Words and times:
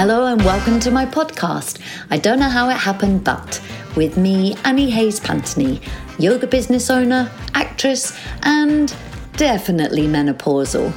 Hello 0.00 0.26
and 0.26 0.40
welcome 0.44 0.78
to 0.78 0.92
my 0.92 1.04
podcast. 1.04 1.80
I 2.08 2.18
don't 2.18 2.38
know 2.38 2.48
how 2.48 2.68
it 2.68 2.76
happened, 2.76 3.24
but 3.24 3.60
with 3.96 4.16
me, 4.16 4.54
Annie 4.64 4.90
Hayes 4.90 5.18
Pantony, 5.18 5.84
yoga 6.20 6.46
business 6.46 6.88
owner, 6.88 7.28
actress, 7.54 8.16
and 8.44 8.94
definitely 9.32 10.06
menopausal. 10.06 10.92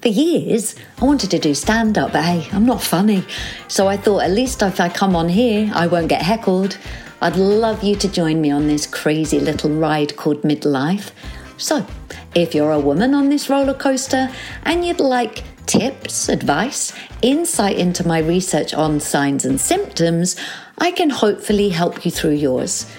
For 0.00 0.08
years, 0.08 0.76
I 0.98 1.04
wanted 1.04 1.30
to 1.32 1.38
do 1.38 1.52
stand 1.52 1.98
up, 1.98 2.12
but 2.12 2.24
hey, 2.24 2.48
I'm 2.52 2.64
not 2.64 2.80
funny. 2.82 3.22
So 3.68 3.86
I 3.86 3.98
thought 3.98 4.22
at 4.22 4.30
least 4.30 4.62
if 4.62 4.80
I 4.80 4.88
come 4.88 5.14
on 5.14 5.28
here, 5.28 5.70
I 5.74 5.86
won't 5.86 6.08
get 6.08 6.22
heckled. 6.22 6.78
I'd 7.20 7.36
love 7.36 7.84
you 7.84 7.96
to 7.96 8.08
join 8.08 8.40
me 8.40 8.50
on 8.50 8.66
this 8.66 8.86
crazy 8.86 9.40
little 9.40 9.72
ride 9.72 10.16
called 10.16 10.40
midlife. 10.40 11.10
So, 11.58 11.86
if 12.34 12.54
you're 12.54 12.72
a 12.72 12.80
woman 12.80 13.14
on 13.14 13.28
this 13.28 13.50
roller 13.50 13.74
coaster 13.74 14.30
and 14.64 14.86
you'd 14.86 15.00
like 15.00 15.44
tips, 15.66 16.28
advice, 16.28 16.92
insight 17.22 17.78
into 17.78 18.06
my 18.06 18.18
research 18.18 18.74
on 18.74 19.00
signs 19.00 19.44
and 19.44 19.60
symptoms, 19.60 20.36
I 20.78 20.90
can 20.90 21.10
hopefully 21.10 21.70
help 21.70 22.04
you 22.04 22.10
through 22.10 22.32
yours. 22.32 22.90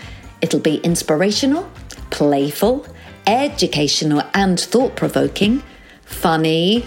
It'll 0.41 0.59
be 0.59 0.77
inspirational, 0.77 1.69
playful, 2.09 2.85
educational, 3.27 4.23
and 4.33 4.59
thought 4.59 4.95
provoking, 4.95 5.63
funny, 6.05 6.85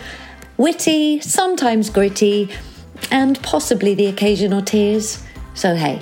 witty, 0.57 1.20
sometimes 1.20 1.91
gritty, 1.91 2.51
and 3.11 3.41
possibly 3.43 3.95
the 3.95 4.06
occasional 4.06 4.62
tears. 4.62 5.23
So, 5.55 5.75
hey, 5.75 6.01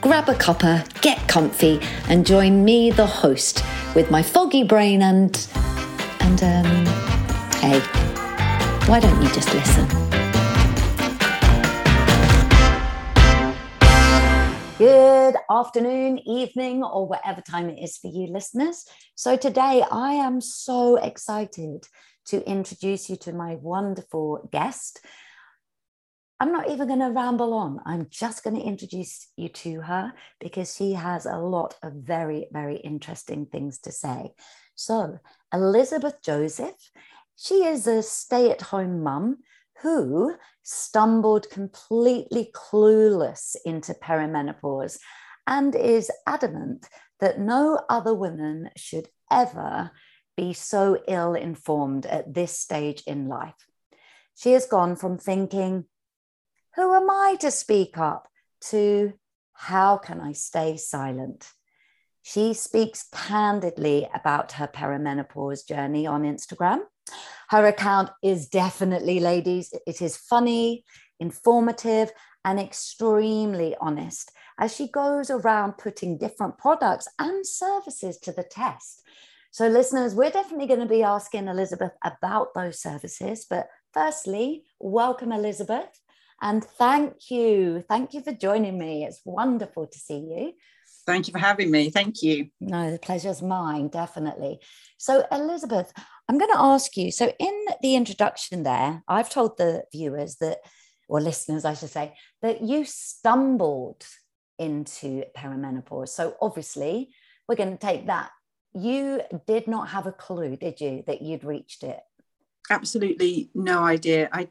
grab 0.00 0.28
a 0.28 0.34
cuppa, 0.34 0.84
get 1.00 1.26
comfy, 1.28 1.80
and 2.08 2.26
join 2.26 2.64
me, 2.64 2.90
the 2.90 3.06
host, 3.06 3.64
with 3.94 4.10
my 4.10 4.22
foggy 4.22 4.64
brain 4.64 5.02
and. 5.02 5.48
and, 6.20 6.42
um, 6.42 6.86
hey, 7.60 8.17
why 8.88 8.98
don't 8.98 9.20
you 9.22 9.28
just 9.34 9.52
listen? 9.52 9.86
Good 14.78 15.34
afternoon, 15.50 16.20
evening, 16.20 16.82
or 16.82 17.06
whatever 17.06 17.42
time 17.42 17.68
it 17.68 17.82
is 17.82 17.98
for 17.98 18.06
you 18.06 18.28
listeners. 18.28 18.86
So, 19.14 19.36
today 19.36 19.84
I 19.90 20.12
am 20.12 20.40
so 20.40 20.96
excited 20.96 21.84
to 22.28 22.42
introduce 22.48 23.10
you 23.10 23.16
to 23.16 23.34
my 23.34 23.56
wonderful 23.56 24.48
guest. 24.50 25.04
I'm 26.40 26.52
not 26.52 26.70
even 26.70 26.88
going 26.88 27.00
to 27.00 27.10
ramble 27.10 27.52
on. 27.52 27.80
I'm 27.84 28.06
just 28.08 28.42
going 28.42 28.56
to 28.56 28.62
introduce 28.62 29.28
you 29.36 29.50
to 29.50 29.82
her 29.82 30.14
because 30.40 30.74
she 30.74 30.94
has 30.94 31.26
a 31.26 31.36
lot 31.36 31.74
of 31.82 31.92
very, 31.92 32.46
very 32.52 32.76
interesting 32.76 33.44
things 33.44 33.80
to 33.80 33.92
say. 33.92 34.30
So, 34.74 35.18
Elizabeth 35.52 36.22
Joseph 36.24 36.90
she 37.40 37.64
is 37.64 37.86
a 37.86 38.02
stay 38.02 38.50
at 38.50 38.62
home 38.62 39.00
mum 39.00 39.38
who 39.82 40.34
stumbled 40.64 41.48
completely 41.50 42.50
clueless 42.52 43.54
into 43.64 43.94
perimenopause 43.94 44.98
and 45.46 45.76
is 45.76 46.10
adamant 46.26 46.88
that 47.20 47.38
no 47.38 47.80
other 47.88 48.12
woman 48.12 48.68
should 48.76 49.08
ever 49.30 49.92
be 50.36 50.52
so 50.52 51.00
ill 51.06 51.34
informed 51.34 52.06
at 52.06 52.34
this 52.34 52.58
stage 52.58 53.04
in 53.06 53.28
life. 53.28 53.66
She 54.34 54.52
has 54.52 54.66
gone 54.66 54.96
from 54.96 55.16
thinking, 55.16 55.84
Who 56.74 56.92
am 56.92 57.08
I 57.08 57.36
to 57.40 57.52
speak 57.52 57.96
up? 57.98 58.28
to 58.70 59.12
How 59.52 59.96
can 59.96 60.20
I 60.20 60.32
stay 60.32 60.76
silent? 60.76 61.52
She 62.22 62.52
speaks 62.52 63.08
candidly 63.12 64.08
about 64.12 64.52
her 64.52 64.66
perimenopause 64.66 65.66
journey 65.66 66.04
on 66.06 66.24
Instagram 66.24 66.80
her 67.50 67.66
account 67.66 68.10
is 68.22 68.48
definitely, 68.48 69.20
ladies, 69.20 69.72
it 69.86 70.02
is 70.02 70.16
funny, 70.16 70.84
informative, 71.20 72.10
and 72.44 72.58
extremely 72.58 73.74
honest 73.80 74.30
as 74.58 74.74
she 74.74 74.88
goes 74.88 75.30
around 75.30 75.78
putting 75.78 76.18
different 76.18 76.58
products 76.58 77.08
and 77.18 77.46
services 77.46 78.18
to 78.18 78.32
the 78.32 78.42
test. 78.42 79.02
So, 79.50 79.66
listeners, 79.68 80.14
we're 80.14 80.30
definitely 80.30 80.66
going 80.66 80.80
to 80.80 80.86
be 80.86 81.02
asking 81.02 81.48
Elizabeth 81.48 81.92
about 82.04 82.54
those 82.54 82.80
services. 82.80 83.46
But 83.48 83.68
firstly, 83.92 84.64
welcome, 84.78 85.32
Elizabeth. 85.32 85.88
And 86.40 86.62
thank 86.62 87.30
you. 87.30 87.82
Thank 87.88 88.14
you 88.14 88.20
for 88.20 88.32
joining 88.32 88.78
me. 88.78 89.04
It's 89.04 89.20
wonderful 89.24 89.86
to 89.86 89.98
see 89.98 90.18
you. 90.18 90.52
Thank 91.08 91.26
you 91.26 91.32
for 91.32 91.38
having 91.38 91.70
me. 91.70 91.88
Thank 91.88 92.22
you. 92.22 92.50
No, 92.60 92.90
the 92.90 92.98
pleasure's 92.98 93.40
mine, 93.40 93.88
definitely. 93.88 94.60
So, 94.98 95.24
Elizabeth, 95.32 95.90
I'm 96.28 96.36
going 96.36 96.52
to 96.52 96.60
ask 96.60 96.98
you. 96.98 97.10
So, 97.10 97.32
in 97.40 97.64
the 97.80 97.94
introduction 97.94 98.62
there, 98.62 99.02
I've 99.08 99.30
told 99.30 99.56
the 99.56 99.84
viewers 99.90 100.36
that, 100.42 100.58
or 101.08 101.22
listeners, 101.22 101.64
I 101.64 101.72
should 101.72 101.88
say, 101.88 102.14
that 102.42 102.60
you 102.60 102.84
stumbled 102.84 104.04
into 104.58 105.24
perimenopause. 105.34 106.10
So, 106.10 106.36
obviously, 106.42 107.08
we're 107.48 107.56
going 107.56 107.72
to 107.72 107.86
take 107.86 108.08
that. 108.08 108.28
You 108.74 109.22
did 109.46 109.66
not 109.66 109.88
have 109.88 110.06
a 110.06 110.12
clue, 110.12 110.56
did 110.56 110.78
you, 110.78 111.04
that 111.06 111.22
you'd 111.22 111.42
reached 111.42 111.84
it? 111.84 112.00
Absolutely 112.68 113.48
no 113.54 113.82
idea. 113.82 114.28
I 114.30 114.48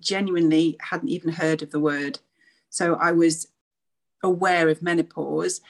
genuinely 0.00 0.78
hadn't 0.80 1.10
even 1.10 1.30
heard 1.30 1.62
of 1.62 1.70
the 1.70 1.78
word. 1.78 2.18
So, 2.70 2.96
I 2.96 3.12
was 3.12 3.51
aware 4.22 4.68
of 4.68 4.82
menopause, 4.82 5.60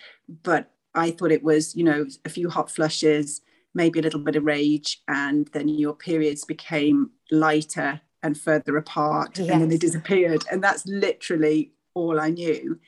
but 0.43 0.71
I 0.95 1.11
thought 1.11 1.33
it 1.33 1.43
was, 1.43 1.75
you 1.75 1.85
know, 1.85 2.07
a 2.25 2.29
few 2.29 2.51
hot 2.51 2.71
flushes, 2.71 3.41
maybe 3.75 3.99
a 3.99 4.03
little 4.03 4.21
bit 4.21 4.37
of 4.37 4.45
rage, 4.45 5.01
and 5.09 5.49
then 5.53 5.69
your 5.69 5.95
periods 5.95 6.45
became 6.45 7.11
lighter 7.31 8.01
and 8.23 8.39
further 8.39 8.77
apart, 8.77 9.39
yes. 9.39 9.49
and 9.49 9.63
then 9.63 9.69
they 9.69 9.79
disappeared. 9.79 10.45
And 10.51 10.63
that's 10.63 10.87
literally 10.87 11.73
all 11.95 12.21
I 12.21 12.31
knew. 12.31 12.79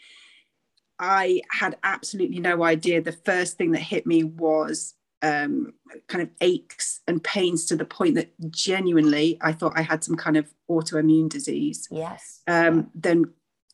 I 0.99 1.41
had 1.51 1.77
absolutely 1.83 2.39
no 2.39 2.63
idea. 2.63 3.03
The 3.03 3.13
first 3.13 3.59
thing 3.59 3.73
that 3.73 3.81
hit 3.81 4.07
me 4.07 4.23
was 4.23 4.95
um, 5.23 5.73
kind 6.07 6.23
of 6.23 6.29
aches 6.41 7.01
and 7.09 7.23
pains 7.25 7.65
to 7.67 7.77
the 7.77 7.85
point 7.85 8.15
that 8.15 8.33
genuinely 8.51 9.39
I 9.41 9.53
thought 9.53 9.73
I 9.75 9.83
had 9.83 10.05
some 10.05 10.17
kind 10.17 10.37
of 10.37 10.53
autoimmune 10.71 11.29
disease. 11.29 11.89
Yes. 11.91 12.43
Um, 12.47 12.91
then 12.95 13.25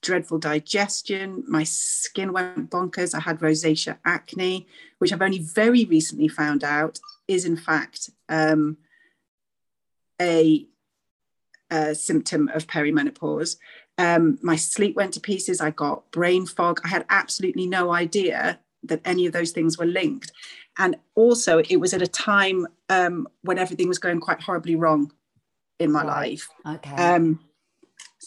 dreadful 0.03 0.39
digestion. 0.39 1.45
My 1.47 1.65
skin 1.65 2.33
went 2.33 2.71
bonkers. 2.71 3.15
I 3.15 3.21
had 3.21 3.41
rosacea 3.41 3.99
acne, 4.05 4.67
which 4.99 5.13
I've 5.13 5.23
only 5.23 5.39
very 5.39 5.85
recently 5.85 6.29
found 6.29 6.65
out 6.65 6.99
is, 7.29 7.45
in 7.45 7.57
fact, 7.57 8.11
um, 8.29 8.79
a, 10.21 10.67
a, 11.71 11.95
symptom 11.95 12.49
of 12.49 12.67
perimenopause. 12.67 13.57
Um, 13.99 14.39
my 14.43 14.57
sleep 14.57 14.97
went 14.97 15.15
to 15.15 15.21
pieces. 15.21 15.61
I 15.61 15.71
got 15.71 16.11
brain 16.11 16.47
fog. 16.47 16.81
I 16.85 16.89
had 16.89 17.05
absolutely 17.11 17.67
no 17.67 17.93
idea 17.93 18.59
that 18.85 19.01
any 19.05 19.27
of 19.27 19.33
those 19.33 19.53
things 19.53 19.79
were 19.79 19.87
linked. 19.87 20.33
And 20.79 20.97
also, 21.15 21.59
it 21.59 21.77
was 21.77 21.93
at 21.93 22.01
a 22.01 22.07
time 22.07 22.67
um, 22.89 23.29
when 23.43 23.59
everything 23.59 23.89
was 23.89 23.99
going 23.99 24.21
quite 24.21 24.41
horribly 24.41 24.77
wrong 24.77 25.13
in 25.79 25.93
my 25.93 26.03
right. 26.05 26.31
life. 26.31 26.49
Okay. 26.67 26.95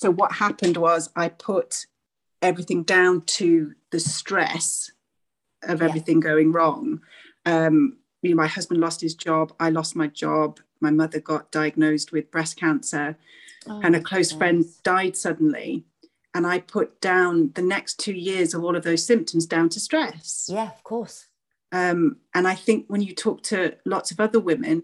So 0.03 0.11
what 0.11 0.33
happened 0.33 0.75
was 0.75 1.09
I 1.15 1.29
put 1.29 1.85
everything 2.41 2.83
down 2.83 3.21
to 3.37 3.73
the 3.91 4.01
stress 4.01 4.91
of 5.63 5.81
everything 5.81 6.17
yeah. 6.17 6.27
going 6.27 6.51
wrong. 6.51 6.99
Um, 7.45 7.99
you 8.21 8.31
know, 8.31 8.35
my 8.35 8.47
husband 8.47 8.81
lost 8.81 8.99
his 8.99 9.15
job. 9.15 9.53
I 9.61 9.69
lost 9.69 9.95
my 9.95 10.07
job. 10.07 10.59
My 10.81 10.91
mother 10.91 11.21
got 11.21 11.53
diagnosed 11.53 12.11
with 12.11 12.31
breast 12.31 12.57
cancer, 12.57 13.15
oh, 13.65 13.79
and 13.81 13.95
a 13.95 14.01
close 14.01 14.33
goodness. 14.33 14.37
friend 14.37 14.65
died 14.83 15.15
suddenly. 15.15 15.85
And 16.33 16.45
I 16.45 16.59
put 16.59 16.99
down 16.99 17.53
the 17.55 17.61
next 17.61 17.97
two 17.97 18.11
years 18.11 18.53
of 18.53 18.61
all 18.61 18.75
of 18.75 18.83
those 18.83 19.05
symptoms 19.05 19.45
down 19.45 19.69
to 19.69 19.79
stress. 19.79 20.49
Yeah, 20.51 20.67
of 20.67 20.83
course. 20.83 21.27
Um, 21.71 22.17
and 22.33 22.45
I 22.45 22.55
think 22.55 22.87
when 22.89 22.99
you 22.99 23.15
talk 23.15 23.41
to 23.43 23.77
lots 23.85 24.11
of 24.11 24.19
other 24.19 24.41
women, 24.41 24.83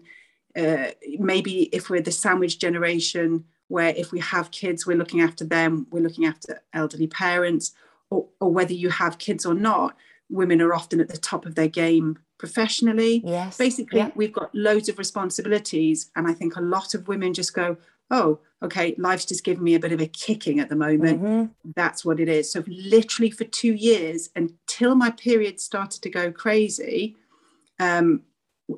uh, 0.56 0.92
maybe 1.18 1.64
if 1.74 1.90
we're 1.90 2.00
the 2.00 2.10
sandwich 2.10 2.58
generation 2.58 3.44
where 3.70 3.94
if 3.96 4.12
we 4.12 4.20
have 4.20 4.50
kids, 4.50 4.86
we're 4.86 4.96
looking 4.96 5.20
after 5.20 5.44
them, 5.44 5.86
we're 5.90 6.02
looking 6.02 6.26
after 6.26 6.60
elderly 6.72 7.06
parents, 7.06 7.72
or, 8.10 8.26
or 8.40 8.52
whether 8.52 8.72
you 8.72 8.90
have 8.90 9.18
kids 9.18 9.46
or 9.46 9.54
not, 9.54 9.96
women 10.28 10.60
are 10.60 10.74
often 10.74 11.00
at 11.00 11.08
the 11.08 11.16
top 11.16 11.46
of 11.46 11.54
their 11.54 11.68
game 11.68 12.18
professionally. 12.38 13.22
Yes. 13.24 13.56
Basically, 13.56 14.00
yeah. 14.00 14.10
we've 14.14 14.32
got 14.32 14.52
loads 14.54 14.88
of 14.88 14.98
responsibilities. 14.98 16.10
And 16.16 16.26
I 16.26 16.32
think 16.32 16.56
a 16.56 16.60
lot 16.60 16.94
of 16.94 17.06
women 17.06 17.32
just 17.32 17.54
go, 17.54 17.76
oh, 18.10 18.40
okay, 18.62 18.94
life's 18.98 19.24
just 19.24 19.44
giving 19.44 19.62
me 19.62 19.74
a 19.74 19.80
bit 19.80 19.92
of 19.92 20.00
a 20.00 20.06
kicking 20.06 20.58
at 20.58 20.68
the 20.68 20.76
moment. 20.76 21.22
Mm-hmm. 21.22 21.70
That's 21.76 22.04
what 22.04 22.18
it 22.18 22.28
is. 22.28 22.50
So, 22.50 22.64
literally, 22.66 23.30
for 23.30 23.44
two 23.44 23.74
years 23.74 24.30
until 24.34 24.94
my 24.96 25.10
period 25.10 25.60
started 25.60 26.02
to 26.02 26.10
go 26.10 26.32
crazy, 26.32 27.16
um, 27.78 28.22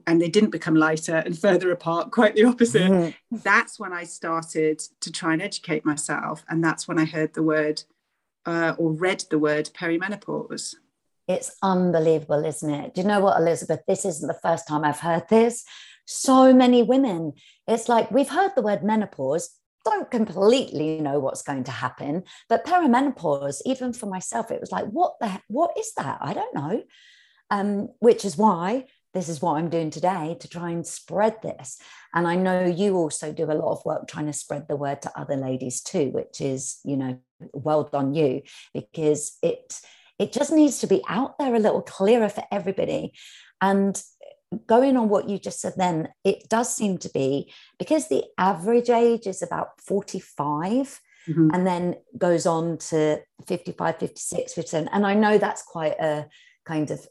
and 0.06 0.20
they 0.20 0.28
didn't 0.28 0.50
become 0.50 0.74
lighter 0.74 1.16
and 1.16 1.38
further 1.38 1.70
apart, 1.70 2.10
quite 2.10 2.34
the 2.34 2.44
opposite. 2.44 2.90
Mm-hmm. 2.90 3.36
That's 3.38 3.78
when 3.78 3.92
I 3.92 4.04
started 4.04 4.80
to 5.00 5.12
try 5.12 5.32
and 5.32 5.42
educate 5.42 5.84
myself. 5.84 6.44
And 6.48 6.62
that's 6.62 6.86
when 6.86 6.98
I 6.98 7.04
heard 7.04 7.34
the 7.34 7.42
word 7.42 7.82
uh, 8.46 8.74
or 8.78 8.92
read 8.92 9.24
the 9.30 9.38
word 9.38 9.70
perimenopause. 9.74 10.74
It's 11.28 11.56
unbelievable, 11.62 12.44
isn't 12.44 12.70
it? 12.70 12.94
Do 12.94 13.00
you 13.00 13.06
know 13.06 13.20
what, 13.20 13.40
Elizabeth? 13.40 13.80
This 13.86 14.04
isn't 14.04 14.26
the 14.26 14.34
first 14.42 14.66
time 14.66 14.84
I've 14.84 15.00
heard 15.00 15.28
this. 15.28 15.64
So 16.04 16.52
many 16.52 16.82
women. 16.82 17.32
It's 17.68 17.88
like 17.88 18.10
we've 18.10 18.28
heard 18.28 18.52
the 18.56 18.62
word 18.62 18.82
menopause. 18.82 19.50
don't 19.84 20.10
completely 20.10 21.00
know 21.00 21.18
what's 21.20 21.42
going 21.42 21.64
to 21.64 21.70
happen. 21.70 22.24
But 22.48 22.66
perimenopause, 22.66 23.62
even 23.64 23.92
for 23.92 24.06
myself, 24.06 24.50
it 24.50 24.60
was 24.60 24.72
like, 24.72 24.86
what 24.86 25.18
the 25.20 25.40
what 25.48 25.76
is 25.78 25.92
that? 25.96 26.18
I 26.20 26.34
don't 26.34 26.54
know. 26.54 26.82
Um, 27.50 27.88
which 28.00 28.24
is 28.24 28.36
why 28.36 28.86
this 29.14 29.28
is 29.28 29.42
what 29.42 29.58
I'm 29.58 29.68
doing 29.68 29.90
today 29.90 30.36
to 30.40 30.48
try 30.48 30.70
and 30.70 30.86
spread 30.86 31.42
this. 31.42 31.78
And 32.14 32.26
I 32.26 32.36
know 32.36 32.64
you 32.64 32.96
also 32.96 33.32
do 33.32 33.44
a 33.44 33.54
lot 33.54 33.72
of 33.72 33.84
work 33.84 34.08
trying 34.08 34.26
to 34.26 34.32
spread 34.32 34.68
the 34.68 34.76
word 34.76 35.02
to 35.02 35.18
other 35.18 35.36
ladies 35.36 35.82
too, 35.82 36.10
which 36.10 36.40
is, 36.40 36.78
you 36.84 36.96
know, 36.96 37.18
well 37.52 37.84
done 37.84 38.14
you, 38.14 38.42
because 38.72 39.36
it 39.42 39.80
it 40.18 40.32
just 40.32 40.52
needs 40.52 40.78
to 40.80 40.86
be 40.86 41.02
out 41.08 41.36
there 41.38 41.54
a 41.54 41.58
little 41.58 41.82
clearer 41.82 42.28
for 42.28 42.44
everybody. 42.52 43.12
And 43.60 44.00
going 44.66 44.96
on 44.96 45.08
what 45.08 45.28
you 45.28 45.38
just 45.38 45.60
said 45.60 45.74
then, 45.76 46.08
it 46.24 46.48
does 46.48 46.74
seem 46.74 46.98
to 46.98 47.10
be 47.10 47.52
because 47.78 48.08
the 48.08 48.24
average 48.38 48.90
age 48.90 49.26
is 49.26 49.42
about 49.42 49.80
45 49.80 51.00
mm-hmm. 51.28 51.50
and 51.52 51.66
then 51.66 51.96
goes 52.16 52.46
on 52.46 52.78
to 52.78 53.20
55, 53.46 53.98
56, 53.98 54.54
57. 54.54 54.88
And 54.92 55.06
I 55.06 55.14
know 55.14 55.38
that's 55.38 55.62
quite 55.62 55.98
a 55.98 56.26
kind 56.66 56.90
of 56.90 57.06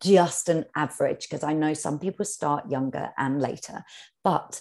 just 0.00 0.48
an 0.48 0.64
average 0.74 1.28
because 1.28 1.44
I 1.44 1.52
know 1.52 1.74
some 1.74 1.98
people 1.98 2.24
start 2.24 2.70
younger 2.70 3.10
and 3.16 3.40
later, 3.40 3.84
but 4.24 4.60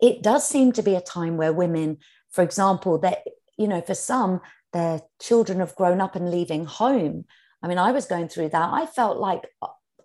it 0.00 0.22
does 0.22 0.48
seem 0.48 0.72
to 0.72 0.82
be 0.82 0.94
a 0.94 1.00
time 1.00 1.36
where 1.36 1.52
women, 1.52 1.98
for 2.30 2.42
example, 2.42 2.98
that, 2.98 3.18
you 3.56 3.68
know, 3.68 3.80
for 3.80 3.94
some, 3.94 4.40
their 4.72 5.02
children 5.20 5.60
have 5.60 5.76
grown 5.76 6.00
up 6.00 6.16
and 6.16 6.30
leaving 6.30 6.64
home. 6.64 7.24
I 7.62 7.68
mean, 7.68 7.78
I 7.78 7.92
was 7.92 8.06
going 8.06 8.28
through 8.28 8.50
that. 8.50 8.70
I 8.72 8.86
felt 8.86 9.18
like 9.18 9.46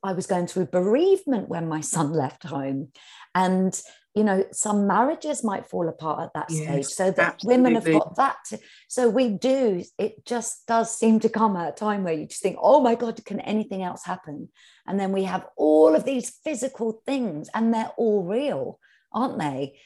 I 0.03 0.13
was 0.13 0.27
going 0.27 0.47
through 0.47 0.67
bereavement 0.67 1.49
when 1.49 1.67
my 1.67 1.81
son 1.81 2.13
left 2.13 2.43
home. 2.43 2.89
And, 3.33 3.79
you 4.15 4.23
know, 4.23 4.45
some 4.51 4.87
marriages 4.87 5.43
might 5.43 5.67
fall 5.67 5.89
apart 5.89 6.23
at 6.23 6.33
that 6.33 6.45
yes, 6.49 6.63
stage. 6.63 6.85
So 6.85 7.11
that 7.11 7.33
absolutely. 7.33 7.57
women 7.57 7.75
have 7.75 7.85
got 7.85 8.15
that. 8.15 8.37
To, 8.49 8.59
so 8.87 9.09
we 9.09 9.29
do, 9.29 9.83
it 9.99 10.25
just 10.25 10.65
does 10.67 10.97
seem 10.97 11.19
to 11.19 11.29
come 11.29 11.57
at 11.57 11.67
a 11.67 11.71
time 11.73 12.03
where 12.03 12.13
you 12.13 12.25
just 12.25 12.41
think, 12.41 12.57
oh 12.61 12.79
my 12.79 12.95
God, 12.95 13.23
can 13.25 13.41
anything 13.41 13.83
else 13.83 14.05
happen? 14.05 14.47
And 14.87 14.97
then 14.97 15.11
we 15.11 15.25
have 15.25 15.45
all 15.57 15.95
of 15.95 16.05
these 16.05 16.29
physical 16.29 17.01
things 17.05 17.49
and 17.53 17.73
they're 17.73 17.91
all 17.97 18.23
real, 18.23 18.79
aren't 19.11 19.37
they? 19.37 19.79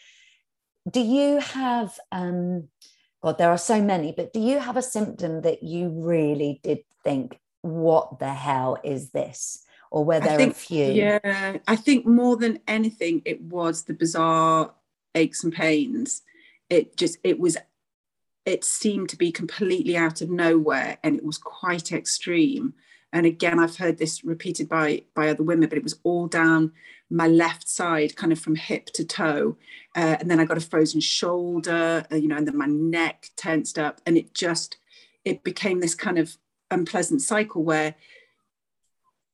Do 0.90 1.02
you 1.02 1.40
have, 1.40 2.00
um, 2.12 2.68
God, 3.24 3.40
there 3.40 3.50
are 3.50 3.58
so 3.58 3.82
many, 3.82 4.14
but 4.16 4.32
do 4.32 4.40
you 4.40 4.60
have 4.60 4.78
a 4.78 4.84
symptom 4.84 5.42
that 5.42 5.64
you 5.64 5.90
really 5.90 6.60
did 6.64 6.80
think, 7.04 7.40
what 7.62 8.20
the 8.20 8.34
hell 8.34 8.78
is 8.84 9.10
this? 9.10 9.66
Or 9.92 10.06
were 10.06 10.20
there 10.20 10.38
think, 10.38 10.52
a 10.52 10.56
few? 10.56 10.86
Yeah, 10.86 11.58
I 11.68 11.76
think 11.76 12.06
more 12.06 12.38
than 12.38 12.60
anything, 12.68 13.22
it 13.26 13.42
was 13.42 13.84
the 13.84 13.94
bizarre 13.94 14.74
aches 15.16 15.44
and 15.44 15.54
pains. 15.54 16.22
It 16.70 16.96
just, 16.96 17.18
it 17.24 17.40
was, 17.40 17.58
it 18.46 18.64
seemed 18.64 19.10
to 19.10 19.18
be 19.18 19.32
completely 19.32 19.98
out 19.98 20.22
of 20.22 20.30
nowhere 20.30 20.98
and 21.04 21.16
it 21.16 21.26
was 21.26 21.38
quite 21.38 21.92
extreme. 21.92 22.74
And 23.12 23.26
again, 23.26 23.60
I've 23.60 23.78
heard 23.78 23.98
this 23.98 24.24
repeated 24.24 24.70
by 24.70 25.04
by 25.16 25.30
other 25.30 25.44
women, 25.44 25.68
but 25.68 25.78
it 25.78 25.84
was 25.84 26.00
all 26.04 26.28
down 26.28 26.72
my 27.10 27.28
left 27.28 27.68
side, 27.68 28.16
kind 28.16 28.32
of 28.32 28.40
from 28.40 28.56
hip 28.56 28.88
to 28.88 29.04
toe, 29.04 29.58
uh, 29.96 30.18
and 30.20 30.30
then 30.30 30.40
I 30.40 30.46
got 30.46 30.58
a 30.58 30.62
frozen 30.62 31.02
shoulder, 31.02 32.06
uh, 32.12 32.16
you 32.16 32.28
know, 32.28 32.38
and 32.38 32.48
then 32.48 32.58
my 32.58 32.68
neck 32.68 33.30
tensed 33.36 33.80
up, 33.80 34.00
and 34.06 34.16
it 34.16 34.34
just 34.36 34.78
it 35.26 35.44
became 35.44 35.80
this 35.80 35.96
kind 35.96 36.20
of 36.20 36.38
unpleasant 36.72 37.22
cycle 37.22 37.64
where 37.64 37.96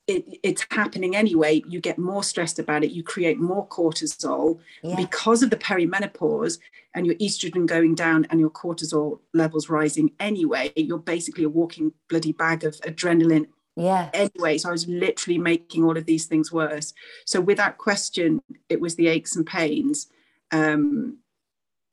it, 0.07 0.39
it's 0.43 0.65
happening 0.69 1.15
anyway, 1.15 1.63
you 1.67 1.79
get 1.79 1.97
more 1.97 2.23
stressed 2.23 2.59
about 2.59 2.83
it, 2.83 2.91
you 2.91 3.03
create 3.03 3.39
more 3.39 3.67
cortisol 3.67 4.59
yeah. 4.83 4.95
because 4.95 5.41
of 5.41 5.49
the 5.49 5.55
perimenopause 5.55 6.59
and 6.93 7.05
your 7.05 7.15
estrogen 7.15 7.65
going 7.65 7.95
down 7.95 8.25
and 8.29 8.39
your 8.39 8.49
cortisol 8.49 9.19
levels 9.33 9.69
rising 9.69 10.11
anyway. 10.19 10.71
You're 10.75 10.99
basically 10.99 11.43
a 11.43 11.49
walking 11.49 11.91
bloody 12.07 12.31
bag 12.31 12.63
of 12.63 12.75
adrenaline. 12.81 13.47
Yeah. 13.75 14.09
Anyway, 14.13 14.57
so 14.57 14.69
I 14.69 14.71
was 14.71 14.87
literally 14.87 15.37
making 15.37 15.83
all 15.83 15.97
of 15.97 16.05
these 16.05 16.25
things 16.25 16.51
worse. 16.51 16.93
So 17.25 17.41
without 17.41 17.77
question, 17.77 18.41
it 18.69 18.79
was 18.79 18.95
the 18.95 19.07
aches 19.07 19.35
and 19.35 19.45
pains. 19.45 20.07
Um, 20.51 21.17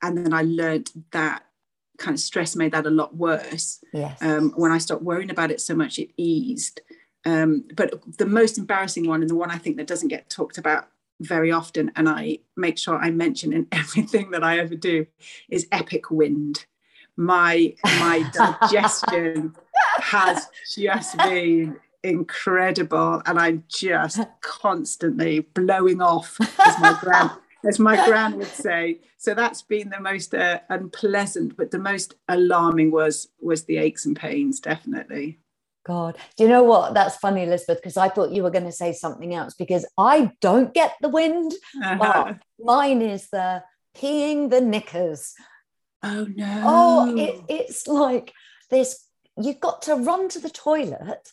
and 0.03 0.19
then 0.19 0.35
I 0.35 0.43
learned 0.43 0.91
that 1.13 1.45
kind 1.99 2.15
of 2.15 2.21
stress 2.21 2.55
made 2.57 2.73
that 2.73 2.87
a 2.87 2.91
lot 2.91 3.17
worse. 3.17 3.83
Yes. 3.93 4.21
Um, 4.21 4.53
when 4.57 4.71
I 4.71 4.79
stopped 4.79 5.03
worrying 5.03 5.31
about 5.31 5.51
it 5.51 5.61
so 5.61 5.75
much, 5.75 5.99
it 5.99 6.11
eased. 6.17 6.81
Um, 7.25 7.65
but 7.75 8.03
the 8.19 8.27
most 8.27 8.59
embarrassing 8.59 9.07
one, 9.07 9.21
and 9.21 9.31
the 9.31 9.37
one 9.37 9.51
I 9.51 9.59
think 9.59 9.77
that 9.77 9.87
doesn't 9.87 10.09
get 10.09 10.29
talked 10.29 10.59
about 10.59 10.89
very 11.21 11.53
often, 11.53 11.93
and 11.97 12.09
I 12.09 12.39
make 12.57 12.79
sure 12.79 12.97
I 12.97 13.11
mention 13.11 13.53
in 13.53 13.67
everything 13.73 14.31
that 14.33 14.43
I 14.43 14.59
ever 14.59 14.75
do, 14.75 15.07
is 15.49 15.67
epic 15.73 16.11
wind. 16.11 16.67
My 17.17 17.75
my 17.85 18.29
digestion 18.61 19.55
has 19.99 20.49
just 20.75 21.17
been 21.19 21.77
incredible, 22.03 23.23
and 23.27 23.39
I'm 23.39 23.65
just 23.69 24.21
constantly 24.41 25.41
blowing 25.41 26.01
off, 26.01 26.37
as 26.41 26.81
my 26.81 26.99
grand 27.01 27.31
as 27.65 27.79
my 27.79 27.95
gran 28.07 28.37
would 28.37 28.47
say. 28.49 29.01
So 29.19 29.35
that's 29.35 29.63
been 29.63 29.91
the 29.91 30.01
most 30.01 30.35
uh, 30.35 30.61
unpleasant, 30.69 31.57
but 31.57 31.71
the 31.71 31.79
most 31.79 32.15
alarming 32.29 32.91
was 32.91 33.29
was 33.41 33.65
the 33.65 33.79
aches 33.79 34.07
and 34.07 34.17
pains, 34.17 34.61
definitely. 34.61 35.39
God, 35.85 36.17
do 36.37 36.45
you 36.45 36.49
know 36.49 36.63
what? 36.63 36.95
That's 36.95 37.17
funny, 37.17 37.43
Elizabeth, 37.43 37.79
because 37.79 37.97
I 37.97 38.09
thought 38.09 38.31
you 38.31 38.43
were 38.43 38.51
going 38.51 38.67
to 38.67 38.73
say 38.73 38.93
something 38.93 39.35
else 39.35 39.55
because 39.55 39.85
I 39.99 40.31
don't 40.41 40.73
get 40.73 40.95
the 41.01 41.09
wind. 41.09 41.53
Uh-huh. 41.83 42.35
mine 42.61 43.03
is 43.03 43.29
the 43.31 43.63
peeing 43.97 44.51
the 44.51 44.61
knickers. 44.61 45.35
Oh 46.03 46.27
no. 46.35 46.63
Oh, 46.65 47.17
it, 47.17 47.41
it's 47.49 47.87
like 47.87 48.33
this 48.71 49.07
you've 49.41 49.61
got 49.61 49.83
to 49.83 49.95
run 49.95 50.29
to 50.31 50.39
the 50.39 50.51
toilet, 50.51 51.31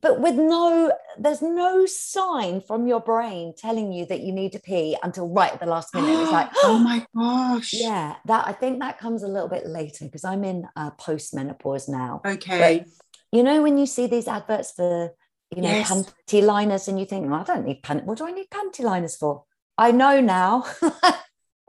but 0.00 0.20
with 0.20 0.34
no, 0.34 0.92
there's 1.18 1.40
no 1.40 1.86
sign 1.86 2.60
from 2.60 2.86
your 2.86 3.00
brain 3.00 3.54
telling 3.56 3.92
you 3.92 4.04
that 4.06 4.20
you 4.20 4.32
need 4.32 4.52
to 4.52 4.58
pee 4.58 4.96
until 5.02 5.28
right 5.28 5.52
at 5.52 5.60
the 5.60 5.66
last 5.66 5.94
minute. 5.94 6.20
It's 6.20 6.30
like, 6.30 6.50
oh 6.62 6.78
my 6.78 7.06
gosh. 7.16 7.72
Yeah, 7.72 8.16
that 8.26 8.46
I 8.46 8.52
think 8.52 8.80
that 8.80 8.98
comes 8.98 9.22
a 9.22 9.28
little 9.28 9.48
bit 9.48 9.66
later 9.66 10.04
because 10.04 10.24
I'm 10.24 10.44
in 10.44 10.68
uh, 10.76 10.90
post 10.90 11.34
menopause 11.34 11.88
now. 11.88 12.20
Okay. 12.24 12.84
But 12.84 13.03
you 13.34 13.42
know, 13.42 13.62
when 13.62 13.76
you 13.76 13.86
see 13.86 14.06
these 14.06 14.28
adverts 14.28 14.70
for, 14.70 15.12
you 15.50 15.60
know, 15.60 15.68
yes. 15.68 15.90
panty 15.90 16.40
liners 16.40 16.86
and 16.86 17.00
you 17.00 17.04
think, 17.04 17.28
well, 17.28 17.40
I 17.40 17.42
don't 17.42 17.66
need 17.66 17.82
panty. 17.82 18.04
What 18.04 18.18
do 18.18 18.26
I 18.26 18.30
need 18.30 18.48
panty 18.48 18.84
liners 18.84 19.16
for? 19.16 19.42
I 19.76 19.90
know 19.90 20.20
now. 20.20 20.64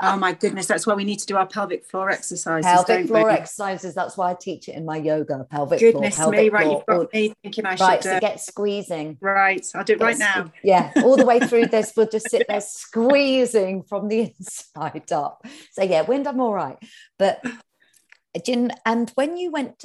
oh 0.03 0.15
my 0.15 0.33
goodness, 0.33 0.67
that's 0.67 0.85
why 0.85 0.93
we 0.93 1.03
need 1.03 1.17
to 1.17 1.25
do 1.25 1.37
our 1.37 1.47
pelvic 1.47 1.83
floor 1.83 2.11
exercises. 2.11 2.71
Pelvic 2.71 3.07
floor 3.07 3.25
we? 3.25 3.31
exercises. 3.31 3.95
That's 3.95 4.15
why 4.15 4.29
I 4.29 4.35
teach 4.35 4.69
it 4.69 4.75
in 4.75 4.85
my 4.85 4.97
yoga. 4.97 5.47
Pelvic 5.49 5.79
goodness 5.79 6.17
floor. 6.17 6.33
Goodness 6.33 6.43
me, 6.43 6.49
right? 6.49 6.67
You've 6.69 6.85
got 6.85 7.11
me 7.11 7.33
thinking 7.41 7.65
I 7.65 7.73
should. 7.73 7.83
Right, 7.83 8.03
so 8.03 8.11
uh, 8.11 8.19
get 8.19 8.39
squeezing. 8.39 9.17
Right, 9.19 9.65
I'll 9.73 9.83
do 9.83 9.93
it 9.93 10.01
right 10.01 10.19
now. 10.19 10.51
Yeah, 10.63 10.91
all 10.97 11.17
the 11.17 11.25
way 11.25 11.39
through 11.39 11.65
this, 11.69 11.93
we'll 11.97 12.07
just 12.07 12.29
sit 12.29 12.45
there 12.47 12.61
squeezing 12.61 13.81
from 13.81 14.07
the 14.07 14.19
inside 14.37 15.11
up. 15.11 15.43
So 15.71 15.81
yeah, 15.81 16.03
wind, 16.03 16.27
I'm 16.27 16.39
all 16.41 16.53
right. 16.53 16.77
But 17.17 17.43
uh, 17.43 18.67
and 18.85 19.09
when 19.15 19.35
you 19.35 19.49
went 19.49 19.83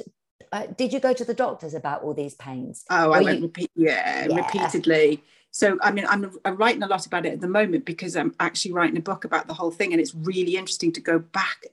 uh, 0.51 0.67
did 0.77 0.93
you 0.93 0.99
go 0.99 1.13
to 1.13 1.25
the 1.25 1.33
doctors 1.33 1.73
about 1.73 2.03
all 2.03 2.13
these 2.13 2.35
pains? 2.35 2.85
Oh, 2.89 3.11
I 3.11 3.21
went 3.21 3.39
you... 3.39 3.45
repeat, 3.45 3.71
yeah, 3.75 4.27
yeah, 4.27 4.35
repeatedly. 4.35 5.23
So, 5.51 5.77
I 5.81 5.91
mean, 5.91 6.05
I'm, 6.07 6.31
I'm 6.45 6.55
writing 6.55 6.83
a 6.83 6.87
lot 6.87 7.05
about 7.05 7.25
it 7.25 7.33
at 7.33 7.41
the 7.41 7.47
moment 7.47 7.85
because 7.85 8.15
I'm 8.15 8.33
actually 8.39 8.71
writing 8.71 8.97
a 8.97 9.01
book 9.01 9.25
about 9.25 9.47
the 9.47 9.53
whole 9.53 9.71
thing, 9.71 9.91
and 9.91 10.01
it's 10.01 10.15
really 10.15 10.55
interesting 10.55 10.93
to 10.93 11.01
go 11.01 11.19
back 11.19 11.65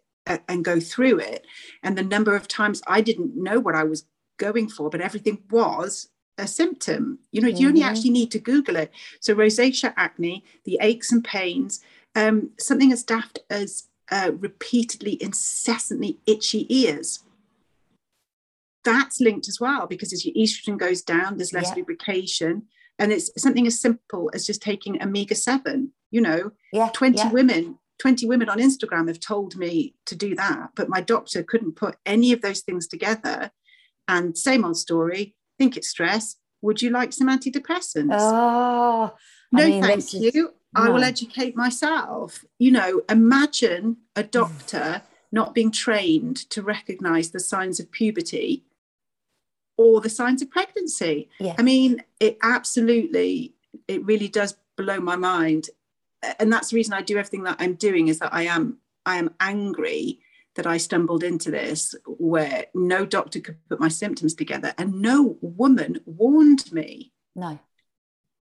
and 0.49 0.65
go 0.65 0.81
through 0.81 1.21
it. 1.21 1.47
And 1.83 1.97
the 1.97 2.03
number 2.03 2.35
of 2.35 2.49
times 2.49 2.83
I 2.87 3.01
didn't 3.01 3.37
know 3.37 3.61
what 3.61 3.75
I 3.75 3.85
was 3.85 4.05
going 4.37 4.69
for, 4.69 4.91
but 4.91 5.01
everything 5.01 5.43
was 5.51 6.09
a 6.37 6.47
symptom. 6.47 7.21
You 7.31 7.41
know, 7.41 7.49
mm-hmm. 7.49 7.57
you 7.57 7.69
only 7.69 7.81
mm-hmm. 7.81 7.91
actually 7.91 8.11
need 8.11 8.31
to 8.33 8.39
Google 8.39 8.77
it. 8.77 8.91
So, 9.21 9.35
rosacea 9.35 9.95
acne, 9.97 10.45
the 10.65 10.79
aches 10.81 11.13
and 11.13 11.23
pains, 11.23 11.81
um, 12.17 12.51
something 12.59 12.93
as 12.93 13.05
daft 13.05 13.39
as 13.49 13.85
uh, 14.11 14.33
repeatedly, 14.39 15.23
incessantly 15.23 16.19
itchy 16.27 16.67
ears 16.75 17.23
that's 18.85 19.21
linked 19.21 19.49
as 19.49 19.61
well 19.61 19.87
because 19.87 20.13
as 20.13 20.25
your 20.25 20.35
estrogen 20.35 20.79
goes 20.79 21.03
down, 21.03 21.37
there's 21.37 21.53
less 21.53 21.71
yeah. 21.71 21.77
lubrication. 21.77 22.65
And 22.99 23.13
it's 23.13 23.31
something 23.41 23.67
as 23.67 23.81
simple 23.81 24.31
as 24.35 24.47
just 24.47 24.63
taking 24.63 25.03
omega 25.03 25.35
7. 25.35 25.93
You 26.11 26.21
know, 26.23 26.53
yeah, 26.73 26.89
20 26.95 27.19
yeah. 27.19 27.31
women, 27.31 27.79
20 27.99 28.27
women 28.27 28.49
on 28.49 28.59
Instagram 28.59 29.09
have 29.09 29.21
told 29.21 29.57
me 29.57 29.95
to 30.07 30.17
do 30.17 30.35
that, 30.37 30.71
but 30.75 30.89
my 30.89 31.03
doctor 31.03 31.43
couldn't 31.43 31.77
put 31.77 31.97
any 32.07 32.33
of 32.33 32.41
those 32.41 32.61
things 32.61 32.87
together. 32.87 33.51
And 34.07 34.39
same 34.39 34.65
old 34.65 34.79
story, 34.79 35.35
think 35.59 35.77
it's 35.77 35.89
stress. 35.89 36.37
Would 36.63 36.81
you 36.81 36.91
like 36.91 37.13
some 37.13 37.29
antidepressants? 37.29 38.09
Oh, 38.11 39.15
no, 39.53 39.63
I 39.63 39.67
mean, 39.67 39.83
thank 39.83 40.15
you. 40.15 40.31
Is, 40.35 40.45
I 40.75 40.87
no. 40.87 40.95
will 40.95 41.05
educate 41.05 41.57
myself. 41.57 42.45
You 42.59 42.71
know, 42.73 43.03
imagine 43.09 43.99
a 44.17 44.23
doctor 44.23 45.03
not 45.31 45.55
being 45.55 45.71
trained 45.71 46.37
to 46.51 46.63
recognize 46.63 47.31
the 47.31 47.41
signs 47.41 47.79
of 47.79 47.93
puberty 47.93 48.65
or 49.79 50.03
the 50.03 50.11
signs 50.11 50.43
of 50.43 50.51
pregnancy. 50.51 51.31
Yeah. 51.41 51.55
I 51.59 51.63
mean, 51.63 52.03
it 52.21 52.37
absolutely, 52.43 53.55
it 53.87 54.05
really 54.05 54.29
does 54.29 54.57
blow 54.77 55.01
my 55.01 55.17
mind. 55.17 55.71
And 56.39 56.53
that's 56.53 56.71
the 56.71 56.77
reason 56.77 56.93
I 56.93 57.01
do 57.01 57.17
everything 57.17 57.45
that 57.45 57.57
I'm 57.59 57.75
doing 57.75 58.09
is 58.09 58.19
that 58.19 58.35
I 58.35 58.43
am 58.43 58.79
I 59.09 59.17
am 59.17 59.35
angry 59.41 60.21
that 60.55 60.67
I 60.67 60.77
stumbled 60.77 61.25
into 61.25 61.51
this 61.51 61.95
where 62.07 62.67
no 62.75 63.07
doctor 63.07 63.41
could 63.41 63.57
put 63.69 63.81
my 63.81 63.89
symptoms 63.89 64.35
together 64.35 64.75
and 64.77 65.01
no 65.01 65.39
woman 65.41 66.01
warned 66.05 66.71
me. 66.73 67.13
No. 67.35 67.59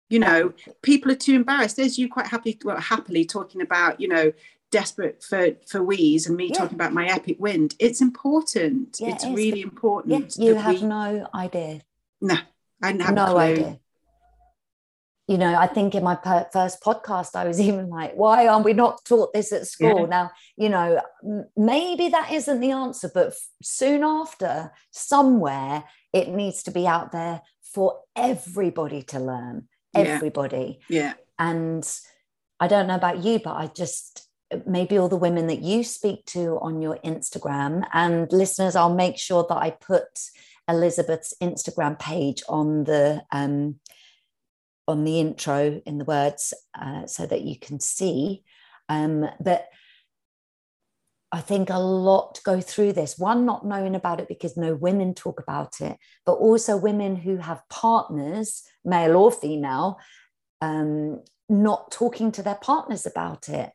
You 0.10 0.20
know, 0.20 0.54
people 0.82 1.12
are 1.12 1.16
too 1.16 1.36
embarrassed. 1.36 1.78
There's 1.78 2.00
you 2.00 2.10
quite 2.10 2.26
happy, 2.26 2.58
well, 2.64 2.80
happily 2.80 3.26
talking 3.26 3.62
about, 3.62 4.02
you 4.02 4.08
know, 4.08 4.32
desperate 4.72 5.24
for 5.24 5.52
for 5.68 5.84
wheeze 5.84 6.28
and 6.28 6.38
me 6.38 6.48
yeah. 6.48 6.58
talking 6.58 6.76
about 6.76 6.94
my 6.94 7.08
epic 7.08 7.38
wind. 7.40 7.76
It's 7.80 8.02
important. 8.02 8.98
Yeah, 9.00 9.16
it's 9.16 9.24
it 9.24 9.34
really 9.34 9.62
important. 9.62 10.36
Yeah, 10.38 10.46
you 10.46 10.56
have 10.56 10.82
we... 10.82 10.88
no 10.88 11.28
idea. 11.34 11.82
No, 12.22 12.38
I 12.82 12.88
have 12.88 13.14
no 13.14 13.38
idea 13.38 13.80
you 15.30 15.38
know, 15.38 15.54
I 15.54 15.68
think 15.68 15.94
in 15.94 16.04
my 16.04 16.16
per- 16.16 16.50
first 16.52 16.82
podcast, 16.82 17.36
I 17.36 17.46
was 17.46 17.62
even 17.70 17.88
like, 17.88 18.16
why 18.16 18.48
aren't 18.48 18.66
we 18.66 18.74
not 18.74 19.06
taught 19.06 19.32
this 19.32 19.52
at 19.54 19.68
school? 19.68 20.02
Yeah. 20.02 20.06
Now, 20.08 20.32
you 20.58 20.70
know, 20.70 21.00
maybe 21.56 22.10
that 22.10 22.32
isn't 22.32 22.60
the 22.60 22.72
answer, 22.72 23.12
but 23.14 23.28
f- 23.28 23.48
soon 23.62 24.04
after, 24.04 24.72
somewhere, 24.90 25.84
it 26.14 26.30
needs 26.30 26.64
to 26.64 26.72
be 26.72 26.88
out 26.88 27.12
there 27.12 27.42
for 27.62 28.00
everybody 28.16 29.04
to 29.04 29.20
learn, 29.20 29.68
everybody. 29.94 30.80
Yeah. 30.90 31.02
yeah. 31.02 31.14
And 31.38 32.00
I 32.60 32.68
don't 32.68 32.88
know 32.88 32.96
about 32.96 33.24
you, 33.24 33.38
but 33.38 33.54
I 33.54 33.68
just, 33.68 34.28
maybe 34.66 34.98
all 34.98 35.10
the 35.10 35.16
women 35.16 35.48
that 35.48 35.62
you 35.62 35.84
speak 35.84 36.26
to 36.28 36.60
on 36.62 36.82
your 36.82 36.98
Instagram. 37.06 37.86
And 37.94 38.32
listeners, 38.32 38.76
I'll 38.76 38.94
make 38.94 39.18
sure 39.18 39.46
that 39.48 39.58
I 39.58 39.72
put 39.72 40.08
Elizabeth's 40.68 41.34
Instagram 41.42 42.00
page 42.00 42.44
on 42.50 42.84
the, 42.84 43.24
um, 43.32 43.80
on 44.88 45.04
the 45.04 45.20
intro 45.20 45.82
in 45.86 45.98
the 45.98 46.06
words 46.06 46.54
uh, 46.80 47.06
so 47.06 47.26
that 47.26 47.42
you 47.42 47.58
can 47.60 47.80
see. 47.80 48.44
Um, 48.88 49.30
that 49.40 49.68
I 51.32 51.42
think 51.42 51.70
a 51.70 51.78
lot 51.78 52.40
go 52.44 52.60
through 52.60 52.94
this. 52.94 53.20
One, 53.20 53.46
not 53.46 53.66
knowing 53.66 53.94
about 53.94 54.20
it 54.20 54.28
because 54.28 54.58
no 54.58 54.74
women 54.74 55.14
talk 55.14 55.40
about 55.40 55.80
it, 55.80 55.98
but 56.26 56.34
also 56.34 56.76
women 56.76 57.16
who 57.16 57.38
have 57.38 57.62
partners, 57.70 58.64
male 58.84 59.16
or 59.16 59.32
female, 59.32 60.00
um, 60.60 61.22
not 61.48 61.92
talking 61.92 62.32
to 62.32 62.42
their 62.42 62.56
partners 62.56 63.06
about 63.06 63.48
it 63.48 63.72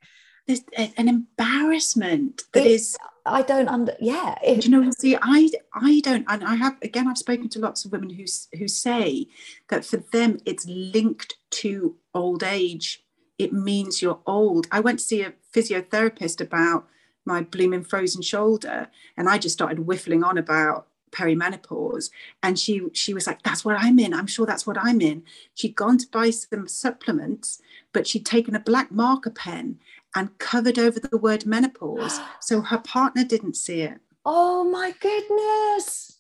there's 0.46 0.62
an 0.76 1.08
embarrassment 1.08 2.44
that 2.52 2.66
it, 2.66 2.70
is. 2.70 2.96
I 3.26 3.42
don't 3.42 3.68
under 3.68 3.96
yeah. 3.98 4.36
It, 4.44 4.64
you 4.64 4.70
know, 4.70 4.90
see, 4.98 5.16
I 5.20 5.50
I 5.72 6.00
don't, 6.00 6.24
and 6.28 6.44
I 6.44 6.56
have 6.56 6.76
again. 6.82 7.08
I've 7.08 7.18
spoken 7.18 7.48
to 7.50 7.58
lots 7.58 7.84
of 7.84 7.92
women 7.92 8.10
who 8.10 8.24
who 8.58 8.68
say 8.68 9.26
that 9.68 9.84
for 9.84 9.98
them 9.98 10.38
it's 10.44 10.66
linked 10.66 11.36
to 11.50 11.96
old 12.14 12.42
age. 12.42 13.02
It 13.38 13.52
means 13.52 14.02
you're 14.02 14.20
old. 14.26 14.66
I 14.70 14.80
went 14.80 14.98
to 14.98 15.04
see 15.04 15.22
a 15.22 15.32
physiotherapist 15.54 16.40
about 16.40 16.86
my 17.24 17.40
blooming 17.40 17.84
frozen 17.84 18.20
shoulder, 18.20 18.88
and 19.16 19.28
I 19.28 19.38
just 19.38 19.54
started 19.54 19.78
whiffling 19.78 20.22
on 20.22 20.36
about 20.36 20.88
perimenopause 21.10 22.10
and 22.42 22.58
she 22.58 22.82
she 22.92 23.14
was 23.14 23.26
like 23.26 23.40
that's 23.42 23.64
what 23.64 23.76
i'm 23.78 24.00
in 24.00 24.12
i'm 24.12 24.26
sure 24.26 24.44
that's 24.44 24.66
what 24.66 24.76
i'm 24.76 25.00
in 25.00 25.22
she'd 25.54 25.76
gone 25.76 25.96
to 25.96 26.08
buy 26.08 26.28
some 26.28 26.66
supplements 26.66 27.62
but 27.92 28.04
she'd 28.06 28.26
taken 28.26 28.56
a 28.56 28.60
black 28.60 28.90
marker 28.90 29.30
pen 29.30 29.78
and 30.14 30.38
covered 30.38 30.78
over 30.78 31.00
the 31.00 31.18
word 31.18 31.47
menopause 31.47 32.21
so 32.40 32.61
her 32.61 32.78
partner 32.78 33.25
didn't 33.25 33.56
see 33.56 33.83
it. 33.83 34.00
Oh 34.25 34.64
my 34.64 34.94
goodness. 35.00 36.18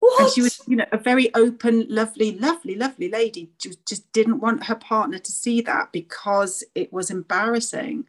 What? 0.00 0.20
And 0.20 0.32
she 0.32 0.42
was, 0.42 0.60
you 0.66 0.74
know, 0.74 0.84
a 0.90 0.98
very 0.98 1.32
open, 1.34 1.86
lovely, 1.88 2.36
lovely, 2.36 2.74
lovely 2.74 3.08
lady. 3.08 3.52
Just, 3.60 3.86
just 3.86 4.10
didn't 4.12 4.40
want 4.40 4.64
her 4.64 4.74
partner 4.74 5.18
to 5.18 5.32
see 5.32 5.60
that 5.60 5.92
because 5.92 6.64
it 6.74 6.92
was 6.92 7.08
embarrassing. 7.08 8.06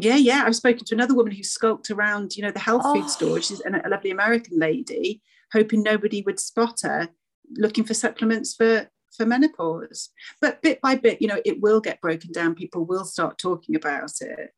Yeah, 0.00 0.16
yeah. 0.16 0.44
I've 0.46 0.56
spoken 0.56 0.86
to 0.86 0.94
another 0.94 1.14
woman 1.14 1.34
who 1.34 1.42
skulked 1.42 1.90
around, 1.90 2.34
you 2.34 2.42
know, 2.42 2.50
the 2.50 2.58
health 2.58 2.80
oh. 2.82 2.94
food 2.94 3.10
store. 3.10 3.42
She's 3.42 3.60
a 3.60 3.88
lovely 3.90 4.10
American 4.10 4.58
lady, 4.58 5.20
hoping 5.52 5.82
nobody 5.82 6.22
would 6.22 6.40
spot 6.40 6.80
her, 6.82 7.10
looking 7.58 7.84
for 7.84 7.92
supplements 7.92 8.54
for 8.54 8.88
for 9.16 9.26
menopause. 9.26 10.10
But 10.40 10.62
bit 10.62 10.80
by 10.80 10.96
bit, 10.96 11.20
you 11.20 11.28
know, 11.28 11.40
it 11.44 11.60
will 11.60 11.80
get 11.80 12.00
broken 12.00 12.32
down. 12.32 12.54
People 12.54 12.84
will 12.84 13.04
start 13.04 13.38
talking 13.38 13.74
about 13.76 14.12
it. 14.20 14.50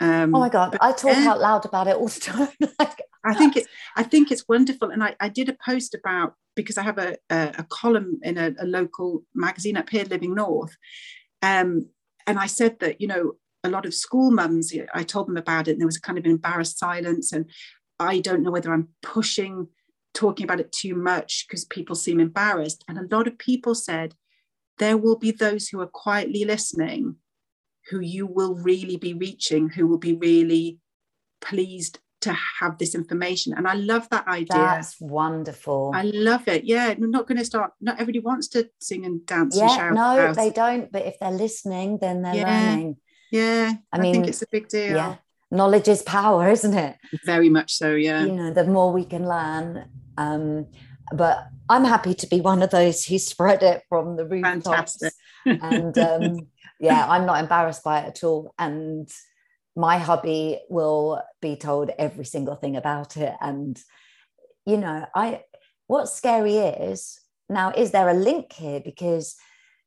Um, 0.00 0.34
oh 0.34 0.40
my 0.40 0.48
god, 0.48 0.76
I 0.80 0.92
talk 0.92 1.16
yeah, 1.16 1.30
out 1.30 1.40
loud 1.40 1.64
about 1.64 1.86
it 1.86 1.96
all 1.96 2.08
the 2.08 2.20
time. 2.20 2.48
like, 2.78 3.02
I 3.24 3.34
think 3.34 3.56
it's 3.56 3.68
I 3.96 4.02
think 4.02 4.32
it's 4.32 4.48
wonderful, 4.48 4.90
and 4.90 5.02
I, 5.02 5.14
I 5.20 5.28
did 5.28 5.48
a 5.48 5.56
post 5.64 5.94
about 5.94 6.34
because 6.56 6.76
I 6.76 6.82
have 6.82 6.98
a 6.98 7.16
a, 7.30 7.54
a 7.58 7.66
column 7.70 8.18
in 8.22 8.36
a, 8.36 8.52
a, 8.58 8.66
local 8.66 9.22
magazine 9.32 9.76
up 9.76 9.88
here, 9.90 10.04
Living 10.04 10.34
North, 10.34 10.76
um, 11.40 11.88
and 12.26 12.38
I 12.38 12.46
said 12.46 12.80
that 12.80 13.00
you 13.00 13.06
know 13.06 13.34
a 13.62 13.70
lot 13.70 13.86
of 13.86 13.94
school 13.94 14.32
mums, 14.32 14.72
I 14.92 15.04
told 15.04 15.28
them 15.28 15.36
about 15.36 15.68
it, 15.68 15.72
and 15.72 15.80
there 15.80 15.86
was 15.86 15.98
a 15.98 16.00
kind 16.00 16.18
of 16.18 16.26
embarrassed 16.26 16.80
silence, 16.80 17.32
and 17.32 17.48
I 18.00 18.18
don't 18.18 18.42
know 18.42 18.50
whether 18.50 18.72
I'm 18.72 18.88
pushing 19.02 19.68
talking 20.14 20.44
about 20.44 20.60
it 20.60 20.72
too 20.72 20.94
much 20.94 21.46
because 21.46 21.64
people 21.64 21.94
seem 21.94 22.20
embarrassed. 22.20 22.84
And 22.88 22.98
a 22.98 23.14
lot 23.14 23.26
of 23.26 23.38
people 23.38 23.74
said, 23.74 24.14
there 24.78 24.96
will 24.96 25.18
be 25.18 25.30
those 25.30 25.68
who 25.68 25.80
are 25.80 25.86
quietly 25.86 26.44
listening 26.44 27.16
who 27.90 28.00
you 28.00 28.26
will 28.26 28.54
really 28.54 28.96
be 28.96 29.14
reaching, 29.14 29.68
who 29.68 29.86
will 29.86 29.98
be 29.98 30.14
really 30.14 30.78
pleased 31.40 31.98
to 32.20 32.32
have 32.60 32.78
this 32.78 32.94
information. 32.94 33.52
And 33.56 33.66
I 33.66 33.74
love 33.74 34.08
that 34.10 34.28
idea. 34.28 34.46
That's 34.56 35.00
wonderful. 35.00 35.90
I 35.92 36.02
love 36.02 36.46
it. 36.46 36.64
Yeah. 36.64 36.88
I'm 36.88 37.10
not 37.10 37.26
going 37.26 37.38
to 37.38 37.44
start, 37.44 37.72
not 37.80 38.00
everybody 38.00 38.20
wants 38.20 38.48
to 38.48 38.70
sing 38.80 39.04
and 39.04 39.26
dance 39.26 39.56
yeah, 39.56 39.64
and 39.64 39.72
shout. 39.72 39.94
No, 39.94 40.32
they 40.32 40.50
don't. 40.50 40.92
But 40.92 41.06
if 41.06 41.18
they're 41.18 41.32
listening, 41.32 41.98
then 42.00 42.22
they're 42.22 42.36
yeah. 42.36 42.70
learning. 42.70 42.96
Yeah. 43.32 43.72
I, 43.92 43.96
I 43.96 44.00
mean, 44.00 44.14
think 44.14 44.28
it's 44.28 44.42
a 44.42 44.46
big 44.52 44.68
deal. 44.68 44.94
Yeah. 44.94 45.16
Knowledge 45.52 45.88
is 45.88 46.02
power, 46.02 46.48
isn't 46.48 46.74
it? 46.74 46.96
Very 47.24 47.48
much 47.48 47.74
so. 47.74 47.94
Yeah. 47.94 48.24
You 48.24 48.32
know, 48.32 48.52
the 48.52 48.64
more 48.64 48.92
we 48.92 49.04
can 49.04 49.28
learn, 49.28 49.88
um, 50.16 50.66
but 51.12 51.46
I'm 51.68 51.84
happy 51.84 52.14
to 52.14 52.26
be 52.26 52.40
one 52.40 52.62
of 52.62 52.70
those 52.70 53.04
who 53.04 53.18
spread 53.18 53.62
it 53.62 53.82
from 53.88 54.16
the 54.16 54.26
rooftops. 54.26 55.02
and 55.44 55.96
um, 55.98 56.48
yeah, 56.80 57.06
I'm 57.08 57.26
not 57.26 57.40
embarrassed 57.40 57.84
by 57.84 58.00
it 58.00 58.08
at 58.08 58.24
all. 58.24 58.54
And 58.58 59.08
my 59.76 59.98
hubby 59.98 60.60
will 60.68 61.22
be 61.40 61.56
told 61.56 61.90
every 61.98 62.24
single 62.24 62.56
thing 62.56 62.76
about 62.76 63.16
it. 63.16 63.34
And 63.40 63.78
you 64.66 64.78
know, 64.78 65.06
I 65.14 65.42
what's 65.86 66.12
scary 66.12 66.56
is 66.56 67.20
now, 67.52 67.70
is 67.76 67.90
there 67.90 68.08
a 68.08 68.14
link 68.14 68.52
here? 68.52 68.80
Because 68.80 69.36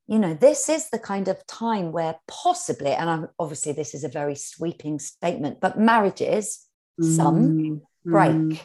you 0.08 0.20
know, 0.20 0.34
this 0.34 0.70
is 0.70 0.90
the 0.90 1.00
kind 1.00 1.28
of 1.28 1.46
time 1.48 1.92
where 1.92 2.16
possibly, 2.28 2.92
and 2.92 3.10
I'm, 3.10 3.28
obviously 3.40 3.72
this 3.72 3.94
is 3.94 4.04
a 4.04 4.10
very 4.10 4.36
sweeping 4.36 5.00
statement, 5.00 5.60
but 5.60 5.80
marriages, 5.80 6.66
mm. 7.02 7.16
some 7.16 7.82
break. 8.06 8.32
Mm. 8.32 8.62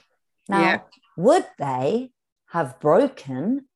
Now, 0.49 0.61
yeah 0.61 0.81
would 1.21 1.47
they 1.59 2.11
have 2.49 2.81
broken 2.81 3.67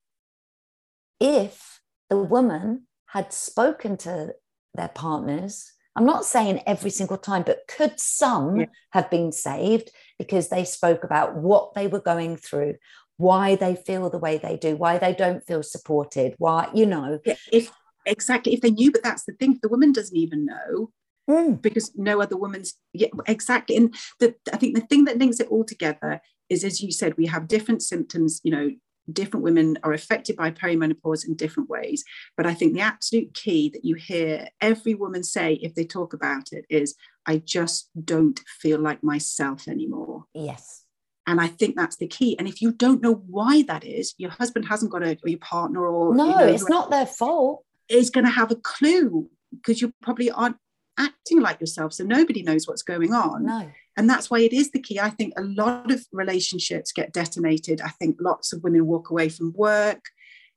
if 1.21 1.80
the 2.09 2.16
woman 2.16 2.87
had 3.06 3.33
spoken 3.33 3.97
to 3.99 4.35
their 4.75 4.88
partners? 4.88 5.73
I'm 5.94 6.06
not 6.06 6.25
saying 6.25 6.62
every 6.66 6.90
single 6.90 7.18
time, 7.18 7.42
but 7.44 7.68
could 7.68 8.00
some 8.00 8.61
yeah. 8.61 8.66
have 8.92 9.11
been 9.11 9.30
saved 9.30 9.90
because 10.18 10.49
they 10.49 10.64
spoke 10.64 11.04
about 11.04 11.37
what 11.37 11.75
they 11.75 11.87
were 11.87 12.00
going 12.00 12.37
through, 12.37 12.76
why 13.16 13.56
they 13.56 13.76
feel 13.76 14.11
the 14.11 14.18
way 14.18 14.38
they 14.38 14.56
do, 14.56 14.76
why 14.76 14.99
they 14.99 15.14
don't 15.14 15.47
feel 15.47 15.62
supported, 15.62 16.35
why, 16.38 16.68
you 16.75 16.87
know. 16.87 17.21
If 17.52 17.71
exactly 18.06 18.52
if 18.54 18.61
they 18.61 18.71
knew, 18.71 18.90
but 18.90 19.02
that's 19.02 19.25
the 19.25 19.33
thing, 19.33 19.59
the 19.62 19.68
woman 19.68 19.92
doesn't 19.92 20.16
even 20.16 20.44
know. 20.44 20.90
Mm. 21.28 21.62
Because 21.62 21.90
no 21.97 22.21
other 22.21 22.37
woman's 22.37 22.75
yeah, 22.92 23.09
exactly, 23.26 23.76
and 23.76 23.94
the, 24.21 24.35
I 24.52 24.59
think 24.59 24.75
the 24.75 24.83
thing 24.83 25.06
that 25.06 25.16
links 25.16 25.40
it 25.40 25.49
all 25.49 25.64
together 25.64 26.21
is 26.50 26.64
as 26.64 26.80
you 26.80 26.92
said 26.92 27.16
we 27.16 27.26
have 27.26 27.49
different 27.49 27.83
symptoms 27.83 28.40
you 28.44 28.50
know 28.50 28.71
different 29.12 29.44
women 29.44 29.76
are 29.83 29.92
affected 29.92 30.35
by 30.37 30.50
perimenopause 30.50 31.26
in 31.26 31.35
different 31.35 31.68
ways 31.68 32.04
but 32.37 32.47
i 32.47 32.54
think 32.54 32.73
the 32.73 32.80
absolute 32.80 33.35
key 33.35 33.68
that 33.68 33.85
you 33.85 33.94
hear 33.94 34.49
every 34.61 34.94
woman 34.94 35.23
say 35.23 35.54
if 35.54 35.75
they 35.75 35.85
talk 35.85 36.14
about 36.14 36.52
it 36.52 36.64
is 36.71 36.94
i 37.26 37.37
just 37.37 37.90
don't 38.04 38.40
feel 38.61 38.78
like 38.78 39.02
myself 39.02 39.68
anymore 39.68 40.25
yes 40.33 40.84
and 41.26 41.40
i 41.40 41.47
think 41.47 41.76
that's 41.76 41.97
the 41.97 42.07
key 42.07 42.37
and 42.38 42.49
if 42.49 42.61
you 42.61 42.73
don't 42.73 43.02
know 43.02 43.23
why 43.26 43.62
that 43.62 43.85
is 43.85 44.14
your 44.19 44.31
husband 44.31 44.66
hasn't 44.66 44.93
got 44.93 45.02
a 45.02 45.16
or 45.23 45.28
your 45.28 45.38
partner 45.38 45.87
or 45.87 46.14
no 46.14 46.25
you 46.25 46.31
know, 46.37 46.47
it's 46.47 46.69
not 46.69 46.90
their 46.90 47.07
fault 47.07 47.64
is 47.88 48.11
going 48.11 48.25
to 48.25 48.31
have 48.31 48.50
a 48.50 48.57
clue 48.57 49.28
because 49.52 49.81
you 49.81 49.93
probably 50.02 50.31
aren't 50.31 50.57
acting 50.99 51.40
like 51.40 51.61
yourself 51.61 51.93
so 51.93 52.04
nobody 52.04 52.43
knows 52.43 52.69
what's 52.69 52.83
going 52.83 53.12
on 53.12 53.45
no 53.45 53.71
and 53.97 54.11
that's 54.11 54.31
why 54.31 54.40
it 54.40 54.52
is 54.52 54.71
the 54.71 54.81
key. 54.81 54.99
I 54.99 55.11
think 55.11 55.35
a 55.37 55.43
lot 55.43 55.90
of 55.90 56.04
relationships 56.12 56.93
get 56.93 57.12
detonated. 57.12 57.81
I 57.81 57.90
think 57.90 58.16
lots 58.21 58.52
of 58.52 58.62
women 58.62 58.87
walk 58.87 59.11
away 59.11 59.28
from 59.28 59.52
work. 59.57 60.04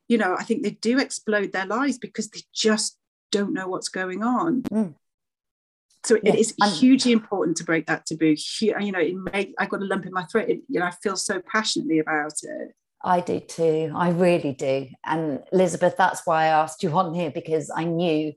You 0.08 0.18
know, 0.18 0.36
I 0.38 0.44
think 0.44 0.64
they 0.64 0.72
do 0.72 1.00
explode 1.00 1.52
their 1.52 1.66
lives 1.66 1.98
because 1.98 2.30
they 2.30 2.42
just 2.54 2.98
don't 3.32 3.54
know 3.54 3.68
what's 3.68 3.90
going 3.90 4.24
on. 4.24 4.64
Mm. 4.64 4.96
So 6.08 6.16
it 6.24 6.36
is 6.36 6.56
hugely 6.80 7.12
important 7.12 7.58
to 7.58 7.64
break 7.64 7.86
that 7.88 8.06
taboo. 8.06 8.36
You 8.62 8.92
know, 8.92 9.00
it 9.00 9.16
may, 9.16 9.54
I 9.60 9.66
got 9.66 9.82
a 9.82 9.86
lump 9.86 10.06
in 10.06 10.14
my 10.14 10.24
throat. 10.24 10.50
It, 10.50 10.62
you 10.70 10.80
know, 10.80 10.86
I 10.86 10.92
feel 10.92 11.18
so 11.18 11.42
passionately 11.52 12.00
about 12.00 12.34
it. 12.44 12.76
I 13.04 13.20
do 13.20 13.40
too. 13.40 13.92
I 13.94 14.10
really 14.10 14.54
do. 14.54 14.88
And 15.06 15.44
Elizabeth, 15.52 15.96
that's 15.98 16.26
why 16.26 16.46
I 16.46 16.48
asked 16.48 16.82
you 16.82 16.92
on 16.98 17.14
here 17.14 17.30
because 17.30 17.70
I 17.76 17.84
knew 17.84 18.34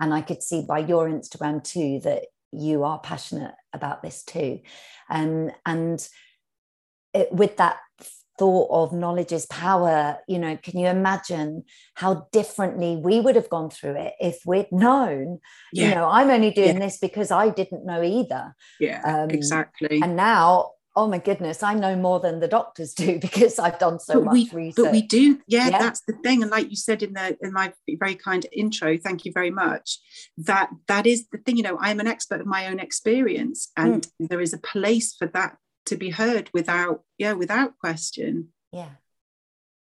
and 0.00 0.14
I 0.14 0.20
could 0.20 0.42
see 0.42 0.62
by 0.62 0.78
your 0.78 1.08
Instagram 1.08 1.62
too 1.62 2.00
that 2.04 2.26
you 2.52 2.84
are 2.84 2.98
passionate 3.00 3.54
about 3.72 4.02
this 4.02 4.22
too 4.22 4.60
and 5.10 5.52
and 5.66 6.08
it, 7.12 7.30
with 7.32 7.56
that 7.58 7.78
thought 8.38 8.68
of 8.70 8.92
knowledge 8.92 9.32
is 9.32 9.46
power 9.46 10.18
you 10.28 10.38
know 10.38 10.56
can 10.62 10.78
you 10.78 10.86
imagine 10.86 11.64
how 11.94 12.28
differently 12.32 12.96
we 12.96 13.20
would 13.20 13.36
have 13.36 13.50
gone 13.50 13.70
through 13.70 13.96
it 13.96 14.14
if 14.20 14.38
we'd 14.46 14.70
known 14.70 15.40
yeah. 15.72 15.88
you 15.88 15.94
know 15.94 16.08
i'm 16.08 16.30
only 16.30 16.50
doing 16.50 16.74
yeah. 16.74 16.86
this 16.86 16.98
because 16.98 17.30
i 17.30 17.48
didn't 17.48 17.84
know 17.84 18.02
either 18.02 18.54
yeah 18.80 19.02
um, 19.04 19.30
exactly 19.30 20.00
and 20.02 20.16
now 20.16 20.70
oh 20.98 21.06
my 21.06 21.18
goodness, 21.18 21.62
I 21.62 21.74
know 21.74 21.94
more 21.94 22.18
than 22.18 22.40
the 22.40 22.48
doctors 22.48 22.92
do 22.92 23.18
because 23.26 23.60
I've 23.60 23.78
done 23.78 24.00
so 24.00 24.14
but 24.14 24.24
much 24.24 24.34
we, 24.34 24.50
research. 24.52 24.84
But 24.84 24.92
we 24.92 25.02
do, 25.02 25.38
yeah, 25.46 25.68
yeah, 25.68 25.78
that's 25.78 26.00
the 26.00 26.14
thing. 26.24 26.42
And 26.42 26.50
like 26.50 26.70
you 26.70 26.76
said 26.76 27.04
in 27.04 27.12
the 27.12 27.38
in 27.40 27.52
my 27.52 27.72
very 27.88 28.16
kind 28.16 28.44
intro, 28.52 28.98
thank 28.98 29.24
you 29.24 29.30
very 29.32 29.52
much. 29.52 30.00
That 30.36 30.70
that 30.88 31.06
is 31.06 31.28
the 31.30 31.38
thing. 31.38 31.56
You 31.56 31.62
know, 31.62 31.78
I 31.80 31.92
am 31.92 32.00
an 32.00 32.08
expert 32.08 32.40
of 32.40 32.46
my 32.46 32.66
own 32.66 32.80
experience, 32.80 33.70
and 33.76 34.08
mm. 34.20 34.28
there 34.28 34.40
is 34.40 34.52
a 34.52 34.58
place 34.58 35.14
for 35.14 35.28
that 35.28 35.56
to 35.88 35.96
be 35.96 36.10
heard 36.10 36.50
without, 36.54 37.02
yeah, 37.18 37.32
without 37.32 37.78
question. 37.78 38.48
Yeah 38.72 38.90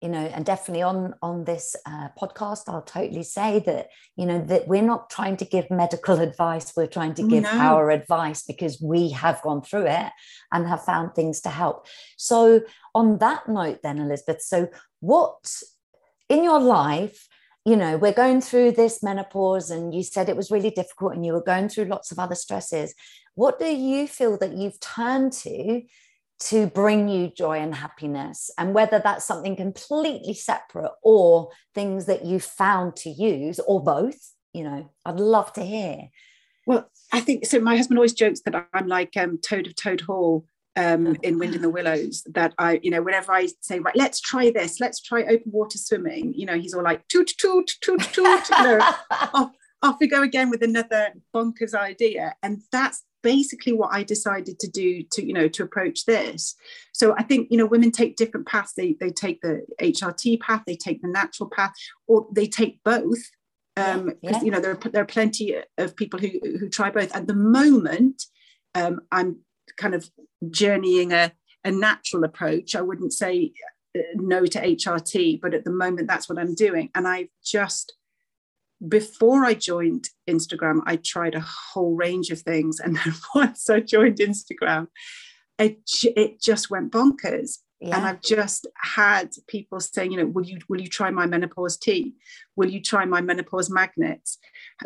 you 0.01 0.09
know 0.09 0.19
and 0.19 0.45
definitely 0.45 0.83
on 0.83 1.15
on 1.23 1.45
this 1.45 1.77
uh, 1.87 2.09
podcast 2.21 2.63
i'll 2.69 2.83
totally 2.83 3.23
say 3.23 3.59
that 3.61 3.89
you 4.17 4.27
know 4.27 4.43
that 4.45 4.67
we're 4.67 4.83
not 4.83 5.11
trying 5.11 5.37
to 5.37 5.45
give 5.45 5.71
medical 5.71 6.21
advice 6.21 6.73
we're 6.77 6.87
trying 6.87 7.15
to 7.15 7.27
give 7.27 7.43
no. 7.43 7.51
our 7.51 7.91
advice 7.91 8.43
because 8.43 8.81
we 8.81 9.11
have 9.11 9.41
gone 9.43 9.63
through 9.63 9.87
it 9.87 10.11
and 10.53 10.67
have 10.67 10.85
found 10.85 11.15
things 11.15 11.41
to 11.41 11.49
help 11.49 11.87
so 12.17 12.63
on 12.95 13.19
that 13.19 13.49
note 13.49 13.81
then 13.83 13.99
elizabeth 13.99 14.43
so 14.43 14.69
what 15.01 15.63
in 16.29 16.45
your 16.45 16.61
life 16.61 17.29
you 17.65 17.77
know 17.77 17.97
we're 17.97 18.13
going 18.13 18.41
through 18.41 18.73
this 18.73 19.03
menopause 19.03 19.71
and 19.71 19.95
you 19.95 20.03
said 20.03 20.29
it 20.29 20.37
was 20.37 20.51
really 20.51 20.71
difficult 20.71 21.15
and 21.15 21.25
you 21.25 21.33
were 21.33 21.43
going 21.43 21.69
through 21.69 21.85
lots 21.85 22.11
of 22.11 22.19
other 22.19 22.35
stresses. 22.35 22.95
What 23.35 23.59
do 23.59 23.67
you 23.67 24.09
feel 24.09 24.37
that 24.39 24.57
you've 24.57 24.81
turned 24.81 25.33
to 25.45 25.83
to 26.41 26.67
bring 26.69 27.09
you 27.09 27.29
joy 27.29 27.59
and 27.59 27.75
happiness? 27.75 28.51
And 28.57 28.75
whether 28.75 28.99
that's 28.99 29.27
something 29.27 29.57
completely 29.57 30.35
separate 30.35 30.93
or 31.03 31.51
things 31.75 32.07
that 32.07 32.25
you 32.25 32.41
found 32.41 32.97
to 32.97 33.11
use 33.11 33.59
or 33.61 33.83
both 33.83 34.33
you 34.53 34.65
know 34.65 34.91
i'd 35.07 35.21
love 35.21 35.53
to 35.55 35.63
hear. 35.63 36.09
Well 36.67 36.91
i 37.13 37.21
think 37.21 37.47
so 37.47 37.61
my 37.61 37.77
husband 37.77 37.99
always 37.99 38.13
jokes 38.13 38.41
that 38.43 38.67
i'm 38.73 38.87
like 38.87 39.17
um, 39.17 39.39
toad 39.39 39.67
of 39.67 39.75
toad 39.75 40.03
hall 40.03 40.45
um, 40.77 41.17
in 41.23 41.39
Wind 41.39 41.55
in 41.55 41.63
the 41.63 41.71
Willows 41.71 42.23
that 42.33 42.55
I, 42.59 42.81
you 42.83 42.91
know, 42.91 43.03
whenever 43.03 43.33
I 43.33 43.49
say, 43.61 43.81
right, 43.81 43.97
let's 43.97 44.21
try 44.21 44.51
this, 44.51 44.81
let's 44.81 45.01
try 45.01 45.23
open 45.25 45.51
water 45.53 45.79
swimming, 45.79 46.33
you 46.35 46.47
know, 46.47 46.59
he's 46.59 46.75
all 46.75 46.83
like, 46.83 47.07
toot, 47.09 47.33
toot, 47.39 47.73
toot, 47.81 48.01
toot, 48.01 48.51
you 48.51 48.63
know, 48.63 48.79
off, 49.11 49.51
off 49.83 49.97
we 50.01 50.07
go 50.07 50.23
again 50.23 50.51
with 50.51 50.63
another 50.63 51.13
bonkers 51.35 51.75
idea. 51.75 52.35
And 52.43 52.63
that's 52.71 53.05
basically 53.23 53.73
what 53.73 53.93
I 53.93 54.03
decided 54.03 54.59
to 54.61 54.71
do 54.71 55.03
to, 55.13 55.27
you 55.27 55.33
know, 55.33 55.49
to 55.49 55.63
approach 55.63 56.05
this. 56.05 56.55
So 56.93 57.15
I 57.19 57.23
think, 57.25 57.49
you 57.51 57.59
know, 57.59 57.67
women 57.67 57.91
take 57.91 58.17
different 58.17 58.47
paths. 58.47 58.75
They, 58.77 58.97
they 59.01 59.11
take 59.11 59.41
the 59.43 59.67
HRT 59.81 60.41
path, 60.41 60.63
they 60.67 60.77
take 60.77 61.03
the 61.03 61.09
natural 61.09 61.51
path, 61.51 61.73
or 62.07 62.29
they 62.33 62.47
take 62.47 62.83
both. 62.85 63.19
Um, 63.77 64.07
because 64.07 64.19
yeah, 64.23 64.31
yeah. 64.33 64.43
you 64.43 64.51
know 64.51 64.61
there 64.61 64.73
are 64.73 64.91
there 64.91 65.03
are 65.03 65.07
plenty 65.07 65.57
of 65.79 65.97
people 65.97 66.19
who 66.19 66.29
who 66.59 66.69
try 66.69 66.91
both. 66.91 67.15
At 67.15 67.29
the 67.29 67.35
moment, 67.35 68.25
um, 68.75 69.01
I'm 69.13 69.39
kind 69.81 69.95
of 69.95 70.09
journeying 70.51 71.13
a, 71.13 71.33
a 71.65 71.71
natural 71.71 72.25
approach. 72.25 72.77
I 72.77 72.83
wouldn't 72.83 73.13
say 73.13 73.53
uh, 73.97 74.03
no 74.15 74.47
to 74.47 74.61
HRT, 74.61 75.41
but 75.41 75.55
at 75.55 75.65
the 75.65 75.73
moment 75.73 76.07
that's 76.07 76.29
what 76.29 76.39
I'm 76.39 76.55
doing. 76.55 76.91
And 76.95 77.09
I've 77.09 77.29
just 77.45 77.95
before 78.87 79.45
I 79.45 79.55
joined 79.55 80.09
Instagram, 80.29 80.81
I 80.87 80.97
tried 80.97 81.35
a 81.35 81.41
whole 81.73 81.95
range 81.95 82.31
of 82.31 82.41
things. 82.41 82.81
And 82.81 82.97
then 82.97 83.15
once 83.35 83.69
I 83.69 83.81
joined 83.81 84.19
Instagram, 84.19 84.87
it, 85.59 85.81
it 86.05 86.41
just 86.41 86.71
went 86.71 86.91
bonkers. 86.91 87.59
Yeah. 87.81 87.97
And 87.97 88.07
I've 88.07 88.21
just 88.21 88.67
had 88.77 89.31
people 89.49 89.81
saying, 89.81 90.13
you 90.13 90.19
know, 90.19 90.27
will 90.27 90.45
you 90.45 90.59
will 90.69 90.81
you 90.81 90.89
try 90.89 91.11
my 91.11 91.25
menopause 91.25 91.79
tea? 91.79 92.13
Will 92.55 92.69
you 92.69 92.83
try 92.83 93.07
my 93.07 93.23
menopause 93.23 93.71
magnets? 93.71 94.37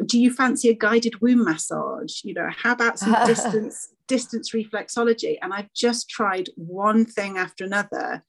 Do 0.07 0.19
you 0.19 0.33
fancy 0.33 0.69
a 0.69 0.75
guided 0.75 1.21
womb 1.21 1.45
massage? 1.45 2.23
You 2.23 2.35
know, 2.35 2.49
how 2.57 2.73
about 2.73 3.01
some 3.01 3.17
distance 3.27 3.89
distance 4.09 4.53
reflexology? 4.53 5.39
And 5.43 5.53
I've 5.53 5.73
just 5.75 6.09
tried 6.09 6.49
one 6.57 7.05
thing 7.05 7.39
after 7.39 7.65
another, 7.65 8.25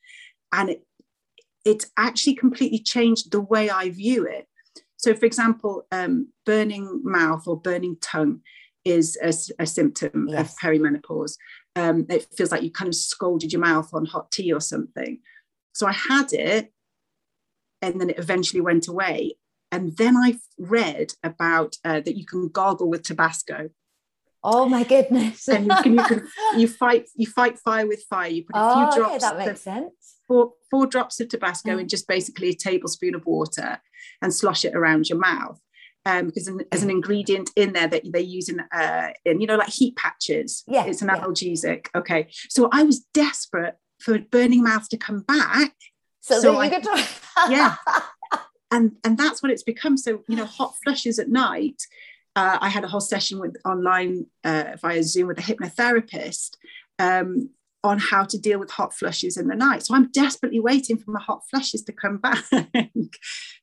and 0.52 0.70
it 0.70 0.84
it's 1.66 1.92
actually 1.98 2.36
completely 2.36 2.80
changed 2.80 3.32
the 3.32 3.42
way 3.42 3.70
I 3.70 3.90
view 3.90 4.26
it. 4.26 4.48
So, 4.98 5.14
for 5.16 5.26
example, 5.26 5.88
um, 5.92 6.30
burning 6.46 7.02
mouth 7.04 7.48
or 7.48 7.60
burning 7.60 7.98
tongue 8.02 8.42
is 8.86 9.18
a, 9.22 9.34
a 9.62 9.66
symptom 9.66 10.28
yes. 10.30 10.54
of 10.54 10.58
perimenopause. 10.60 11.36
Um, 11.76 12.06
it 12.10 12.28
feels 12.38 12.52
like 12.52 12.62
you 12.62 12.72
kind 12.72 12.88
of 12.88 12.96
scalded 12.96 13.52
your 13.52 13.62
mouth 13.62 13.90
on 13.94 14.06
hot 14.06 14.32
tea 14.32 14.54
or 14.54 14.62
something. 14.62 15.20
So 15.74 15.88
I 15.88 15.92
had 15.92 16.32
it, 16.32 16.72
and 17.82 18.00
then 18.00 18.12
it 18.12 18.20
eventually 18.20 18.62
went 18.62 18.88
away. 18.88 19.38
And 19.72 19.98
then 19.98 20.16
I 20.16 20.38
read 20.58 21.14
about 21.24 21.76
uh, 21.84 22.00
that 22.00 22.16
you 22.16 22.26
can 22.26 22.48
gargle 22.48 22.90
with 22.90 23.04
Tabasco. 23.04 23.70
Oh 24.48 24.70
my 24.70 24.84
goodness! 24.84 25.48
and 25.48 25.66
you, 25.66 25.76
can, 25.82 25.94
you, 25.96 26.04
can, 26.04 26.28
you 26.58 26.68
fight 26.68 27.10
you 27.16 27.26
fight 27.26 27.58
fire 27.58 27.88
with 27.88 28.04
fire. 28.08 28.30
You 28.30 28.44
put 28.44 28.56
a 28.56 28.60
oh, 28.60 28.92
few 28.92 29.02
drops. 29.02 29.24
Okay, 29.24 29.36
that 29.36 29.46
makes 29.48 29.62
sense. 29.62 30.20
Four, 30.28 30.54
four 30.70 30.86
drops 30.86 31.20
of 31.20 31.30
Tabasco 31.30 31.72
mm. 31.72 31.82
in 31.82 31.88
just 31.88 32.08
basically 32.08 32.50
a 32.50 32.54
tablespoon 32.54 33.16
of 33.16 33.26
water, 33.26 33.82
and 34.22 34.32
slosh 34.32 34.64
it 34.64 34.76
around 34.76 35.10
your 35.10 35.18
mouth. 35.18 35.60
Um, 36.08 36.28
because 36.28 36.48
an, 36.48 36.62
as 36.72 36.84
an 36.84 36.92
ingredient 36.92 37.50
in 37.56 37.74
there 37.74 37.88
that 37.88 38.04
they 38.14 38.22
use 38.22 38.48
in, 38.48 38.60
uh, 38.60 39.10
in 39.26 39.42
you 39.42 39.48
know, 39.48 39.56
like 39.56 39.70
heat 39.70 39.96
patches. 39.96 40.64
Yeah, 40.68 40.86
it's 40.86 41.02
an 41.02 41.08
yeah. 41.08 41.20
analgesic. 41.20 41.88
Okay, 41.96 42.28
so 42.50 42.70
I 42.72 42.84
was 42.84 43.00
desperate 43.16 43.76
for 44.00 44.20
burning 44.20 44.64
mouth 44.64 44.88
to 44.90 44.98
come 44.98 45.22
back. 45.22 45.74
So, 46.20 46.40
so 46.40 46.58
I, 46.58 46.70
could 46.70 46.86
yeah, 47.50 47.76
and 48.72 48.92
and 49.04 49.18
that's 49.18 49.42
what 49.42 49.52
it's 49.52 49.64
become. 49.64 49.98
So 49.98 50.24
you 50.28 50.36
know, 50.36 50.46
hot 50.46 50.76
flushes 50.84 51.18
at 51.18 51.30
night. 51.30 51.82
Uh, 52.36 52.58
I 52.62 52.70
had 52.70 52.84
a 52.84 52.88
whole 52.88 53.02
session 53.02 53.40
with 53.40 53.56
online 53.66 54.26
uh, 54.44 54.76
via 54.82 55.04
Zoom 55.04 55.28
with 55.28 55.40
a 55.40 55.42
hypnotherapist, 55.42 56.58
um, 57.00 57.50
on 57.86 58.00
how 58.00 58.24
to 58.24 58.38
deal 58.38 58.60
with 58.60 58.72
hot 58.72 58.94
flushes 58.94 59.38
in 59.38 59.48
the 59.48 59.56
night. 59.56 59.84
So 59.84 59.94
I'm 59.94 60.10
desperately 60.12 60.60
waiting 60.60 60.98
for 60.98 61.12
my 61.12 61.22
hot 61.22 61.44
flushes 61.50 61.84
to 61.84 61.94
come 61.94 62.18
back 62.28 62.44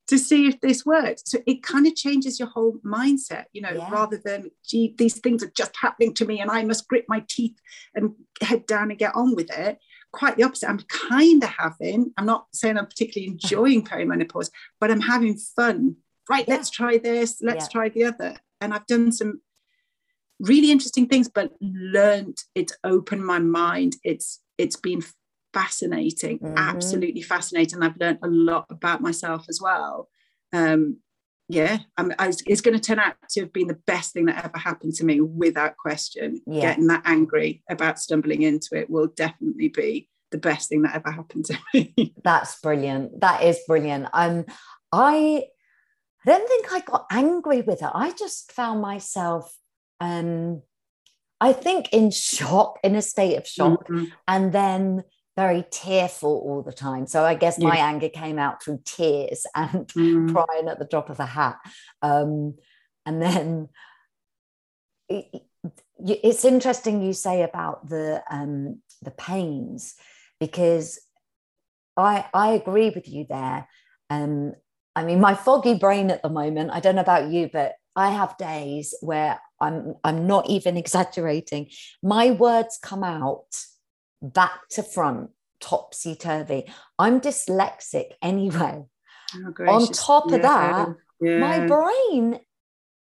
to 0.06 0.18
see 0.18 0.46
if 0.46 0.61
this 0.61 0.87
works. 0.87 1.22
So 1.26 1.40
it 1.46 1.62
kind 1.62 1.87
of 1.87 1.96
changes 1.96 2.38
your 2.38 2.48
whole 2.48 2.78
mindset, 2.85 3.46
you 3.52 3.61
know, 3.61 3.72
yeah. 3.72 3.90
rather 3.90 4.20
than, 4.24 4.50
gee, 4.64 4.94
these 4.96 5.18
things 5.18 5.42
are 5.42 5.52
just 5.56 5.76
happening 5.76 6.14
to 6.14 6.24
me 6.24 6.40
and 6.40 6.50
I 6.50 6.62
must 6.64 6.88
grit 6.88 7.04
my 7.08 7.24
teeth 7.28 7.58
and 7.94 8.12
head 8.40 8.66
down 8.66 8.90
and 8.90 8.98
get 8.98 9.16
on 9.16 9.35
with 9.35 9.50
it. 9.50 9.78
Quite 10.12 10.37
the 10.37 10.44
opposite. 10.44 10.70
I'm 10.70 10.80
kind 10.88 11.42
of 11.42 11.48
having, 11.48 12.12
I'm 12.16 12.26
not 12.26 12.46
saying 12.52 12.78
I'm 12.78 12.87
particularly 12.87 13.32
enjoying 13.32 13.85
perimenopause, 13.85 14.50
but 14.78 14.90
I'm 14.90 15.00
having 15.00 15.37
fun. 15.37 15.96
Right, 16.30 16.46
yeah. 16.46 16.54
let's 16.54 16.70
try 16.70 16.98
this, 16.98 17.38
let's 17.42 17.64
yeah. 17.64 17.68
try 17.72 17.88
the 17.88 18.04
other. 18.04 18.37
And 18.62 18.72
I've 18.72 18.87
done 18.87 19.12
some 19.12 19.40
really 20.40 20.70
interesting 20.70 21.07
things, 21.07 21.29
but 21.29 21.53
learned. 21.61 22.38
It's 22.55 22.77
opened 22.85 23.25
my 23.25 23.38
mind. 23.38 23.96
It's 24.05 24.40
it's 24.59 24.77
been 24.77 25.03
fascinating, 25.53 26.38
mm-hmm. 26.38 26.57
absolutely 26.57 27.22
fascinating. 27.22 27.83
I've 27.83 27.96
learned 27.98 28.18
a 28.22 28.29
lot 28.29 28.66
about 28.70 29.01
myself 29.01 29.46
as 29.48 29.61
well. 29.61 30.09
Um, 30.53 30.98
yeah, 31.48 31.79
I'm, 31.96 32.12
I, 32.18 32.33
it's 32.46 32.61
going 32.61 32.79
to 32.79 32.81
turn 32.81 32.98
out 32.98 33.14
to 33.31 33.40
have 33.40 33.53
been 33.53 33.66
the 33.66 33.79
best 33.87 34.12
thing 34.12 34.27
that 34.27 34.44
ever 34.44 34.59
happened 34.59 34.94
to 34.94 35.05
me, 35.05 35.20
without 35.20 35.77
question. 35.77 36.40
Yeah. 36.46 36.62
Getting 36.62 36.87
that 36.87 37.03
angry 37.05 37.62
about 37.68 37.98
stumbling 37.98 38.42
into 38.42 38.75
it 38.75 38.88
will 38.88 39.09
definitely 39.09 39.68
be 39.68 40.09
the 40.31 40.38
best 40.38 40.68
thing 40.68 40.83
that 40.83 40.94
ever 40.94 41.11
happened 41.11 41.44
to 41.46 41.59
me. 41.75 42.14
That's 42.25 42.59
brilliant. 42.61 43.20
That 43.20 43.42
is 43.42 43.59
brilliant. 43.66 44.09
Um, 44.12 44.46
I 44.92 45.44
I 46.26 46.30
don't 46.30 46.48
think 46.48 46.72
I 46.72 46.80
got 46.80 47.06
angry 47.11 47.62
with 47.62 47.80
her. 47.80 47.90
I 47.92 48.12
just 48.12 48.52
found 48.52 48.80
myself 48.80 49.56
um, 50.00 50.62
I 51.42 51.52
think 51.52 51.92
in 51.92 52.12
shock, 52.12 52.78
in 52.85 52.94
a 52.94 53.02
state 53.02 53.37
of 53.37 53.48
shock, 53.48 53.88
mm-hmm. 53.88 54.04
and 54.28 54.52
then 54.52 55.02
very 55.37 55.64
tearful 55.72 56.30
all 56.30 56.62
the 56.62 56.72
time. 56.72 57.06
So 57.08 57.24
I 57.24 57.35
guess 57.35 57.58
my 57.58 57.76
anger 57.76 58.08
came 58.08 58.38
out 58.38 58.62
through 58.62 58.80
tears 58.85 59.44
and 59.54 59.88
mm. 59.88 60.32
crying 60.32 60.68
at 60.68 60.78
the 60.78 60.85
drop 60.85 61.11
of 61.11 61.18
a 61.18 61.26
hat. 61.26 61.58
Um, 62.00 62.54
and 63.06 63.20
then 63.20 63.68
it, 65.08 65.42
it's 65.98 66.44
interesting 66.44 67.02
you 67.02 67.12
say 67.12 67.42
about 67.42 67.88
the 67.88 68.22
um, 68.30 68.80
the 69.02 69.11
pains 69.11 69.96
because 70.38 71.00
I 71.96 72.24
I 72.32 72.52
agree 72.52 72.90
with 72.90 73.08
you 73.08 73.26
there. 73.28 73.66
Um, 74.11 74.52
I 74.94 75.05
mean, 75.05 75.20
my 75.20 75.35
foggy 75.35 75.74
brain 75.74 76.11
at 76.11 76.22
the 76.22 76.28
moment. 76.28 76.70
I 76.72 76.81
don't 76.81 76.96
know 76.96 77.02
about 77.02 77.31
you, 77.31 77.48
but 77.52 77.74
I 77.96 78.11
have 78.11 78.37
days 78.37 78.94
where 79.00 79.40
I'm 79.61 79.94
I'm 80.05 80.26
not 80.26 80.48
even 80.48 80.76
exaggerating. 80.76 81.68
My 82.02 82.31
words 82.33 82.78
come 82.83 83.05
out 83.05 83.46
back 84.20 84.68
to 84.70 84.83
front, 84.83 85.31
topsy 85.61 86.14
turvy. 86.14 86.70
I'm 86.98 87.20
dyslexic 87.20 88.12
anyway. 88.22 88.85
Oh, 89.35 89.66
On 89.66 89.87
top 89.87 90.31
of 90.31 90.42
that, 90.42 90.88
yeah. 91.20 91.38
my 91.38 91.66
brain 91.66 92.40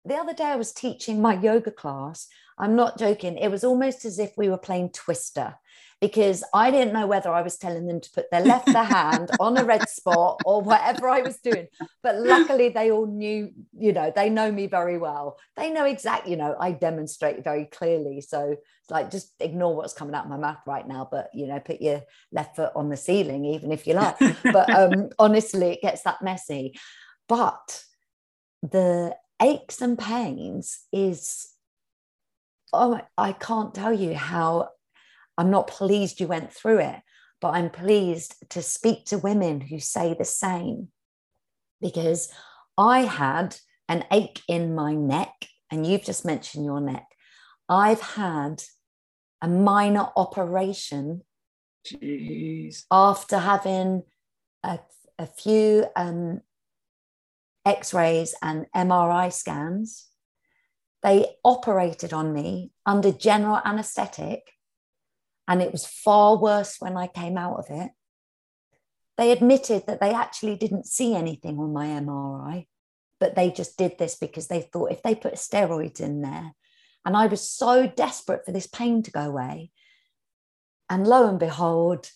the 0.06 0.16
other 0.16 0.34
day 0.34 0.46
I 0.46 0.56
was 0.56 0.74
teaching 0.74 1.22
my 1.22 1.40
yoga 1.40 1.72
class. 1.72 2.28
I'm 2.58 2.76
not 2.76 2.98
joking. 2.98 3.38
It 3.38 3.50
was 3.50 3.64
almost 3.64 4.06
as 4.06 4.20
if 4.20 4.32
we 4.38 4.50
were 4.50 4.58
playing 4.58 4.92
Twister 4.92 5.56
because 6.02 6.44
I 6.54 6.72
didn't 6.72 6.94
know 6.94 7.08
whether 7.08 7.30
I 7.30 7.42
was 7.42 7.58
telling 7.58 7.88
them 7.88 8.00
to 8.00 8.10
put 8.12 8.32
their 8.32 8.42
left 8.42 8.70
hand 8.70 9.32
on 9.40 9.58
a 9.58 9.66
red 9.66 9.90
spot 9.90 10.42
or 10.46 10.62
whatever 10.62 11.10
I 11.10 11.22
was 11.22 11.38
doing. 11.40 11.68
But 12.02 12.18
luckily, 12.18 12.70
they 12.70 12.92
all 12.92 13.06
knew, 13.06 13.52
you 13.78 13.92
know, 13.92 14.12
they 14.16 14.30
know 14.30 14.52
me 14.52 14.68
very 14.68 14.98
well. 14.98 15.38
They 15.58 15.72
know 15.72 15.86
exactly, 15.86 16.32
you 16.32 16.38
know, 16.38 16.56
I 16.60 16.72
demonstrate 16.72 17.44
very 17.44 17.66
clearly. 17.66 18.22
So 18.22 18.56
like, 18.90 19.12
just 19.12 19.34
ignore 19.40 19.76
what's 19.76 19.94
coming 19.94 20.16
out 20.16 20.24
of 20.24 20.30
my 20.30 20.38
mouth 20.38 20.60
right 20.66 20.88
now, 20.88 21.08
but, 21.12 21.30
you 21.34 21.48
know, 21.48 21.60
put 21.60 21.82
your 21.82 22.02
left 22.32 22.56
foot 22.56 22.72
on 22.76 22.90
the 22.90 22.98
ceiling, 22.98 23.46
even 23.46 23.72
if 23.72 23.86
you 23.86 23.94
like. 23.94 24.18
but 24.44 24.70
um, 24.74 25.10
honestly, 25.20 25.72
it 25.72 25.82
gets 25.82 26.04
that 26.04 26.22
messy. 26.22 26.76
But 27.28 27.84
the 28.64 29.16
aches 29.42 29.82
and 29.82 29.98
pains 29.98 30.82
is 30.92 31.48
oh 32.74 33.00
i 33.18 33.32
can't 33.32 33.74
tell 33.74 33.94
you 33.94 34.14
how 34.14 34.70
i'm 35.40 35.50
not 35.50 35.68
pleased 35.68 36.20
you 36.20 36.28
went 36.28 36.54
through 36.54 36.80
it 36.80 37.00
but 37.42 37.50
i'm 37.50 37.70
pleased 37.70 38.36
to 38.50 38.62
speak 38.62 39.06
to 39.06 39.18
women 39.18 39.62
who 39.62 39.80
say 39.80 40.14
the 40.14 40.26
same 40.26 40.90
because 41.82 42.32
i 42.78 43.00
had 43.00 43.56
an 43.88 44.04
ache 44.12 44.42
in 44.48 44.76
my 44.76 44.94
neck 44.94 45.48
and 45.72 45.88
you've 45.88 46.04
just 46.04 46.26
mentioned 46.26 46.64
your 46.64 46.82
neck 46.82 47.08
i've 47.68 48.02
had 48.02 48.62
a 49.42 49.48
minor 49.48 50.10
operation 50.16 51.22
Jeez. 51.88 52.84
after 52.92 53.38
having 53.40 54.04
a, 54.64 54.80
a 55.18 55.26
few 55.26 55.86
um, 55.96 56.42
x 57.66 57.94
rays 57.94 58.34
and 58.42 58.66
MRI 58.76 59.32
scans. 59.32 60.08
They 61.04 61.26
operated 61.46 62.12
on 62.14 62.34
me 62.34 62.72
under 62.86 63.12
general 63.12 63.62
anesthetic, 63.64 64.52
and 65.50 65.62
it 65.62 65.74
was 65.74 65.86
far 65.86 66.38
worse 66.38 66.78
when 66.80 66.96
I 66.96 67.08
came 67.08 67.38
out 67.38 67.60
of 67.60 67.66
it. 67.70 67.92
They 69.18 69.32
admitted 69.32 69.84
that 69.88 70.00
they 70.00 70.14
actually 70.14 70.56
didn't 70.56 70.86
see 70.86 71.14
anything 71.14 71.60
on 71.60 71.74
my 71.74 71.88
MRI, 71.88 72.68
but 73.20 73.36
they 73.36 73.52
just 73.52 73.78
did 73.78 73.98
this 73.98 74.16
because 74.16 74.48
they 74.48 74.62
thought 74.62 74.94
if 74.94 75.04
they 75.04 75.14
put 75.14 75.34
steroids 75.34 76.00
in 76.00 76.22
there, 76.22 76.54
and 77.04 77.18
I 77.18 77.28
was 77.28 77.50
so 77.50 77.86
desperate 77.86 78.46
for 78.46 78.54
this 78.54 78.68
pain 78.68 79.04
to 79.04 79.12
go 79.12 79.22
away. 79.22 79.72
And 80.90 81.06
lo 81.06 81.28
and 81.28 81.40
behold, 81.40 82.10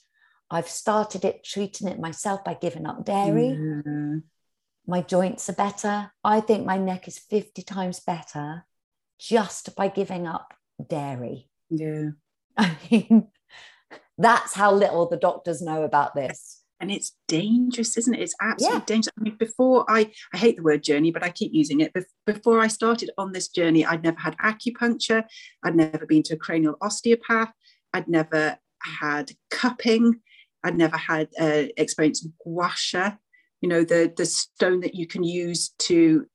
I've 0.49 0.69
started 0.69 1.25
it, 1.25 1.43
treating 1.43 1.89
it 1.89 1.99
myself 1.99 2.45
by 2.45 2.53
giving 2.53 2.85
up 2.85 3.03
dairy. 3.03 3.57
Mm-hmm 3.59 4.19
my 4.85 5.01
joints 5.01 5.49
are 5.49 5.53
better. 5.53 6.11
I 6.23 6.41
think 6.41 6.65
my 6.65 6.77
neck 6.77 7.07
is 7.07 7.17
50 7.17 7.61
times 7.63 7.99
better 7.99 8.65
just 9.19 9.75
by 9.75 9.87
giving 9.87 10.27
up 10.27 10.53
dairy. 10.85 11.49
Yeah. 11.69 12.09
I 12.57 12.77
mean, 12.89 13.27
that's 14.17 14.53
how 14.53 14.73
little 14.73 15.07
the 15.07 15.17
doctors 15.17 15.61
know 15.61 15.83
about 15.83 16.15
this. 16.15 16.61
And 16.79 16.91
it's 16.91 17.15
dangerous, 17.29 17.97
isn't 17.97 18.13
it? 18.13 18.21
It's 18.21 18.35
absolutely 18.41 18.79
yeah. 18.79 18.85
dangerous. 18.85 19.13
I 19.17 19.23
mean, 19.23 19.37
before 19.37 19.85
I, 19.87 20.11
I 20.33 20.37
hate 20.37 20.57
the 20.57 20.63
word 20.63 20.83
journey, 20.83 21.11
but 21.11 21.23
I 21.23 21.29
keep 21.29 21.53
using 21.53 21.79
it. 21.79 21.93
Before 22.25 22.59
I 22.59 22.67
started 22.67 23.09
on 23.17 23.31
this 23.31 23.47
journey, 23.47 23.85
I'd 23.85 24.03
never 24.03 24.19
had 24.19 24.37
acupuncture. 24.37 25.23
I'd 25.63 25.75
never 25.75 26.05
been 26.05 26.23
to 26.23 26.33
a 26.33 26.37
cranial 26.37 26.75
osteopath. 26.81 27.53
I'd 27.93 28.09
never 28.09 28.57
had 28.99 29.31
cupping. 29.49 30.19
I'd 30.63 30.77
never 30.77 30.97
had 30.97 31.29
uh, 31.39 31.63
experience 31.77 32.25
gua 32.43 32.71
sha, 32.75 33.13
you 33.61 33.69
know 33.69 33.83
the 33.83 34.11
the 34.15 34.25
stone 34.25 34.81
that 34.81 34.95
you 34.95 35.07
can 35.07 35.23
use 35.23 35.73
to 35.79 36.25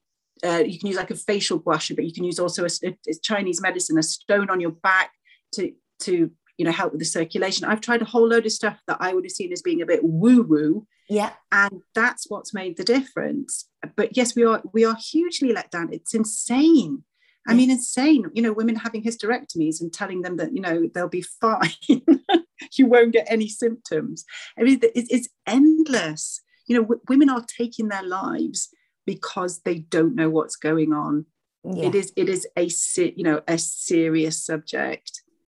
uh, 0.45 0.63
you 0.65 0.79
can 0.79 0.89
use 0.89 0.97
like 0.97 1.11
a 1.11 1.17
facial 1.17 1.59
gua 1.59 1.79
sha, 1.79 1.95
but 1.95 2.05
you 2.05 2.13
can 2.13 2.25
use 2.25 2.39
also 2.39 2.65
a, 2.65 2.69
a, 2.85 3.15
Chinese 3.23 3.61
medicine, 3.61 3.99
a 3.99 4.03
stone 4.03 4.51
on 4.51 4.61
your 4.61 4.71
back 4.71 5.11
to 5.53 5.73
to 6.01 6.31
you 6.57 6.65
know 6.65 6.73
help 6.73 6.93
with 6.93 7.01
the 7.01 7.07
circulation. 7.07 7.67
I've 7.67 7.81
tried 7.81 8.03
a 8.03 8.07
whole 8.07 8.29
load 8.29 8.47
of 8.47 8.53
stuff 8.53 8.79
that 8.87 8.99
I 9.01 9.15
would 9.15 9.25
have 9.25 9.33
seen 9.33 9.53
as 9.53 9.63
being 9.63 9.83
a 9.83 9.87
bit 9.87 10.01
woo 10.03 10.43
woo, 10.43 10.87
yeah, 11.09 11.33
and 11.53 11.83
that's 11.95 12.27
what's 12.29 12.55
made 12.55 12.77
the 12.77 12.85
difference. 12.85 13.69
But 13.97 14.17
yes, 14.17 14.35
we 14.35 14.45
are 14.45 14.63
we 14.73 14.85
are 14.85 14.97
hugely 14.97 15.53
let 15.53 15.71
down. 15.71 15.93
It's 15.93 16.15
insane. 16.15 17.05
I 17.47 17.55
mean, 17.55 17.71
insane. 17.71 18.27
You 18.35 18.43
know, 18.43 18.53
women 18.53 18.77
having 18.77 19.03
hysterectomies 19.03 19.81
and 19.81 19.91
telling 19.91 20.21
them 20.21 20.37
that 20.37 20.53
you 20.53 20.61
know 20.61 20.89
they'll 20.93 21.09
be 21.09 21.25
fine. 21.41 21.73
you 21.89 22.87
won't 22.87 23.13
get 23.13 23.27
any 23.31 23.49
symptoms. 23.49 24.25
I 24.59 24.65
mean, 24.65 24.81
it's, 24.83 25.09
it's 25.11 25.29
endless 25.47 26.43
you 26.69 26.77
know 26.77 26.83
w- 26.83 27.01
women 27.09 27.29
are 27.29 27.45
taking 27.45 27.89
their 27.89 28.05
lives 28.05 28.69
because 29.07 29.63
they 29.63 29.79
don't 29.79 30.15
know 30.15 30.31
what's 30.31 30.55
going 30.55 30.93
on 30.93 31.27
yeah. 31.65 31.87
it 31.87 31.95
is 31.95 32.13
it 32.15 32.29
is 32.29 32.47
a 32.57 32.69
you 33.17 33.25
know 33.25 33.41
a 33.49 33.59
serious 33.59 34.45
subject 34.45 35.18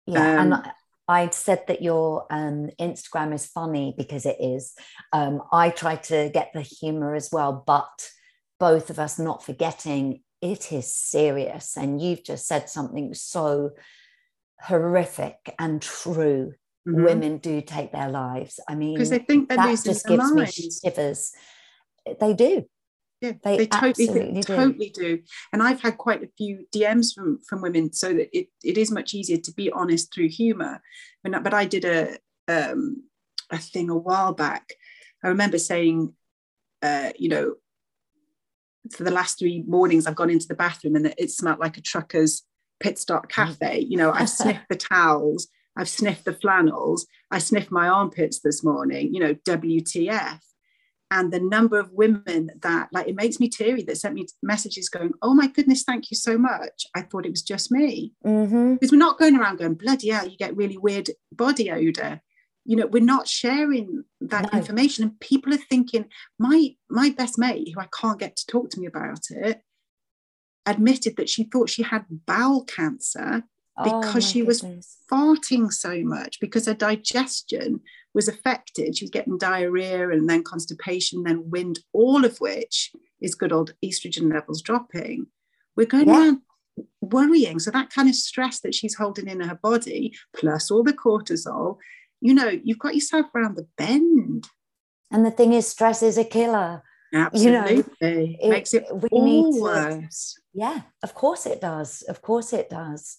yeah 0.09 0.41
um, 0.41 0.53
and 0.53 0.71
I 1.09 1.29
said 1.31 1.63
that 1.67 1.81
your 1.81 2.27
um, 2.29 2.69
Instagram 2.79 3.33
is 3.33 3.47
funny 3.47 3.95
because 3.97 4.27
it 4.27 4.37
is. 4.39 4.75
Um, 5.11 5.41
I 5.51 5.71
try 5.71 5.95
to 5.95 6.29
get 6.31 6.51
the 6.53 6.61
humor 6.61 7.15
as 7.15 7.29
well, 7.31 7.63
but 7.65 8.09
both 8.59 8.91
of 8.91 8.99
us 8.99 9.17
not 9.17 9.43
forgetting 9.43 10.21
it 10.41 10.71
is 10.71 10.93
serious. 10.93 11.75
And 11.75 11.99
you've 11.99 12.23
just 12.23 12.47
said 12.47 12.69
something 12.69 13.13
so 13.15 13.71
horrific 14.61 15.55
and 15.57 15.81
true 15.81 16.53
mm-hmm. 16.87 17.03
women 17.03 17.37
do 17.37 17.61
take 17.61 17.91
their 17.91 18.09
lives. 18.09 18.59
I 18.67 18.75
mean, 18.75 18.93
because 18.93 19.09
they 19.09 19.19
think 19.19 19.49
they're 19.49 19.57
that 19.57 19.67
losing 19.67 19.93
just 19.93 20.05
gives 20.05 20.31
minds. 20.31 20.59
me 20.59 20.69
shivers. 20.83 21.31
They 22.19 22.33
do. 22.33 22.65
Yeah, 23.21 23.33
they, 23.43 23.57
they 23.57 23.67
totally, 23.67 24.31
they 24.31 24.41
totally 24.41 24.89
do. 24.89 25.19
And 25.51 25.61
I've 25.61 25.81
had 25.81 25.97
quite 25.97 26.23
a 26.23 26.29
few 26.37 26.65
DMs 26.73 27.13
from 27.13 27.39
from 27.47 27.61
women, 27.61 27.91
so 27.91 28.13
that 28.13 28.29
it, 28.37 28.47
it 28.63 28.77
is 28.77 28.91
much 28.91 29.13
easier 29.13 29.37
to 29.37 29.53
be 29.53 29.69
honest 29.71 30.13
through 30.13 30.29
humour. 30.29 30.81
But, 31.23 31.43
but 31.43 31.53
I 31.53 31.65
did 31.65 31.83
a 31.85 32.17
um, 32.47 33.03
a 33.51 33.57
thing 33.57 33.89
a 33.89 33.97
while 33.97 34.33
back. 34.33 34.73
I 35.23 35.27
remember 35.27 35.57
saying, 35.57 36.13
uh, 36.81 37.11
you 37.17 37.29
know, 37.29 37.55
for 38.91 39.03
the 39.03 39.11
last 39.11 39.37
three 39.37 39.63
mornings, 39.67 40.07
I've 40.07 40.15
gone 40.15 40.29
into 40.29 40.47
the 40.47 40.55
bathroom 40.55 40.95
and 40.95 41.13
it 41.17 41.31
smelled 41.31 41.59
like 41.59 41.77
a 41.77 41.81
trucker's 41.81 42.43
pit 42.79 42.97
stop 42.97 43.25
mm. 43.25 43.29
cafe. 43.29 43.79
You 43.79 43.97
know, 43.97 44.11
I've 44.11 44.29
sniffed 44.29 44.69
the 44.69 44.75
towels, 44.77 45.49
I've 45.79 45.89
sniffed 45.89 46.25
the 46.25 46.33
flannels. 46.33 47.07
I 47.31 47.39
sniffed 47.39 47.71
my 47.71 47.87
armpits 47.87 48.39
this 48.39 48.63
morning, 48.63 49.13
you 49.13 49.19
know, 49.19 49.33
WTF. 49.33 50.39
And 51.11 51.33
the 51.33 51.39
number 51.39 51.79
of 51.79 51.91
women 51.91 52.51
that, 52.61 52.89
like, 52.91 53.07
it 53.07 53.15
makes 53.15 53.39
me 53.39 53.49
teary 53.49 53.81
that 53.83 53.97
sent 53.97 54.13
me 54.13 54.27
messages 54.43 54.89
going, 54.89 55.11
Oh 55.21 55.33
my 55.33 55.47
goodness, 55.47 55.83
thank 55.83 56.11
you 56.11 56.17
so 56.17 56.37
much. 56.37 56.85
I 56.95 57.01
thought 57.01 57.25
it 57.25 57.31
was 57.31 57.41
just 57.41 57.71
me. 57.71 58.13
Mm-hmm. 58.25 58.75
Because 58.75 58.91
we're 58.91 58.97
not 58.97 59.17
going 59.17 59.35
around 59.35 59.57
going, 59.57 59.73
Bloody 59.73 60.09
hell, 60.09 60.27
you 60.27 60.37
get 60.37 60.55
really 60.55 60.77
weird 60.77 61.09
body 61.31 61.71
odor. 61.71 62.21
You 62.65 62.75
know, 62.75 62.87
we're 62.87 63.01
not 63.01 63.27
sharing 63.27 64.03
that 64.21 64.53
no. 64.53 64.59
information. 64.59 65.03
And 65.03 65.19
people 65.19 65.53
are 65.53 65.57
thinking, 65.57 66.05
my 66.37 66.75
my 66.89 67.09
best 67.09 67.39
mate, 67.39 67.71
who 67.73 67.81
I 67.81 67.87
can't 67.99 68.19
get 68.19 68.35
to 68.35 68.45
talk 68.45 68.69
to 68.71 68.79
me 68.79 68.85
about 68.85 69.21
it, 69.31 69.61
admitted 70.67 71.17
that 71.17 71.29
she 71.29 71.45
thought 71.45 71.69
she 71.69 71.81
had 71.81 72.05
bowel 72.27 72.63
cancer 72.65 73.43
Oh 73.79 74.01
because 74.01 74.27
oh, 74.27 74.31
she 74.31 74.39
goodness. 74.39 74.63
was 74.63 74.97
farting 75.09 75.71
so 75.71 76.01
much 76.03 76.39
because 76.39 76.65
her 76.65 76.73
digestion 76.73 77.79
was 78.13 78.27
affected. 78.27 78.97
She 78.97 79.05
was 79.05 79.11
getting 79.11 79.37
diarrhea 79.37 80.09
and 80.09 80.29
then 80.29 80.43
constipation, 80.43 81.23
then 81.23 81.49
wind, 81.49 81.79
all 81.93 82.25
of 82.25 82.37
which 82.39 82.91
is 83.21 83.35
good 83.35 83.53
old 83.53 83.73
estrogen 83.83 84.31
levels 84.33 84.61
dropping. 84.61 85.27
We're 85.75 85.87
going 85.87 86.09
yeah. 86.09 86.17
around 86.17 86.41
worrying. 87.01 87.59
So 87.59 87.71
that 87.71 87.89
kind 87.89 88.09
of 88.09 88.15
stress 88.15 88.59
that 88.61 88.75
she's 88.75 88.95
holding 88.95 89.27
in 89.27 89.39
her 89.41 89.55
body, 89.55 90.13
plus 90.35 90.69
all 90.69 90.83
the 90.83 90.93
cortisol, 90.93 91.77
you 92.19 92.33
know, 92.33 92.49
you've 92.49 92.79
got 92.79 92.95
yourself 92.95 93.27
around 93.33 93.55
the 93.55 93.67
bend. 93.77 94.47
And 95.11 95.25
the 95.25 95.31
thing 95.31 95.53
is, 95.53 95.67
stress 95.67 96.03
is 96.03 96.17
a 96.17 96.25
killer. 96.25 96.83
Absolutely. 97.13 97.75
You 97.75 97.81
know, 97.81 98.35
it 98.39 98.49
makes 98.49 98.73
it 98.73 98.85
we 98.91 99.09
all 99.09 99.25
need 99.25 99.61
worse. 99.61 100.37
Yeah, 100.53 100.81
of 101.01 101.13
course 101.13 101.45
it 101.45 101.59
does. 101.59 102.03
Of 102.03 102.21
course 102.21 102.53
it 102.53 102.69
does. 102.69 103.17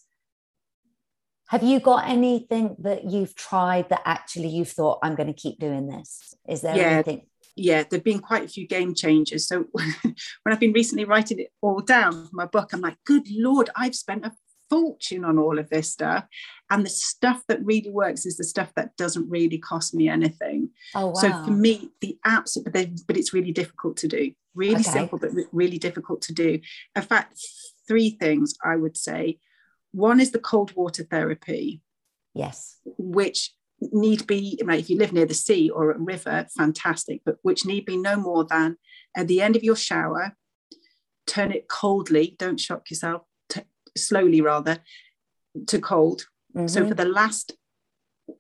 Have 1.50 1.64
you 1.64 1.80
got 1.80 2.08
anything 2.08 2.76
that 2.78 3.10
you've 3.10 3.34
tried 3.34 3.88
that 3.88 4.02
actually 4.04 4.46
you've 4.46 4.70
thought, 4.70 5.00
I'm 5.02 5.16
going 5.16 5.26
to 5.26 5.32
keep 5.32 5.58
doing 5.58 5.88
this? 5.88 6.32
Is 6.48 6.60
there 6.60 6.76
yeah. 6.76 6.82
anything? 6.82 7.26
Yeah, 7.56 7.82
there 7.82 7.96
have 7.98 8.04
been 8.04 8.20
quite 8.20 8.44
a 8.44 8.48
few 8.48 8.68
game 8.68 8.94
changers. 8.94 9.48
So 9.48 9.64
when 9.72 10.14
I've 10.46 10.60
been 10.60 10.72
recently 10.72 11.06
writing 11.06 11.40
it 11.40 11.48
all 11.60 11.80
down 11.80 12.12
for 12.12 12.30
my 12.36 12.46
book, 12.46 12.72
I'm 12.72 12.80
like, 12.80 12.98
good 13.04 13.26
Lord, 13.32 13.68
I've 13.74 13.96
spent 13.96 14.24
a 14.24 14.32
fortune 14.68 15.24
on 15.24 15.38
all 15.38 15.58
of 15.58 15.68
this 15.70 15.90
stuff. 15.90 16.24
And 16.70 16.86
the 16.86 16.90
stuff 16.90 17.42
that 17.48 17.64
really 17.64 17.90
works 17.90 18.26
is 18.26 18.36
the 18.36 18.44
stuff 18.44 18.72
that 18.76 18.96
doesn't 18.96 19.28
really 19.28 19.58
cost 19.58 19.92
me 19.92 20.08
anything. 20.08 20.70
Oh, 20.94 21.08
wow. 21.08 21.14
So 21.14 21.30
for 21.30 21.50
me, 21.50 21.90
the 22.00 22.16
absolute, 22.24 22.72
but, 22.72 22.88
but 23.08 23.16
it's 23.16 23.34
really 23.34 23.50
difficult 23.50 23.96
to 23.96 24.06
do. 24.06 24.30
Really 24.54 24.74
okay. 24.74 24.82
simple, 24.84 25.18
but 25.18 25.32
really 25.50 25.78
difficult 25.78 26.22
to 26.22 26.32
do. 26.32 26.60
In 26.94 27.02
fact, 27.02 27.44
three 27.88 28.10
things 28.10 28.54
I 28.64 28.76
would 28.76 28.96
say. 28.96 29.40
One 29.92 30.20
is 30.20 30.31
the 30.31 30.38
cold 30.38 30.74
water 30.76 31.05
therapy. 31.05 31.83
Yes. 32.35 32.79
Which 32.85 33.53
need 33.81 34.26
be, 34.26 34.61
right, 34.64 34.79
if 34.79 34.90
you 34.90 34.98
live 34.98 35.12
near 35.12 35.26
the 35.26 35.35
sea 35.35 35.70
or 35.70 35.90
a 35.90 35.98
river, 35.98 36.46
fantastic, 36.57 37.22
but 37.24 37.37
which 37.42 37.64
need 37.64 37.87
be 37.87 37.96
no 37.96 38.16
more 38.16 38.44
than 38.44 38.76
at 39.16 39.26
the 39.26 39.40
end 39.40 39.57
of 39.57 39.64
your 39.64 39.76
shower, 39.76 40.37
turn 41.26 41.50
it 41.53 41.68
coldly, 41.68 42.37
don't 42.38 42.61
shock 42.61 42.90
yourself, 42.90 43.22
t- 43.48 43.62
slowly 43.96 44.40
rather, 44.40 44.79
to 45.66 45.81
cold. 45.81 46.26
Mm-hmm. 46.55 46.66
So 46.68 46.87
for 46.87 46.94
the 46.94 47.07
last, 47.07 47.53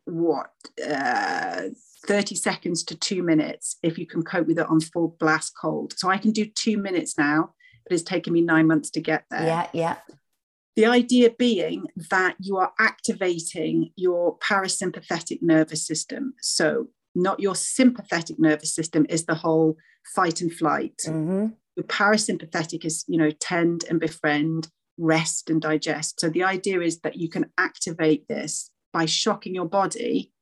what, 0.04 0.50
uh, 0.86 1.62
30 2.06 2.34
seconds 2.34 2.82
to 2.84 2.96
two 2.96 3.22
minutes, 3.22 3.76
if 3.82 3.98
you 3.98 4.06
can 4.06 4.22
cope 4.22 4.46
with 4.46 4.58
it 4.58 4.66
on 4.66 4.80
full 4.80 5.16
blast 5.18 5.52
cold. 5.60 5.94
So 5.96 6.08
I 6.08 6.18
can 6.18 6.32
do 6.32 6.46
two 6.46 6.78
minutes 6.78 7.18
now, 7.18 7.54
but 7.84 7.94
it's 7.94 8.02
taken 8.02 8.32
me 8.32 8.40
nine 8.40 8.66
months 8.66 8.90
to 8.90 9.00
get 9.00 9.24
there. 9.30 9.44
Yeah, 9.44 9.68
yeah. 9.72 9.96
The 10.76 10.86
idea 10.86 11.30
being 11.30 11.86
that 12.10 12.36
you 12.38 12.56
are 12.56 12.72
activating 12.78 13.90
your 13.96 14.38
parasympathetic 14.38 15.38
nervous 15.42 15.86
system. 15.86 16.34
So, 16.40 16.88
not 17.14 17.40
your 17.40 17.56
sympathetic 17.56 18.38
nervous 18.38 18.74
system 18.74 19.04
is 19.08 19.26
the 19.26 19.34
whole 19.34 19.76
fight 20.14 20.40
and 20.40 20.52
flight. 20.52 20.96
Mm-hmm. 21.06 21.48
Your 21.76 21.84
parasympathetic 21.86 22.84
is, 22.84 23.04
you 23.08 23.18
know, 23.18 23.30
tend 23.40 23.84
and 23.90 23.98
befriend, 23.98 24.68
rest 24.96 25.50
and 25.50 25.60
digest. 25.60 26.20
So, 26.20 26.28
the 26.28 26.44
idea 26.44 26.80
is 26.80 27.00
that 27.00 27.16
you 27.16 27.28
can 27.28 27.46
activate 27.58 28.28
this 28.28 28.70
by 28.92 29.06
shocking 29.06 29.54
your 29.54 29.68
body. 29.68 30.32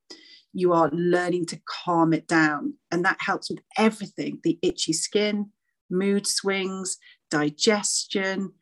You 0.53 0.73
are 0.73 0.91
learning 0.93 1.47
to 1.47 1.61
calm 1.85 2.13
it 2.13 2.27
down. 2.27 2.75
And 2.91 3.05
that 3.05 3.19
helps 3.21 3.51
with 3.51 3.61
everything 3.79 4.41
the 4.43 4.59
itchy 4.63 4.93
skin, 4.93 5.51
mood 5.91 6.27
swings, 6.27 6.99
digestion, 7.31 8.53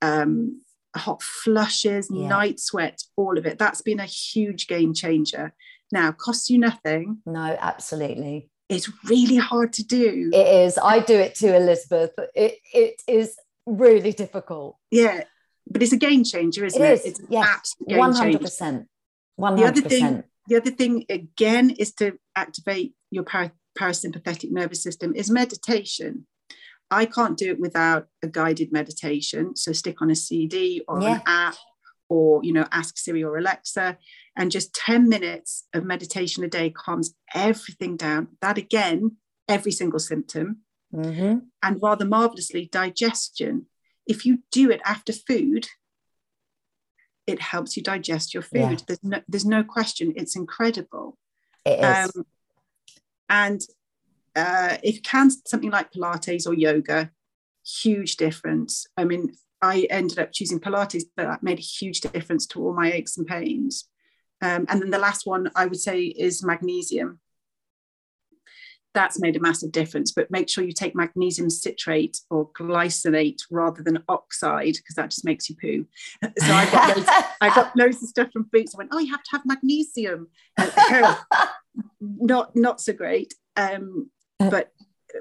um, 0.00 0.60
hot 0.96 1.22
flushes, 1.22 2.08
yeah. 2.10 2.28
night 2.28 2.60
sweats, 2.60 3.10
all 3.16 3.38
of 3.38 3.46
it. 3.46 3.58
That's 3.58 3.82
been 3.82 4.00
a 4.00 4.06
huge 4.06 4.66
game 4.66 4.94
changer. 4.94 5.52
Now, 5.90 6.12
costs 6.12 6.50
you 6.50 6.58
nothing. 6.58 7.18
No, 7.24 7.56
absolutely. 7.60 8.50
It's 8.68 8.90
really 9.04 9.36
hard 9.36 9.72
to 9.74 9.84
do. 9.84 10.30
It 10.32 10.66
is. 10.66 10.78
I 10.78 11.00
do 11.00 11.14
it 11.14 11.34
too, 11.34 11.54
Elizabeth. 11.54 12.10
It 12.34 12.58
it 12.74 13.02
is 13.06 13.36
really 13.64 14.12
difficult. 14.12 14.76
Yeah, 14.90 15.24
but 15.66 15.82
it's 15.82 15.92
a 15.92 15.96
game 15.96 16.24
changer, 16.24 16.66
isn't 16.66 16.82
it? 16.82 16.92
Is. 16.92 17.04
it? 17.04 17.08
It's 17.08 17.20
yes, 17.30 17.74
one 17.78 18.12
hundred 18.12 18.42
percent. 18.42 18.86
One 19.36 19.56
hundred 19.56 19.84
percent. 19.84 19.90
The 19.90 19.96
other 19.96 20.10
thing 20.18 20.24
the 20.48 20.56
other 20.56 20.70
thing 20.70 21.04
again 21.08 21.70
is 21.70 21.94
to 21.94 22.18
activate 22.36 22.94
your 23.10 23.24
para- 23.24 23.52
parasympathetic 23.78 24.50
nervous 24.50 24.82
system 24.82 25.14
is 25.14 25.30
meditation. 25.30 26.26
I 26.90 27.04
can't 27.04 27.36
do 27.36 27.50
it 27.50 27.60
without 27.60 28.08
a 28.22 28.28
guided 28.28 28.72
meditation. 28.72 29.56
So 29.56 29.72
stick 29.72 30.00
on 30.00 30.10
a 30.10 30.16
CD 30.16 30.82
or 30.88 31.00
yeah. 31.00 31.16
an 31.16 31.22
app 31.26 31.56
or, 32.08 32.42
you 32.42 32.52
know, 32.52 32.66
ask 32.72 32.96
Siri 32.96 33.22
or 33.22 33.36
Alexa. 33.36 33.98
And 34.36 34.50
just 34.50 34.74
10 34.74 35.08
minutes 35.08 35.66
of 35.74 35.84
meditation 35.84 36.44
a 36.44 36.48
day 36.48 36.70
calms 36.70 37.14
everything 37.34 37.96
down. 37.96 38.28
That 38.40 38.56
again, 38.56 39.16
every 39.48 39.72
single 39.72 39.98
symptom. 39.98 40.58
Mm-hmm. 40.94 41.38
And 41.62 41.82
rather 41.82 42.04
marvelously, 42.04 42.68
digestion. 42.70 43.66
If 44.06 44.24
you 44.24 44.38
do 44.50 44.70
it 44.70 44.80
after 44.84 45.12
food, 45.12 45.68
it 47.26 47.42
helps 47.42 47.76
you 47.76 47.82
digest 47.82 48.32
your 48.32 48.42
food. 48.42 48.60
Yeah. 48.60 48.76
There's 48.86 49.04
no 49.04 49.20
there's 49.28 49.44
no 49.44 49.62
question. 49.62 50.14
It's 50.16 50.34
incredible. 50.34 51.18
It 51.66 51.78
is. 51.78 52.16
Um, 52.16 52.24
and 53.28 53.60
uh, 54.36 54.76
if 54.82 54.96
you 54.96 55.02
can 55.02 55.30
something 55.46 55.70
like 55.70 55.92
Pilates 55.92 56.46
or 56.46 56.54
yoga, 56.54 57.10
huge 57.64 58.16
difference. 58.16 58.86
I 58.96 59.04
mean, 59.04 59.32
I 59.60 59.86
ended 59.90 60.18
up 60.18 60.32
choosing 60.32 60.60
Pilates, 60.60 61.04
but 61.16 61.24
that 61.24 61.42
made 61.42 61.58
a 61.58 61.62
huge 61.62 62.00
difference 62.00 62.46
to 62.48 62.62
all 62.62 62.74
my 62.74 62.92
aches 62.92 63.18
and 63.18 63.26
pains. 63.26 63.88
Um, 64.40 64.66
and 64.68 64.80
then 64.80 64.90
the 64.90 64.98
last 64.98 65.26
one 65.26 65.50
I 65.56 65.66
would 65.66 65.80
say 65.80 66.02
is 66.02 66.44
magnesium. 66.44 67.20
That's 68.94 69.20
made 69.20 69.36
a 69.36 69.40
massive 69.40 69.70
difference, 69.70 70.12
but 70.12 70.30
make 70.30 70.48
sure 70.48 70.64
you 70.64 70.72
take 70.72 70.94
magnesium 70.94 71.50
citrate 71.50 72.20
or 72.30 72.50
glycinate 72.52 73.42
rather 73.50 73.82
than 73.82 74.02
oxide 74.08 74.74
because 74.74 74.94
that 74.96 75.10
just 75.10 75.24
makes 75.24 75.50
you 75.50 75.56
poo. 75.60 75.86
So 76.38 76.52
I 76.52 76.70
got 76.70 76.96
loads, 76.96 77.08
I 77.40 77.48
got 77.54 77.76
loads 77.76 78.02
of 78.02 78.08
stuff 78.08 78.32
from 78.32 78.48
Boots. 78.50 78.74
I 78.74 78.78
went, 78.78 78.90
oh, 78.92 78.98
you 78.98 79.12
have 79.12 79.22
to 79.22 79.30
have 79.32 79.42
magnesium. 79.44 80.28
not 82.00 82.56
not 82.56 82.80
so 82.80 82.92
great. 82.92 83.34
Um, 83.56 84.10
uh, 84.10 84.17
Uh, 84.40 84.50
but 84.50 84.72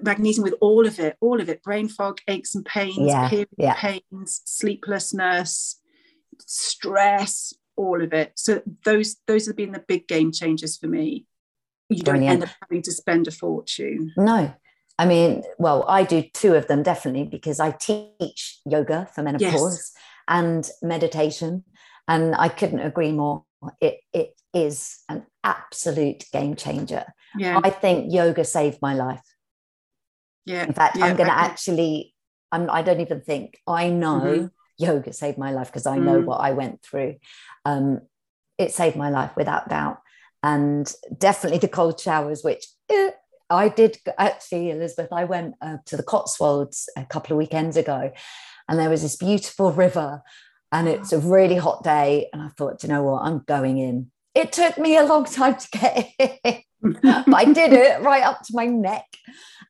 magnesium 0.02 0.44
with 0.44 0.56
all 0.62 0.86
of 0.86 1.00
it, 1.00 1.18
all 1.22 1.40
of 1.42 1.50
it, 1.50 1.64
brain 1.64 1.88
fog, 1.88 2.20
aches 2.28 2.56
and 2.56 2.66
pains, 2.66 2.98
yeah, 3.00 3.30
period 3.30 3.50
yeah. 3.58 3.76
pains, 3.76 4.42
sleeplessness, 4.46 5.80
stress, 6.40 7.54
all 7.76 8.02
of 8.02 8.14
it. 8.14 8.34
So 8.36 8.62
those 8.84 9.18
those 9.28 9.48
have 9.48 9.56
been 9.56 9.72
the 9.72 9.84
big 9.88 10.08
game 10.08 10.32
changers 10.32 10.78
for 10.78 10.88
me. 10.88 11.26
You 11.90 12.04
don't 12.04 12.16
Brilliant. 12.16 12.42
end 12.42 12.44
up 12.44 12.56
having 12.62 12.82
to 12.84 12.92
spend 12.92 13.28
a 13.28 13.32
fortune. 13.32 14.12
No. 14.18 14.54
I 15.00 15.06
mean, 15.06 15.44
well, 15.60 15.86
I 15.88 16.04
do 16.04 16.24
two 16.34 16.56
of 16.56 16.68
them 16.68 16.84
definitely 16.84 17.26
because 17.26 17.60
I 17.60 17.72
teach 17.72 18.60
yoga 18.66 19.08
for 19.14 19.22
menopause 19.22 19.54
yes. 19.54 19.94
and 20.28 20.70
meditation. 20.82 21.64
And 22.08 22.36
I 22.36 22.50
couldn't 22.50 22.80
agree 22.80 23.12
more. 23.12 23.44
It 23.80 24.00
it 24.14 24.34
is 24.54 25.00
an 25.10 25.26
absolute 25.48 26.26
game 26.32 26.56
changer. 26.56 27.06
Yeah. 27.38 27.60
I 27.64 27.70
think 27.70 28.14
yoga 28.14 28.44
saved 28.44 28.80
my 28.82 28.94
life. 28.94 29.24
Yeah. 30.46 30.64
In 30.64 30.74
fact, 30.74 30.98
yeah, 30.98 31.06
I'm 31.06 31.16
going 31.16 31.30
to 31.30 31.38
actually, 31.38 32.14
I'm, 32.52 32.70
I 32.70 32.82
don't 32.82 33.02
even 33.02 33.22
think 33.22 33.60
I 33.68 33.90
know 33.90 34.22
mm-hmm. 34.22 34.46
yoga 34.78 35.14
saved 35.14 35.38
my 35.38 35.52
life 35.52 35.68
because 35.68 35.86
I 35.86 35.98
know 35.98 36.22
mm. 36.22 36.26
what 36.26 36.38
I 36.38 36.52
went 36.52 36.82
through. 36.82 37.16
Um, 37.66 38.02
it 38.58 38.72
saved 38.72 38.96
my 38.96 39.10
life 39.10 39.32
without 39.36 39.70
doubt. 39.70 40.00
And 40.44 40.92
definitely 41.18 41.60
the 41.60 41.68
cold 41.68 42.00
showers, 42.00 42.44
which 42.44 42.66
eh, 42.90 43.12
I 43.50 43.70
did 43.70 43.98
actually, 44.18 44.72
Elizabeth. 44.72 45.12
I 45.12 45.26
went 45.26 45.56
uh, 45.62 45.78
to 45.86 45.98
the 45.98 46.04
Cotswolds 46.04 46.90
a 46.96 47.06
couple 47.06 47.34
of 47.34 47.38
weekends 47.38 47.78
ago, 47.78 48.12
and 48.68 48.80
there 48.80 48.90
was 48.90 49.02
this 49.02 49.16
beautiful 49.16 49.72
river, 49.72 50.22
and 50.72 50.88
it's 50.88 51.12
a 51.12 51.20
really 51.20 51.56
hot 51.56 51.84
day. 51.84 52.30
And 52.34 52.42
I 52.42 52.50
thought, 52.50 52.84
you 52.84 52.90
know 52.90 53.04
what, 53.04 53.24
I'm 53.24 53.40
going 53.40 53.78
in. 53.78 54.12
It 54.38 54.52
took 54.52 54.78
me 54.78 54.98
a 54.98 55.04
long 55.04 55.26
time 55.26 55.56
to 55.56 55.68
get 55.72 56.14
in, 56.44 56.94
but 57.02 57.34
I 57.34 57.46
did 57.46 57.74
it 57.74 58.02
right 58.02 58.24
up 58.24 58.44
to 58.44 58.54
my 58.54 58.68
neck. 58.68 59.08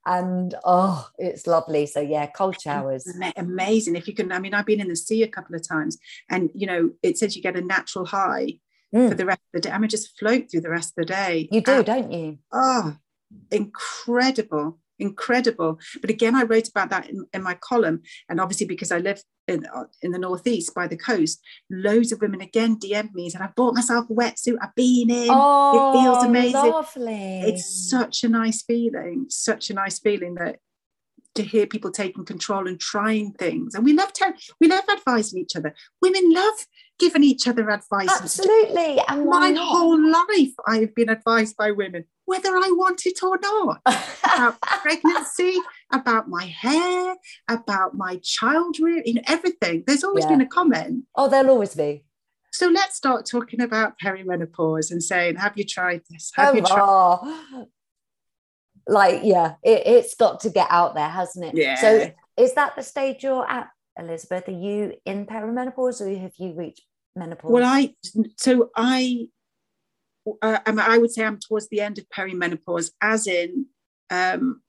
And 0.06 0.54
oh, 0.66 1.08
it's 1.18 1.48
lovely. 1.48 1.86
So 1.86 2.02
yeah, 2.02 2.28
cold 2.28 2.60
showers. 2.60 3.08
Amazing. 3.38 3.96
If 3.96 4.08
you 4.08 4.14
can, 4.14 4.32
I 4.32 4.40
mean, 4.40 4.54
I've 4.54 4.66
been 4.66 4.82
in 4.82 4.90
the 4.90 4.96
sea 4.96 5.24
a 5.24 5.28
couple 5.28 5.56
of 5.56 5.68
times 5.68 5.98
and 6.30 6.50
you 6.54 6.68
know, 6.68 6.92
it 7.02 7.18
says 7.18 7.36
you 7.36 7.42
get 7.42 7.56
a 7.56 7.62
natural 7.62 8.06
high 8.06 8.60
mm. 8.94 9.10
for 9.10 9.16
the 9.16 9.26
rest 9.26 9.40
of 9.54 9.62
the 9.62 9.70
day. 9.70 9.72
I 9.74 9.78
mean, 9.78 9.90
just 9.90 10.18
float 10.20 10.52
through 10.52 10.62
the 10.62 10.70
rest 10.70 10.90
of 10.98 11.08
the 11.08 11.14
day. 11.14 11.48
You 11.52 11.62
do, 11.62 11.72
and, 11.72 11.86
don't 11.86 12.12
you? 12.12 12.38
Oh, 12.52 12.98
incredible 13.52 14.80
incredible. 15.00 15.80
But 16.02 16.10
again, 16.10 16.36
I 16.36 16.44
wrote 16.44 16.68
about 16.70 16.90
that 16.90 17.10
in, 17.10 17.26
in 17.34 17.44
my 17.44 17.56
column. 17.56 18.02
And 18.30 18.40
obviously, 18.40 18.66
because 18.66 18.92
I 18.92 19.00
live 19.00 19.22
in, 19.48 19.66
uh, 19.66 19.86
in 20.02 20.12
the 20.12 20.20
Northeast 20.20 20.74
by 20.74 20.88
the 20.88 20.98
coast, 20.98 21.42
loads 21.70 22.12
of 22.12 22.22
women 22.22 22.42
again 22.42 22.78
DM'd 22.78 23.14
me 23.14 23.24
and 23.24 23.32
said, 23.32 23.42
I've 23.42 23.56
bought 23.56 23.76
myself 23.76 24.10
a 24.10 24.14
wetsuit, 24.14 24.58
I've 24.62 24.76
been 24.76 25.10
in. 25.10 25.30
Oh, 25.32 25.92
it 25.92 26.02
feels 26.02 26.24
amazing. 26.24 26.72
Lovely. 26.72 27.42
It's 27.42 27.90
such 27.90 28.24
a 28.24 28.30
nice 28.30 28.64
feeling, 28.64 29.26
such 29.30 29.70
a 29.70 29.74
nice 29.74 30.00
feeling 30.00 30.36
that 30.36 30.58
to 31.36 31.44
hear 31.44 31.68
people 31.68 31.92
taking 31.92 32.26
control 32.26 32.68
and 32.68 32.80
trying 32.80 33.32
things. 33.34 33.76
And 33.76 33.86
we 33.86 33.94
love 33.94 34.12
to, 34.14 34.34
we 34.60 34.68
love 34.68 34.84
advising 34.92 35.40
each 35.40 35.56
other. 35.56 35.74
Women 36.02 36.34
love 36.34 36.66
giving 37.00 37.24
each 37.24 37.48
other 37.48 37.70
advice. 37.70 38.10
Absolutely. 38.10 39.00
And 39.08 39.28
my 39.28 39.56
whole 39.58 40.12
life 40.12 40.54
I 40.66 40.80
have 40.80 40.96
been 40.96 41.10
advised 41.10 41.56
by 41.56 41.72
women 41.72 42.06
whether 42.28 42.50
I 42.50 42.70
want 42.74 43.06
it 43.06 43.24
or 43.24 43.40
not. 43.42 43.82
about 43.86 44.62
pregnancy, 44.62 45.58
about 45.92 46.28
my 46.28 46.46
hair, 46.46 47.16
about 47.48 47.96
my 47.96 48.20
child 48.22 48.78
you 48.78 49.14
know, 49.14 49.22
everything. 49.28 49.86
There's 49.88 50.04
always 50.04 50.26
yeah. 50.26 50.32
been 50.32 50.42
a 50.42 50.48
comment. 50.48 51.06
Oh, 51.16 51.30
there'll 51.30 51.50
always 51.50 51.74
be. 51.74 52.04
So 52.52 52.68
let's 52.68 52.98
start 52.98 53.26
talking 53.26 53.62
about 53.62 53.94
perimenopause 54.04 54.92
and 54.92 55.02
saying, 55.02 55.38
have 55.38 55.58
you 55.58 55.64
tried 55.64 56.02
this? 56.10 56.32
Have 56.36 56.54
oh, 56.54 56.58
you 56.58 56.64
tried? 56.64 56.80
Oh. 56.80 57.68
Like, 58.88 59.22
yeah, 59.24 59.56
it, 59.64 59.84
it's 59.86 60.16
got 60.16 60.42
to 60.42 60.50
get 60.50 60.68
out 60.70 60.96
there, 60.96 61.10
hasn't 61.10 61.46
it? 61.46 61.56
Yeah. 61.56 61.76
So 61.76 62.12
is 62.36 62.54
that 62.56 62.76
the 62.76 62.84
stage 62.84 63.24
you're 63.24 63.50
at, 63.50 63.70
Elizabeth? 63.98 64.50
Are 64.50 64.52
you 64.52 64.96
in 65.06 65.26
perimenopause 65.26 66.02
or 66.02 66.10
have 66.20 66.34
you 66.38 66.54
reached 66.56 66.84
menopause? 67.16 67.52
Well, 67.52 67.66
I 67.66 67.96
so 68.38 68.70
I 68.76 69.28
uh, 70.42 70.60
I 70.66 70.98
would 70.98 71.12
say 71.12 71.24
I'm 71.24 71.40
towards 71.40 71.70
the 71.70 71.82
end 71.82 71.98
of 71.98 72.10
perimenopause, 72.10 72.92
as 73.02 73.28
in, 73.28 73.68
um, 74.10 74.62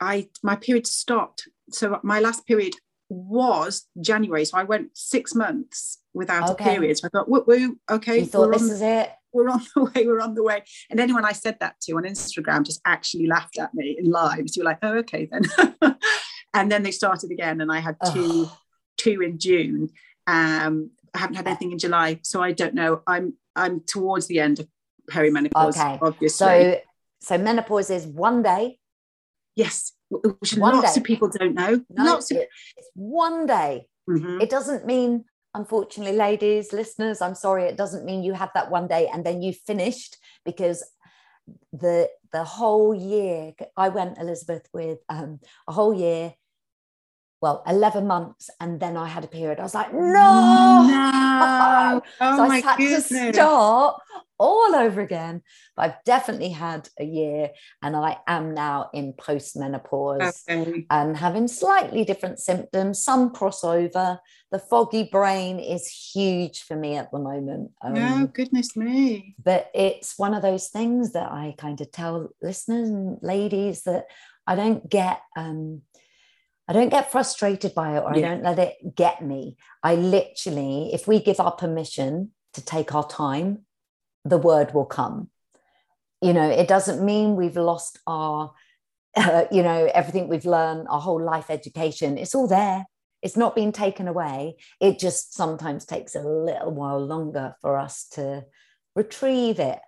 I 0.00 0.28
my 0.42 0.56
period 0.56 0.86
stopped. 0.86 1.48
So 1.70 1.98
my 2.02 2.20
last 2.20 2.46
period 2.46 2.74
was 3.08 3.86
January, 4.00 4.44
so 4.44 4.58
I 4.58 4.64
went 4.64 4.90
six 4.96 5.34
months 5.34 5.98
without 6.12 6.50
okay. 6.50 6.64
a 6.64 6.72
period. 6.74 6.98
So 6.98 7.08
I 7.08 7.10
thought, 7.10 7.28
woo, 7.28 7.78
okay, 7.90 8.20
you 8.20 8.26
thought 8.26 8.52
this 8.52 8.62
is 8.62 8.82
it. 8.82 9.10
We're 9.32 9.48
on 9.48 9.62
the 9.74 9.84
way. 9.94 10.06
We're 10.06 10.20
on 10.20 10.34
the 10.34 10.42
way. 10.42 10.62
And 10.90 11.00
anyone 11.00 11.24
I 11.24 11.32
said 11.32 11.56
that 11.60 11.80
to 11.82 11.96
on 11.96 12.04
Instagram 12.04 12.64
just 12.64 12.80
actually 12.86 13.26
laughed 13.26 13.58
at 13.58 13.74
me 13.74 13.96
in 13.98 14.10
live. 14.10 14.48
So 14.48 14.60
you're 14.60 14.64
like, 14.64 14.78
oh, 14.82 14.98
okay 14.98 15.28
then. 15.30 15.42
and 16.54 16.70
then 16.70 16.82
they 16.82 16.92
started 16.92 17.30
again, 17.30 17.60
and 17.60 17.72
I 17.72 17.80
had 17.80 17.96
two, 18.12 18.48
two 18.96 19.22
in 19.22 19.38
June. 19.38 19.90
Um, 20.26 20.90
I 21.14 21.18
haven't 21.18 21.36
had 21.36 21.46
anything 21.46 21.72
in 21.72 21.78
July, 21.78 22.20
so 22.22 22.42
I 22.42 22.52
don't 22.52 22.74
know. 22.74 23.02
I'm 23.06 23.34
I'm 23.56 23.80
towards 23.80 24.26
the 24.26 24.40
end 24.40 24.60
of 24.60 24.68
perimenopause. 25.10 25.76
Okay. 25.76 25.98
Obviously. 26.02 26.28
So 26.28 26.80
so 27.20 27.38
menopause 27.38 27.90
is 27.90 28.06
one 28.06 28.42
day. 28.42 28.78
Yes, 29.56 29.92
which 30.10 30.54
one 30.54 30.74
lots 30.74 30.94
day. 30.94 31.00
of 31.00 31.04
people 31.04 31.28
don't 31.28 31.54
know. 31.54 31.84
No, 31.88 32.04
lots 32.04 32.30
of- 32.30 32.38
it's 32.38 32.90
one 32.94 33.46
day. 33.46 33.86
Mm-hmm. 34.10 34.40
It 34.40 34.50
doesn't 34.50 34.84
mean, 34.84 35.24
unfortunately, 35.54 36.16
ladies, 36.16 36.72
listeners, 36.72 37.22
I'm 37.22 37.34
sorry, 37.34 37.64
it 37.64 37.76
doesn't 37.76 38.04
mean 38.04 38.22
you 38.22 38.34
have 38.34 38.50
that 38.54 38.70
one 38.70 38.88
day 38.88 39.08
and 39.12 39.24
then 39.24 39.40
you 39.42 39.52
finished 39.52 40.18
because 40.44 40.84
the 41.72 42.08
the 42.32 42.44
whole 42.44 42.94
year 42.94 43.52
I 43.76 43.90
went 43.90 44.18
Elizabeth 44.18 44.66
with 44.72 44.98
um, 45.08 45.40
a 45.68 45.72
whole 45.72 45.94
year 45.94 46.34
well 47.44 47.62
11 47.66 48.06
months 48.06 48.48
and 48.58 48.80
then 48.80 48.96
i 48.96 49.06
had 49.06 49.22
a 49.22 49.28
period. 49.28 49.60
I 49.60 49.64
was 49.64 49.74
like 49.74 49.92
no, 49.92 50.88
no. 50.88 52.02
Oh, 52.20 52.36
so 52.36 52.42
i 52.44 52.60
had 52.60 52.78
goodness. 52.78 53.08
to 53.08 53.32
start 53.34 54.00
all 54.38 54.74
over 54.74 55.02
again. 55.02 55.42
But 55.76 55.82
i've 55.82 56.04
definitely 56.04 56.48
had 56.48 56.88
a 56.98 57.04
year 57.04 57.50
and 57.82 57.94
i 57.94 58.16
am 58.26 58.54
now 58.54 58.88
in 58.94 59.12
post-menopause 59.12 60.44
okay. 60.48 60.86
and 60.88 61.16
having 61.16 61.46
slightly 61.46 62.02
different 62.04 62.38
symptoms. 62.38 63.04
Some 63.04 63.30
crossover 63.34 64.18
the 64.50 64.58
foggy 64.58 65.04
brain 65.12 65.58
is 65.58 65.86
huge 66.14 66.62
for 66.62 66.76
me 66.76 66.96
at 66.96 67.10
the 67.10 67.18
moment. 67.18 67.72
Um, 67.82 67.94
oh 67.98 68.26
goodness 68.26 68.74
me. 68.74 69.34
but 69.42 69.70
it's 69.74 70.18
one 70.18 70.32
of 70.32 70.40
those 70.40 70.68
things 70.68 71.12
that 71.12 71.30
i 71.30 71.54
kind 71.58 71.78
of 71.82 71.90
tell 71.90 72.30
listeners 72.40 72.88
and 72.88 73.18
ladies 73.20 73.82
that 73.82 74.06
i 74.46 74.54
don't 74.54 74.88
get 74.88 75.20
um, 75.36 75.82
I 76.66 76.72
don't 76.72 76.88
get 76.88 77.12
frustrated 77.12 77.74
by 77.74 77.96
it 77.96 78.02
or 78.02 78.16
yeah. 78.16 78.26
I 78.26 78.30
don't 78.30 78.42
let 78.42 78.58
it 78.58 78.94
get 78.94 79.22
me. 79.22 79.56
I 79.82 79.96
literally, 79.96 80.90
if 80.92 81.06
we 81.06 81.20
give 81.20 81.40
our 81.40 81.52
permission 81.52 82.30
to 82.54 82.64
take 82.64 82.94
our 82.94 83.06
time, 83.06 83.66
the 84.24 84.38
word 84.38 84.72
will 84.72 84.86
come. 84.86 85.30
You 86.22 86.32
know, 86.32 86.48
it 86.48 86.68
doesn't 86.68 87.04
mean 87.04 87.36
we've 87.36 87.56
lost 87.56 87.98
our, 88.06 88.52
uh, 89.16 89.44
you 89.52 89.62
know, 89.62 89.90
everything 89.92 90.28
we've 90.28 90.46
learned, 90.46 90.86
our 90.88 91.00
whole 91.00 91.22
life 91.22 91.50
education. 91.50 92.16
It's 92.16 92.34
all 92.34 92.48
there. 92.48 92.86
It's 93.20 93.36
not 93.36 93.54
being 93.54 93.72
taken 93.72 94.08
away. 94.08 94.56
It 94.80 94.98
just 94.98 95.34
sometimes 95.34 95.84
takes 95.84 96.14
a 96.14 96.20
little 96.20 96.72
while 96.72 97.04
longer 97.04 97.56
for 97.60 97.78
us 97.78 98.06
to 98.12 98.44
retrieve 98.94 99.58
it 99.58 99.80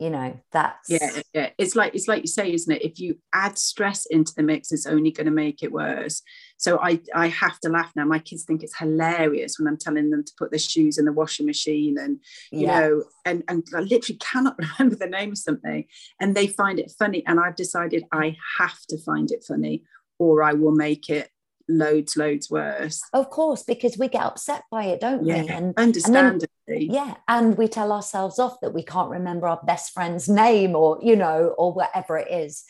you 0.00 0.10
know 0.10 0.38
that's 0.50 0.90
yeah 0.90 1.20
yeah 1.32 1.50
it's 1.56 1.76
like 1.76 1.94
it's 1.94 2.08
like 2.08 2.22
you 2.22 2.28
say 2.28 2.52
isn't 2.52 2.74
it 2.74 2.82
if 2.82 2.98
you 2.98 3.16
add 3.32 3.56
stress 3.56 4.06
into 4.06 4.32
the 4.36 4.42
mix 4.42 4.72
it's 4.72 4.86
only 4.86 5.12
going 5.12 5.26
to 5.26 5.30
make 5.32 5.62
it 5.62 5.70
worse 5.70 6.20
so 6.56 6.80
i 6.82 7.00
i 7.14 7.28
have 7.28 7.60
to 7.60 7.68
laugh 7.68 7.92
now 7.94 8.04
my 8.04 8.18
kids 8.18 8.42
think 8.42 8.64
it's 8.64 8.76
hilarious 8.76 9.56
when 9.56 9.68
i'm 9.68 9.78
telling 9.78 10.10
them 10.10 10.24
to 10.24 10.32
put 10.36 10.50
their 10.50 10.58
shoes 10.58 10.98
in 10.98 11.04
the 11.04 11.12
washing 11.12 11.46
machine 11.46 11.96
and 11.96 12.18
you 12.50 12.66
yeah. 12.66 12.80
know 12.80 13.04
and 13.24 13.44
and 13.46 13.64
i 13.76 13.80
literally 13.80 14.18
cannot 14.18 14.56
remember 14.78 14.96
the 14.96 15.06
name 15.06 15.30
of 15.30 15.38
something 15.38 15.84
and 16.20 16.34
they 16.34 16.48
find 16.48 16.80
it 16.80 16.92
funny 16.98 17.22
and 17.26 17.38
i've 17.38 17.56
decided 17.56 18.04
i 18.10 18.36
have 18.58 18.80
to 18.88 18.98
find 18.98 19.30
it 19.30 19.44
funny 19.46 19.84
or 20.18 20.42
i 20.42 20.52
will 20.52 20.74
make 20.74 21.08
it 21.08 21.30
loads, 21.68 22.16
loads 22.16 22.50
worse. 22.50 23.00
Of 23.12 23.30
course, 23.30 23.62
because 23.62 23.96
we 23.98 24.08
get 24.08 24.22
upset 24.22 24.64
by 24.70 24.84
it, 24.84 25.00
don't 25.00 25.24
yeah, 25.24 25.42
we? 25.42 25.48
And 25.48 25.74
understandably. 25.76 26.28
And 26.28 26.40
then, 26.40 26.48
yeah. 26.66 27.14
And 27.28 27.56
we 27.56 27.68
tell 27.68 27.92
ourselves 27.92 28.38
off 28.38 28.60
that 28.60 28.74
we 28.74 28.82
can't 28.82 29.10
remember 29.10 29.46
our 29.46 29.60
best 29.64 29.92
friend's 29.92 30.28
name 30.28 30.74
or, 30.74 30.98
you 31.02 31.16
know, 31.16 31.54
or 31.58 31.72
whatever 31.72 32.16
it 32.16 32.30
is. 32.30 32.64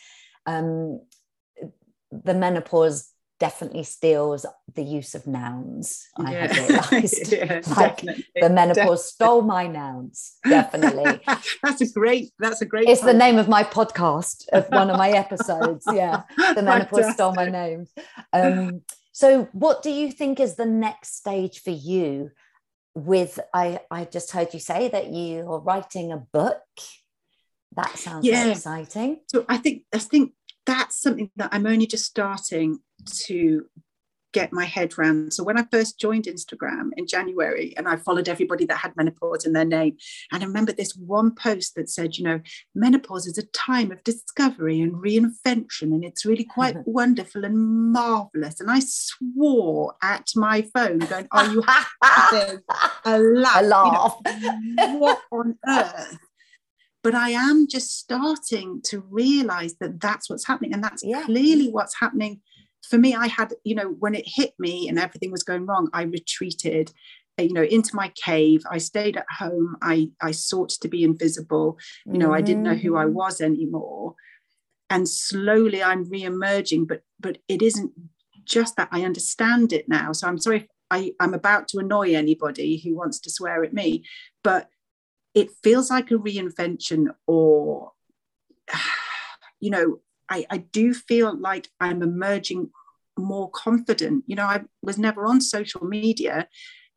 Um, 0.47 1.01
the 2.11 2.35
menopause 2.35 3.11
definitely 3.41 3.83
steals 3.83 4.47
the 4.75 4.83
use 4.83 5.15
of 5.15 5.27
nouns. 5.27 6.07
I 6.17 6.33
yeah. 6.33 6.53
have 6.53 6.69
realized. 6.93 7.33
yeah, 7.33 7.61
like 7.77 8.01
the 8.01 8.49
menopause 8.49 8.75
definitely. 8.75 8.97
stole 8.99 9.43
my 9.43 9.67
nouns. 9.67 10.37
Definitely. 10.45 11.21
that's 11.63 11.81
a 11.81 11.93
great, 11.93 12.31
that's 12.39 12.63
a 12.63 12.67
great. 12.67 12.89
It's 12.89 13.01
the 13.01 13.15
name 13.15 13.39
of 13.39 13.49
my 13.49 13.65
podcast 13.65 14.49
of 14.53 14.69
one 14.69 14.91
of 14.91 14.97
my 14.97 15.11
episodes. 15.11 15.85
Yeah. 15.93 16.23
The 16.37 16.63
menopause 16.63 17.13
stole 17.15 17.35
my 17.35 17.49
name. 17.49 17.87
Um, 18.33 18.83
so 19.13 19.49
what 19.53 19.83
do 19.83 19.91
you 19.91 20.11
think 20.11 20.41
is 20.41 20.57
the 20.57 20.67
next 20.67 21.17
stage 21.17 21.63
for 21.63 21.71
you 21.71 22.31
with 22.95 23.41
I 23.53 23.81
I 23.91 24.05
just 24.05 24.31
heard 24.31 24.55
you 24.55 24.61
say 24.61 24.89
that 24.89 25.09
you 25.09 25.41
are 25.51 25.61
writing 25.61 26.13
a 26.13 26.19
book. 26.19 26.63
That 27.77 27.99
sounds 27.99 28.27
yeah. 28.27 28.49
exciting. 28.49 29.21
So 29.29 29.45
I 29.49 29.57
think 29.57 29.83
I 29.93 29.99
think 29.99 30.33
that's 30.65 31.01
something 31.01 31.31
that 31.37 31.51
I'm 31.53 31.67
only 31.67 31.87
just 31.87 32.05
starting 32.05 32.79
to 33.27 33.67
get 34.35 34.53
my 34.53 34.65
head 34.65 34.93
around. 34.99 35.33
So 35.33 35.43
when 35.43 35.57
I 35.57 35.65
first 35.71 35.99
joined 35.99 36.25
Instagram 36.25 36.91
in 36.97 37.07
January 37.07 37.73
and 37.77 37.89
I 37.89 37.97
followed 37.97 38.29
everybody 38.29 38.67
that 38.67 38.77
had 38.77 38.95
menopause 38.97 39.47
in 39.47 39.55
their 39.55 39.65
name, 39.65 39.97
and 40.31 40.43
I 40.43 40.47
remember 40.47 40.73
this 40.73 40.95
one 40.95 41.35
post 41.35 41.77
that 41.77 41.89
said, 41.89 42.19
you 42.19 42.25
know, 42.25 42.41
menopause 42.75 43.27
is 43.27 43.39
a 43.39 43.47
time 43.47 43.91
of 43.91 44.05
discovery 44.05 44.81
and 44.83 44.95
reinvention, 44.95 45.95
and 45.95 46.05
it's 46.05 46.27
really 46.27 46.45
quite 46.45 46.77
wonderful 46.87 47.45
and 47.45 47.93
marvelous. 47.93 48.61
And 48.61 48.71
I 48.71 48.81
swore 48.81 49.95
at 50.03 50.31
my 50.37 50.63
phone, 50.75 50.99
going, 50.99 51.29
"Are 51.31 51.47
you 51.47 51.63
having 52.03 52.59
a 53.05 53.19
laugh? 53.19 53.57
A 53.57 53.63
laugh. 53.63 54.17
You 54.27 54.75
know, 54.75 54.97
what 54.97 55.23
on 55.31 55.57
earth?" 55.67 56.19
but 57.05 57.15
I 57.15 57.31
am 57.31 57.69
just 57.69 57.99
starting 57.99 58.81
to 58.87 59.05
realize 59.11 59.75
that 59.79 60.01
that's 60.01 60.31
what's 60.31 60.47
happening. 60.47 60.73
And 60.73 60.83
that's 60.83 61.05
yeah. 61.05 61.23
clearly 61.27 61.69
what's 61.69 61.95
happening. 62.01 62.41
For 62.89 62.99
me, 62.99 63.15
I 63.15 63.29
had, 63.29 63.55
you 63.65 63.75
know, 63.75 63.89
when 63.99 64.15
it 64.15 64.25
hit 64.27 64.55
me 64.59 64.89
and 64.89 64.99
everything 64.99 65.31
was 65.31 65.43
going 65.43 65.67
wrong, 65.67 65.89
I 65.93 66.03
retreated, 66.03 66.93
you 67.39 67.53
know, 67.53 67.63
into 67.63 67.97
my 67.97 68.13
cave. 68.15 68.63
I 68.71 68.79
stayed 68.79 69.17
at 69.17 69.27
home. 69.31 69.77
I, 69.83 70.11
I 70.21 70.33
sought 70.33 70.71
to 70.71 70.89
be 70.89 71.03
invisible. 71.03 71.79
You 72.07 72.19
know, 72.19 72.27
mm-hmm. 72.27 72.35
I 72.35 72.41
didn't 72.43 72.63
know 72.63 72.75
who 72.75 72.97
I 72.97 73.05
mm-hmm. 73.05 73.15
was 73.15 73.41
anymore. 73.41 74.15
And 74.91 75.09
slowly 75.09 75.83
I'm 75.83 76.09
re-emerging, 76.09 76.87
but 76.87 77.03
but 77.19 77.39
it 77.49 77.63
isn't 77.63 77.93
just 78.45 78.77
that 78.77 78.89
I 78.93 79.03
understand 79.03 79.73
it 79.73 79.89
now. 79.89 80.13
So 80.13 80.29
I'm 80.29 80.39
sorry 80.39 80.59
if 80.59 80.67
I, 80.91 81.13
I'm 81.19 81.35
about 81.35 81.69
to 81.69 81.79
annoy 81.79 82.15
anybody 82.15 82.77
who 82.79 82.95
wants 82.95 83.19
to 83.21 83.31
swear 83.31 83.65
at 83.65 83.73
me, 83.73 84.05
but 84.43 84.69
it 85.35 85.51
feels 85.63 85.91
like 85.91 86.11
a 86.11 86.15
reinvention 86.15 87.09
or 87.27 87.93
you 89.61 89.71
know 89.71 90.01
I, 90.29 90.47
I 90.51 90.59
do 90.59 90.95
feel 90.95 91.39
like 91.39 91.69
i'm 91.81 92.03
emerging 92.03 92.71
more 93.19 93.51
confident 93.51 94.25
you 94.27 94.37
know 94.37 94.45
i 94.45 94.63
was 94.83 94.99
never 94.99 95.27
on 95.27 95.41
social 95.41 95.85
media 95.85 96.49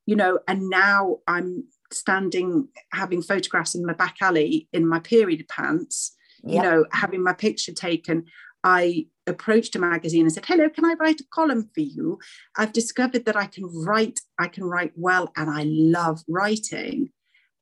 you 0.05 0.15
know 0.15 0.39
and 0.47 0.69
now 0.69 1.17
i'm 1.27 1.65
standing 1.91 2.67
having 2.91 3.21
photographs 3.21 3.75
in 3.75 3.85
my 3.85 3.93
back 3.93 4.17
alley 4.21 4.67
in 4.73 4.87
my 4.87 4.99
period 4.99 5.47
pants 5.47 6.15
yep. 6.43 6.55
you 6.55 6.61
know 6.61 6.85
having 6.91 7.23
my 7.23 7.33
picture 7.33 7.73
taken 7.73 8.25
i 8.63 9.05
approached 9.27 9.75
a 9.75 9.79
magazine 9.79 10.21
and 10.21 10.33
said 10.33 10.45
hello 10.45 10.69
can 10.69 10.85
i 10.85 10.95
write 10.99 11.21
a 11.21 11.25
column 11.31 11.69
for 11.73 11.81
you 11.81 12.17
i've 12.57 12.73
discovered 12.73 13.25
that 13.25 13.35
i 13.35 13.45
can 13.45 13.65
write 13.85 14.19
i 14.39 14.47
can 14.47 14.63
write 14.63 14.91
well 14.95 15.31
and 15.35 15.49
i 15.49 15.63
love 15.65 16.21
writing 16.27 17.09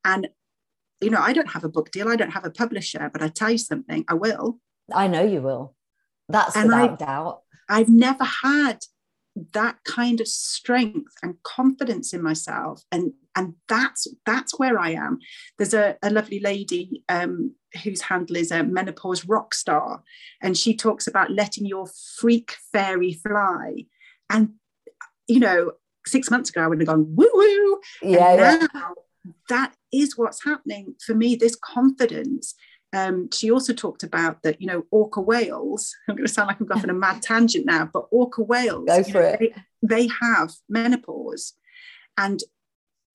and 0.06 0.30
you 1.02 1.10
know, 1.10 1.22
I 1.22 1.34
don't 1.34 1.52
have 1.52 1.64
a 1.64 1.70
book 1.70 1.92
deal, 1.92 2.08
I 2.08 2.16
don't 2.16 2.32
have 2.32 2.46
a 2.46 2.52
publisher, 2.52 3.10
but 3.12 3.22
I 3.22 3.28
tell 3.28 3.52
you 3.52 3.58
something, 3.58 4.06
I 4.08 4.14
will. 4.14 4.60
I 4.94 5.08
know 5.08 5.24
you 5.24 5.42
will. 5.42 5.76
That's 6.30 6.56
and 6.56 6.68
without 6.68 7.02
I, 7.02 7.06
doubt. 7.06 7.42
I've 7.70 7.90
never 7.90 8.24
had 8.24 8.80
that 9.54 9.78
kind 9.84 10.22
of 10.22 10.28
strength 10.28 11.14
and 11.22 11.42
confidence 11.44 12.14
in 12.14 12.22
myself 12.22 12.84
and 12.92 13.12
and 13.36 13.54
that's 13.68 14.08
that's 14.26 14.58
where 14.58 14.80
i 14.80 14.92
am 14.92 15.20
there's 15.58 15.74
a, 15.74 15.98
a 16.02 16.10
lovely 16.10 16.40
lady 16.40 17.04
um, 17.10 17.54
whose 17.84 18.02
handle 18.02 18.38
is 18.38 18.50
a 18.50 18.64
menopause 18.64 19.26
rock 19.26 19.54
star 19.54 20.02
and 20.42 20.58
she 20.58 20.74
talks 20.74 21.06
about 21.06 21.32
letting 21.32 21.66
your 21.66 21.86
freak 22.18 22.56
fairy 22.72 23.12
fly 23.12 23.84
and 24.30 24.52
you 25.28 25.40
know 25.42 25.72
six 26.08 26.32
months 26.32 26.50
ago 26.50 26.62
i 26.62 26.68
would 26.68 26.80
have 26.80 26.88
gone 26.88 27.06
woo 27.14 27.30
woo 27.34 27.80
yeah, 28.02 28.36
yeah. 28.36 28.68
now 28.74 28.94
that 29.50 29.74
is 29.92 30.18
what's 30.18 30.46
happening 30.46 30.96
for 31.06 31.14
me 31.14 31.36
this 31.36 31.56
confidence 31.56 32.56
um, 32.96 33.30
she 33.32 33.52
also 33.52 33.74
talked 33.74 34.04
about 34.04 34.42
that 34.44 34.62
you 34.62 34.68
know 34.68 34.86
orca 34.92 35.22
whales 35.22 35.96
i'm 36.10 36.16
going 36.16 36.28
to 36.28 36.32
sound 36.32 36.48
like 36.48 36.60
i'm 36.60 36.66
going 36.66 36.80
off 36.80 36.84
on 36.84 36.90
a 36.90 36.94
mad 36.94 37.22
tangent 37.22 37.66
now 37.66 37.90
but 37.92 38.06
orca 38.12 38.42
whales 38.42 38.86
Go 38.88 39.04
for 39.04 39.12
know, 39.14 39.20
it. 39.20 39.40
They, 39.40 39.54
they 39.82 40.10
have 40.22 40.54
menopause 40.70 41.54
and 42.18 42.42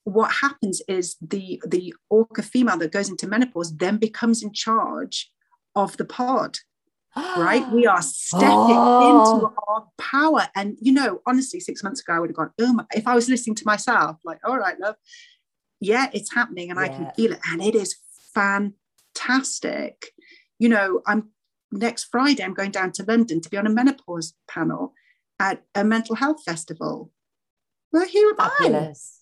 what 0.04 0.32
happens 0.32 0.82
is 0.88 1.16
the 1.20 1.62
the 1.66 1.94
orca 2.08 2.42
female 2.42 2.78
that 2.78 2.92
goes 2.92 3.08
into 3.08 3.28
menopause 3.28 3.76
then 3.76 3.96
becomes 3.96 4.42
in 4.42 4.52
charge 4.52 5.30
of 5.74 5.96
the 5.96 6.04
pod 6.04 6.58
right 7.36 7.68
we 7.72 7.86
are 7.86 8.02
stepping 8.02 8.48
oh. 8.50 9.34
into 9.34 9.54
our 9.68 9.86
power 9.98 10.48
and 10.54 10.76
you 10.80 10.92
know 10.92 11.20
honestly 11.26 11.60
six 11.60 11.82
months 11.82 12.00
ago 12.00 12.14
i 12.14 12.18
would 12.18 12.30
have 12.30 12.36
gone 12.36 12.50
oh 12.60 12.72
my, 12.72 12.84
if 12.94 13.06
i 13.06 13.14
was 13.14 13.28
listening 13.28 13.54
to 13.54 13.66
myself 13.66 14.16
like 14.24 14.38
all 14.44 14.58
right 14.58 14.78
love 14.78 14.96
yeah, 15.80 16.10
it's 16.12 16.32
happening 16.32 16.70
and 16.70 16.78
yeah. 16.78 16.84
I 16.84 16.88
can 16.88 17.10
feel 17.16 17.32
it. 17.32 17.40
And 17.50 17.62
it 17.62 17.74
is 17.74 17.96
fantastic. 19.14 20.12
You 20.58 20.68
know, 20.68 21.02
I'm 21.06 21.30
next 21.72 22.04
Friday, 22.10 22.42
I'm 22.42 22.54
going 22.54 22.70
down 22.70 22.92
to 22.92 23.04
London 23.04 23.40
to 23.40 23.48
be 23.48 23.56
on 23.56 23.66
a 23.66 23.70
menopause 23.70 24.34
panel 24.48 24.94
at 25.38 25.62
a 25.74 25.84
mental 25.84 26.16
health 26.16 26.42
festival. 26.44 27.10
Well, 27.92 28.06
here 28.06 28.28
am 28.28 28.36
Fabulous. 28.36 29.20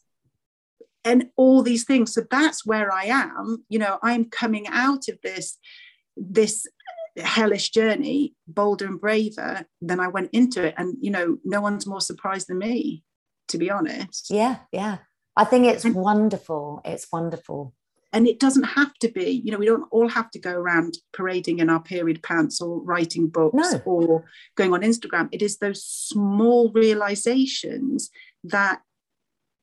I. 0.80 1.10
And 1.10 1.30
all 1.36 1.62
these 1.62 1.84
things. 1.84 2.12
So 2.12 2.22
that's 2.30 2.66
where 2.66 2.92
I 2.92 3.04
am. 3.04 3.64
You 3.68 3.78
know, 3.78 3.98
I'm 4.02 4.26
coming 4.26 4.66
out 4.68 5.08
of 5.08 5.18
this, 5.22 5.58
this 6.16 6.66
hellish 7.16 7.70
journey 7.70 8.34
bolder 8.46 8.86
and 8.86 9.00
braver 9.00 9.64
than 9.80 10.00
I 10.00 10.08
went 10.08 10.30
into 10.32 10.64
it. 10.64 10.74
And, 10.76 10.96
you 11.00 11.10
know, 11.10 11.38
no 11.44 11.60
one's 11.60 11.86
more 11.86 12.00
surprised 12.00 12.48
than 12.48 12.58
me, 12.58 13.04
to 13.48 13.58
be 13.58 13.70
honest. 13.70 14.28
Yeah, 14.30 14.58
yeah. 14.72 14.98
I 15.36 15.44
think 15.44 15.66
it's 15.66 15.84
wonderful. 15.84 16.82
It's 16.84 17.06
wonderful. 17.12 17.74
And 18.12 18.26
it 18.26 18.40
doesn't 18.40 18.62
have 18.62 18.94
to 19.00 19.08
be, 19.08 19.42
you 19.44 19.52
know, 19.52 19.58
we 19.58 19.66
don't 19.66 19.86
all 19.90 20.08
have 20.08 20.30
to 20.30 20.38
go 20.38 20.52
around 20.52 20.96
parading 21.12 21.58
in 21.58 21.68
our 21.68 21.82
period 21.82 22.22
pants 22.22 22.60
or 22.60 22.80
writing 22.82 23.28
books 23.28 23.72
no. 23.72 23.82
or 23.84 24.24
going 24.56 24.72
on 24.72 24.80
Instagram. 24.80 25.28
It 25.30 25.42
is 25.42 25.58
those 25.58 25.84
small 25.84 26.72
realizations 26.72 28.10
that 28.44 28.80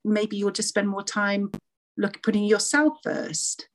maybe 0.03 0.37
you'll 0.37 0.51
just 0.51 0.69
spend 0.69 0.87
more 0.87 1.03
time 1.03 1.51
look 1.97 2.21
putting 2.21 2.43
yourself 2.43 2.97
first 3.03 3.67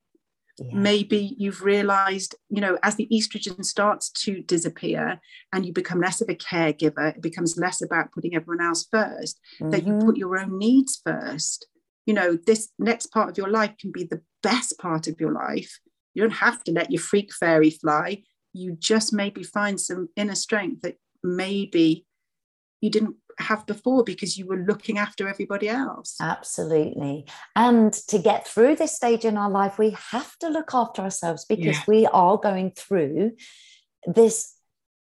yeah. 0.58 0.66
maybe 0.72 1.34
you've 1.38 1.62
realized 1.62 2.34
you 2.48 2.60
know 2.60 2.78
as 2.82 2.96
the 2.96 3.08
estrogen 3.12 3.64
starts 3.64 4.10
to 4.10 4.42
disappear 4.42 5.20
and 5.52 5.66
you 5.66 5.72
become 5.72 6.00
less 6.00 6.20
of 6.20 6.28
a 6.28 6.34
caregiver 6.34 7.16
it 7.16 7.22
becomes 7.22 7.56
less 7.56 7.82
about 7.82 8.12
putting 8.12 8.34
everyone 8.34 8.64
else 8.64 8.86
1st 8.92 9.34
mm-hmm. 9.60 9.70
that 9.70 9.86
you 9.86 9.98
put 9.98 10.16
your 10.16 10.38
own 10.38 10.58
needs 10.58 11.00
first 11.04 11.66
you 12.06 12.14
know 12.14 12.38
this 12.46 12.70
next 12.78 13.06
part 13.06 13.30
of 13.30 13.38
your 13.38 13.48
life 13.48 13.74
can 13.80 13.90
be 13.90 14.04
the 14.04 14.20
best 14.42 14.78
part 14.78 15.06
of 15.06 15.20
your 15.20 15.32
life 15.32 15.78
you 16.14 16.22
don't 16.22 16.30
have 16.30 16.62
to 16.64 16.72
let 16.72 16.90
your 16.90 17.00
freak 17.00 17.32
fairy 17.32 17.70
fly 17.70 18.22
you 18.52 18.76
just 18.78 19.12
maybe 19.12 19.42
find 19.42 19.80
some 19.80 20.08
inner 20.16 20.34
strength 20.34 20.82
that 20.82 20.96
maybe 21.22 22.06
you 22.80 22.90
didn't 22.90 23.16
have 23.38 23.66
before 23.66 24.04
because 24.04 24.38
you 24.38 24.46
were 24.46 24.56
looking 24.56 24.98
after 24.98 25.28
everybody 25.28 25.68
else. 25.68 26.16
Absolutely. 26.20 27.26
And 27.56 27.92
to 28.08 28.18
get 28.18 28.46
through 28.46 28.76
this 28.76 28.94
stage 28.94 29.24
in 29.24 29.36
our 29.36 29.50
life, 29.50 29.78
we 29.78 29.96
have 30.10 30.36
to 30.38 30.48
look 30.48 30.74
after 30.74 31.02
ourselves 31.02 31.44
because 31.44 31.76
yeah. 31.76 31.84
we 31.86 32.06
are 32.06 32.36
going 32.38 32.72
through 32.72 33.32
this 34.06 34.54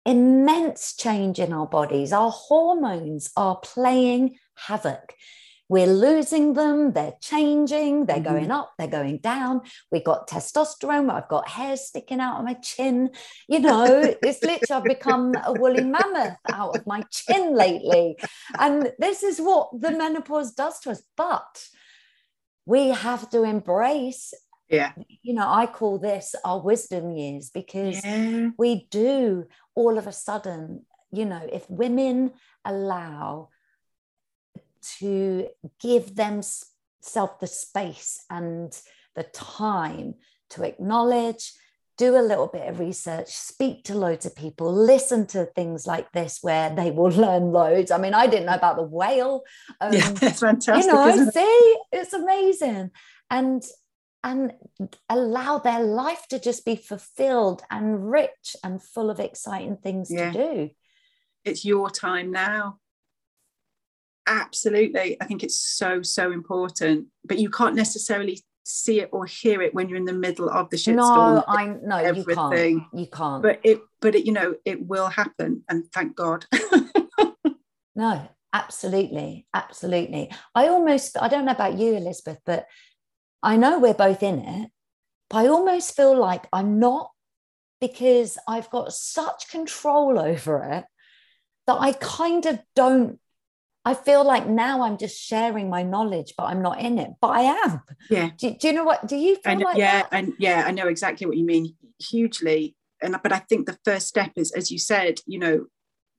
immense 0.06 0.96
change 0.96 1.40
in 1.40 1.54
our 1.54 1.68
bodies. 1.68 2.14
Our 2.14 2.32
hormones 2.32 3.32
are 3.38 3.60
playing 3.60 4.38
havoc 4.56 5.14
we're 5.72 5.88
losing 5.88 6.52
them, 6.52 6.92
they're 6.92 7.16
changing, 7.22 8.06
they're 8.06 8.18
mm-hmm. 8.18 8.26
going 8.26 8.52
up, 8.52 8.74
they're 8.78 8.88
going 8.90 9.20
down. 9.20 9.62
We've 9.90 10.04
got 10.04 10.28
testosterone, 10.28 11.10
I've 11.10 11.30
got 11.30 11.48
hair 11.48 11.78
sticking 11.78 12.20
out 12.20 12.40
of 12.40 12.44
my 12.44 12.56
chin. 12.56 13.12
You 13.48 13.62
know, 13.62 13.86
it's 14.22 14.44
literally 14.44 14.68
I've 14.70 14.84
become 14.84 15.34
a 15.46 15.54
woolly 15.54 15.86
mammoth 15.86 16.36
out 16.52 16.76
of 16.76 16.86
my 16.86 17.06
chin 17.10 17.56
lately. 17.56 18.18
And 18.60 18.92
this 19.00 19.24
is 19.24 19.40
what 19.40 19.70
the 19.80 19.92
menopause 19.92 20.52
does 20.52 20.78
to 20.82 20.92
us. 20.92 21.04
But 21.16 21.66
we 22.66 22.90
have 22.90 23.30
to 23.30 23.44
embrace 23.44 24.34
yeah 24.70 24.94
you 25.22 25.34
know 25.34 25.48
i 25.50 25.66
call 25.66 25.98
this 25.98 26.36
our 26.46 26.62
wisdom 26.62 27.12
years 27.12 27.50
because 27.50 28.06
yeah. 28.06 28.50
we 28.58 28.88
do 28.92 29.46
all 29.76 29.98
of 29.98 30.06
a 30.06 30.14
sudden 30.14 30.86
you 31.12 31.26
know 31.26 31.42
if 31.52 31.70
women 31.70 32.32
allow 32.64 33.50
to 35.00 35.48
give 35.80 36.16
themselves 36.16 37.34
the 37.40 37.48
space 37.48 38.24
and 38.30 38.80
the 39.16 39.24
time 39.24 40.16
to 40.52 40.64
acknowledge, 40.64 41.54
do 41.98 42.16
a 42.16 42.22
little 42.22 42.48
bit 42.48 42.68
of 42.68 42.80
research, 42.80 43.30
speak 43.30 43.84
to 43.84 43.96
loads 43.96 44.26
of 44.26 44.36
people, 44.36 44.74
listen 44.74 45.28
to 45.28 45.46
things 45.46 45.86
like 45.86 46.12
this 46.12 46.40
where 46.42 46.74
they 46.74 46.92
will 46.92 47.12
learn 47.26 47.52
loads. 47.52 47.92
I 47.92 47.98
mean, 47.98 48.14
I 48.14 48.28
didn't 48.28 48.48
know 48.48 48.56
about 48.56 48.78
the 48.78 48.84
whale. 48.84 49.44
Um, 49.80 49.94
yeah, 49.94 50.12
it's 50.22 50.40
fantastic. 50.40 50.92
You 50.92 50.94
know, 50.94 51.08
it? 51.08 51.34
see, 51.34 51.76
it's 51.92 52.14
amazing. 52.14 52.92
And 53.30 53.64
and 54.24 54.54
allow 55.10 55.58
their 55.58 55.84
life 55.84 56.28
to 56.30 56.40
just 56.40 56.64
be 56.64 56.76
fulfilled 56.76 57.64
and 57.72 58.12
rich 58.12 58.56
and 58.64 58.82
full 58.82 59.10
of 59.10 59.20
exciting 59.20 59.78
things 59.78 60.12
yeah. 60.12 60.32
to 60.32 60.38
do. 60.38 60.70
It's 61.44 61.66
your 61.66 61.90
time 61.90 62.32
now 62.32 62.78
absolutely. 64.28 65.22
I 65.22 65.26
think 65.26 65.44
it's 65.44 65.58
so 65.58 66.02
so 66.02 66.32
important 66.32 67.08
but 67.26 67.40
you 67.40 67.50
can't 67.50 67.76
necessarily 67.76 68.44
see 68.64 69.02
it 69.02 69.10
or 69.12 69.26
hear 69.26 69.62
it 69.62 69.74
when 69.74 69.90
you're 69.90 69.98
in 69.98 70.06
the 70.06 70.14
middle 70.14 70.50
of 70.50 70.70
the 70.70 70.78
shitstorm 70.78 71.36
no 71.36 71.44
i 71.48 71.76
no 71.84 71.98
everything. 71.98 72.26
you 72.34 72.36
can't. 72.36 73.00
you 73.02 73.08
can't. 73.08 73.44
But 73.44 73.60
it 73.64 73.82
but 74.00 74.16
it 74.16 74.26
you 74.26 74.32
know 74.32 74.56
it 74.66 74.86
will 74.86 75.08
happen 75.08 75.64
and 75.70 75.86
thank 75.92 76.16
god. 76.16 76.46
No 77.96 78.30
absolutely 78.54 79.46
absolutely. 79.54 80.32
I 80.56 80.68
almost 80.68 81.18
i 81.22 81.28
don't 81.28 81.46
know 81.46 81.52
about 81.52 81.78
you 81.78 81.96
elizabeth 81.96 82.40
but 82.46 82.66
i 83.44 83.56
know 83.58 83.80
we're 83.80 83.94
both 83.94 84.24
in 84.24 84.40
it 84.40 84.70
but 85.30 85.38
i 85.38 85.48
almost 85.48 85.96
feel 85.96 86.18
like 86.18 86.48
i'm 86.52 86.80
not 86.80 87.12
because 87.80 88.38
i've 88.48 88.70
got 88.70 88.92
such 88.92 89.50
control 89.50 90.20
over 90.20 90.64
it 90.64 90.86
that 91.68 91.78
i 91.80 91.94
kind 91.94 92.46
of 92.46 92.60
don't 92.76 93.20
I 93.84 93.96
feel 93.96 94.24
like 94.24 94.48
now 94.48 94.84
I'm 94.84 94.98
just 94.98 95.20
sharing 95.20 95.70
my 95.70 95.82
knowledge, 95.82 96.34
but 96.38 96.46
I'm 96.46 96.62
not 96.62 96.80
in 96.80 97.00
it. 97.00 97.12
But 97.20 97.30
I 97.30 97.42
am. 97.42 97.82
Yeah. 98.10 98.30
Do, 98.38 98.56
do 98.60 98.68
you 98.68 98.74
know 98.74 98.84
what? 98.84 99.08
Do 99.08 99.16
you 99.16 99.38
feel 99.38 99.56
know, 99.56 99.66
like 99.66 99.78
yeah, 99.78 100.04
that? 100.04 100.10
and 100.12 100.34
yeah, 100.38 100.64
I 100.68 100.72
know 100.72 100.88
exactly 100.88 101.26
what 101.26 101.38
you 101.38 101.46
mean. 101.46 101.76
Hugely, 102.00 102.76
and 103.02 103.16
but 103.24 103.32
I 103.32 103.40
think 103.40 103.66
the 103.66 103.78
first 103.84 104.08
step 104.08 104.32
is, 104.36 104.52
as 104.52 104.70
you 104.72 104.78
said, 104.78 105.20
you 105.26 105.40
know, 105.40 105.66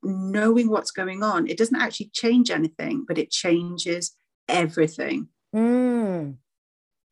knowing 0.03 0.69
what's 0.69 0.91
going 0.91 1.23
on. 1.23 1.49
It 1.49 1.57
doesn't 1.57 1.81
actually 1.81 2.11
change 2.13 2.51
anything, 2.51 3.05
but 3.07 3.19
it 3.19 3.31
changes 3.31 4.17
everything. 4.49 5.29
Mm, 5.55 6.37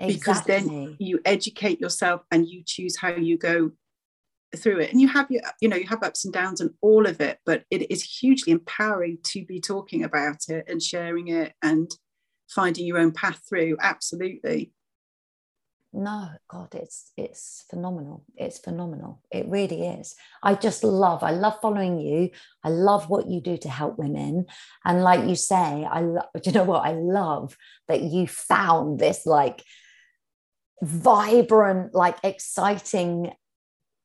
exactly. 0.00 0.14
Because 0.14 0.42
then 0.44 0.96
you 0.98 1.20
educate 1.24 1.80
yourself 1.80 2.22
and 2.30 2.48
you 2.48 2.62
choose 2.66 2.96
how 2.98 3.14
you 3.14 3.38
go 3.38 3.72
through 4.56 4.80
it. 4.80 4.90
And 4.90 5.00
you 5.00 5.08
have 5.08 5.30
your 5.30 5.42
you 5.60 5.68
know 5.68 5.76
you 5.76 5.86
have 5.86 6.02
ups 6.02 6.24
and 6.24 6.34
downs 6.34 6.60
and 6.60 6.70
all 6.80 7.06
of 7.06 7.20
it 7.20 7.38
but 7.46 7.64
it 7.70 7.90
is 7.90 8.02
hugely 8.02 8.52
empowering 8.52 9.18
to 9.24 9.44
be 9.44 9.60
talking 9.60 10.04
about 10.04 10.48
it 10.48 10.64
and 10.68 10.82
sharing 10.82 11.28
it 11.28 11.52
and 11.62 11.90
finding 12.48 12.86
your 12.86 12.98
own 12.98 13.12
path 13.12 13.40
through. 13.48 13.76
Absolutely. 13.80 14.72
No 15.92 16.28
god 16.48 16.74
it's 16.74 17.12
it's 17.16 17.64
phenomenal. 17.68 18.24
It's 18.36 18.58
phenomenal. 18.58 19.22
It 19.30 19.48
really 19.48 19.86
is. 19.86 20.14
I 20.42 20.54
just 20.54 20.84
love 20.84 21.22
i 21.22 21.30
love 21.30 21.58
following 21.60 22.00
you. 22.00 22.30
I 22.64 22.70
love 22.70 23.08
what 23.08 23.28
you 23.28 23.40
do 23.40 23.56
to 23.58 23.68
help 23.68 23.98
women. 23.98 24.46
And 24.84 25.02
like 25.02 25.28
you 25.28 25.36
say 25.36 25.86
i 25.90 26.00
love 26.00 26.26
you 26.44 26.52
know 26.52 26.64
what? 26.64 26.84
I 26.84 26.92
love 26.92 27.56
that 27.88 28.02
you 28.02 28.26
found 28.26 28.98
this 28.98 29.26
like 29.26 29.62
vibrant 30.82 31.94
like 31.94 32.16
exciting 32.24 33.32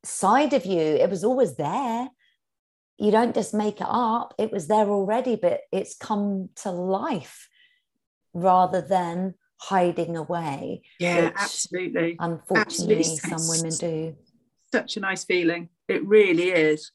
side 0.06 0.54
of 0.54 0.66
you 0.66 0.80
it 0.80 1.10
was 1.10 1.24
always 1.24 1.56
there. 1.56 2.10
You 2.98 3.12
don't 3.12 3.36
just 3.36 3.54
make 3.54 3.82
it 3.82 3.88
up 3.90 4.34
it 4.38 4.52
was 4.52 4.68
there 4.68 4.90
already 4.90 5.36
but 5.36 5.62
it's 5.72 5.96
come 5.96 6.50
to 6.64 6.72
life 6.72 7.50
rather 8.34 8.82
than 8.82 9.34
hiding 9.58 10.16
away 10.18 10.82
yeah 11.00 11.32
absolutely. 11.36 12.16
unfortunately 12.20 13.00
absolutely. 13.00 13.38
some 13.38 13.48
women 13.50 13.78
do. 13.78 14.16
Such 14.72 14.98
a 14.98 15.00
nice 15.00 15.24
feeling. 15.24 15.70
It 15.88 16.06
really 16.06 16.50
is. 16.50 16.92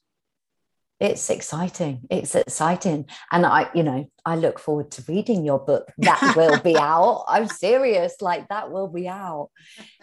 It's 0.99 1.31
exciting. 1.31 2.01
It's 2.11 2.35
exciting. 2.35 3.07
And 3.31 3.45
i 3.45 3.69
you 3.73 3.83
know 3.83 4.09
i 4.25 4.35
look 4.35 4.59
forward 4.59 4.91
to 4.91 5.03
reading 5.07 5.43
your 5.43 5.59
book. 5.59 5.91
That 5.99 6.33
will 6.35 6.59
be 6.59 6.77
out. 6.93 7.25
I'm 7.27 7.47
serious. 7.47 8.15
Like 8.21 8.49
that 8.49 8.71
will 8.71 8.87
be 8.87 9.07
out. 9.07 9.49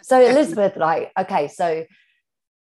So 0.03 0.19
elizabeth 0.31 0.75
like 0.77 1.11
okay 1.17 1.47
so 1.47 1.85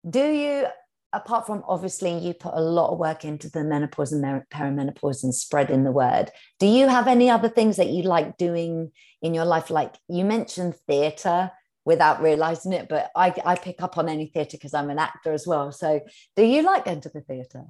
do 0.09 0.31
you 0.31 0.67
apart 1.13 1.47
from 1.47 1.65
obviously 1.67 2.19
you 2.19 2.35
put 2.35 2.53
a 2.55 2.61
lot 2.61 2.93
of 2.93 2.99
work 2.99 3.25
into 3.25 3.51
the 3.51 3.65
menopause 3.65 4.13
and 4.13 4.45
perimenopause 4.53 5.25
and 5.25 5.35
spreading 5.35 5.85
the 5.85 5.93
word 5.93 6.31
do 6.61 6.67
you 6.67 6.87
have 6.87 7.09
any 7.09 7.31
other 7.31 7.49
things 7.49 7.77
that 7.77 7.89
you 7.89 8.03
like 8.03 8.37
doing 8.37 8.93
in 9.23 9.35
your 9.35 9.45
life? 9.45 9.71
Like 9.71 9.95
you 10.09 10.25
mentioned 10.25 10.75
theatre 10.87 11.51
without 11.85 12.21
realizing 12.21 12.73
it 12.75 12.89
but 12.89 13.11
i, 13.17 13.33
I 13.45 13.57
pick 13.57 13.83
up 13.83 13.97
on 13.97 14.11
any 14.11 14.27
theatre 14.27 14.59
because 14.59 14.75
i'm 14.75 14.91
an 14.91 14.99
actor 14.99 15.33
as 15.33 15.47
well. 15.47 15.73
So 15.73 16.01
do 16.37 16.43
you 16.43 16.63
like 16.63 16.85
going 16.85 17.01
to 17.03 17.09
the 17.09 17.23
theatre? 17.23 17.65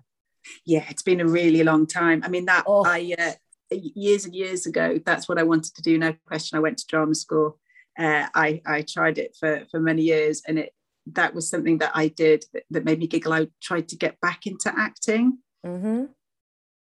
Yeah 0.65 0.85
it's 0.89 1.03
been 1.03 1.21
a 1.21 1.29
really 1.29 1.63
long 1.63 1.87
time. 1.87 2.23
I 2.25 2.29
mean 2.29 2.47
that 2.47 2.65
oh. 2.67 2.85
i 2.85 3.15
uh, 3.19 3.33
years 3.71 4.25
and 4.25 4.35
years 4.35 4.67
ago 4.67 4.99
that's 5.05 5.29
what 5.29 5.39
i 5.39 5.43
wanted 5.43 5.75
to 5.77 5.83
do 5.83 5.97
no 5.99 6.15
question. 6.27 6.57
I 6.57 6.61
went 6.61 6.79
to 6.79 6.87
drama 6.87 7.15
school. 7.15 7.59
Uh, 7.99 8.29
I, 8.33 8.63
I 8.65 8.83
tried 8.83 9.19
it 9.19 9.37
for, 9.39 9.67
for 9.73 9.81
many 9.81 10.03
years 10.03 10.43
and 10.47 10.57
it 10.57 10.73
that 11.15 11.35
was 11.35 11.49
something 11.49 11.79
that 11.79 11.93
I 11.95 12.09
did 12.09 12.45
that, 12.53 12.65
that 12.71 12.85
made 12.85 12.99
me 12.99 13.07
giggle. 13.07 13.33
I 13.33 13.49
tried 13.61 13.89
to 13.89 13.97
get 13.97 14.21
back 14.21 14.47
into 14.47 14.73
acting. 14.77 15.39
Mm-hmm. 15.65 16.05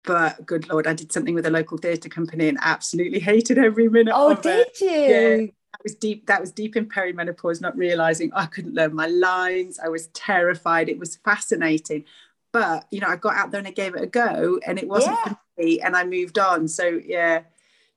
But 0.04 0.46
good 0.46 0.70
lord, 0.70 0.88
I 0.88 0.94
did 0.94 1.12
something 1.12 1.34
with 1.34 1.46
a 1.46 1.52
local 1.52 1.78
theatre 1.78 2.10
company 2.10 2.48
and 2.48 2.60
absolutely 2.62 3.20
hated 3.20 3.58
every 3.58 3.90
minute. 3.90 4.14
Oh, 4.16 4.36
did 4.36 4.68
it. 4.68 4.82
you? 4.82 4.90
Yeah, 4.90 5.38
that 5.38 5.84
was 5.84 5.96
deep. 5.96 6.28
That 6.28 6.42
was 6.42 6.52
deep 6.52 6.76
in 6.76 6.88
perimenopause, 6.88 7.60
not 7.60 7.76
realizing 7.76 8.32
I 8.34 8.46
couldn't 8.46 8.76
learn 8.76 8.94
my 8.94 9.08
lines. 9.08 9.80
I 9.84 9.90
was 9.90 10.08
terrified. 10.08 10.90
It 10.90 11.00
was 11.00 11.16
fascinating, 11.18 12.06
but 12.54 12.86
you 12.92 13.00
know, 13.00 13.08
I 13.08 13.16
got 13.16 13.36
out 13.36 13.52
there 13.52 13.60
and 13.60 13.68
I 13.68 13.72
gave 13.72 13.96
it 13.96 14.04
a 14.04 14.08
go, 14.08 14.60
and 14.66 14.78
it 14.78 14.88
wasn't 14.88 15.18
yeah. 15.26 15.34
for 15.34 15.64
me, 15.64 15.82
and 15.82 15.96
I 15.96 16.06
moved 16.06 16.38
on. 16.38 16.68
So 16.68 17.02
yeah, 17.04 17.42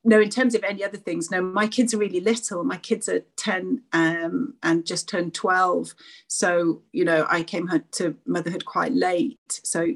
no, 0.03 0.19
in 0.21 0.29
terms 0.29 0.55
of 0.55 0.63
any 0.63 0.83
other 0.83 0.97
things, 0.97 1.29
no, 1.29 1.41
my 1.41 1.67
kids 1.67 1.93
are 1.93 1.97
really 1.97 2.21
little. 2.21 2.63
My 2.63 2.77
kids 2.77 3.09
are 3.09 3.21
10 3.35 3.83
um, 3.91 4.53
and 4.63 4.85
just 4.85 5.09
turned 5.09 5.33
12. 5.33 5.93
So, 6.27 6.83
you 6.93 7.03
know, 7.03 7.25
I 7.29 7.43
came 7.43 7.69
to 7.91 8.15
motherhood 8.25 8.65
quite 8.65 8.93
late. 8.93 9.39
So 9.63 9.87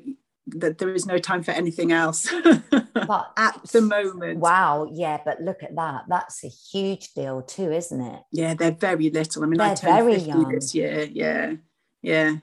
that 0.45 0.77
there 0.77 0.93
is 0.93 1.05
no 1.05 1.17
time 1.17 1.41
for 1.41 1.51
anything 1.51 1.93
else 1.93 2.29
but 2.93 3.31
at 3.37 3.63
the 3.71 3.81
moment. 3.81 4.39
Wow. 4.39 4.89
Yeah. 4.91 5.19
But 5.23 5.39
look 5.39 5.63
at 5.63 5.75
that. 5.75 6.03
That's 6.09 6.43
a 6.43 6.49
huge 6.49 7.13
deal 7.13 7.41
too, 7.41 7.71
isn't 7.71 8.01
it? 8.01 8.21
Yeah. 8.31 8.53
They're 8.53 8.71
very 8.71 9.09
little. 9.09 9.43
I 9.43 9.47
mean, 9.47 9.57
they're 9.57 9.71
I 9.71 9.75
turned 9.75 10.05
very 10.05 10.17
young 10.17 10.49
this 10.49 10.75
year. 10.75 11.07
Yeah. 11.09 11.53
Yeah. 12.01 12.37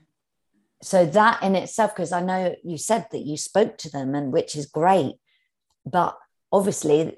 So 0.82 1.04
that 1.04 1.42
in 1.42 1.54
itself, 1.56 1.94
because 1.94 2.10
I 2.10 2.22
know 2.22 2.54
you 2.64 2.78
said 2.78 3.06
that 3.12 3.26
you 3.26 3.36
spoke 3.36 3.76
to 3.78 3.90
them 3.90 4.14
and 4.14 4.32
which 4.32 4.56
is 4.56 4.64
great, 4.64 5.16
but 5.84 6.16
obviously 6.52 7.16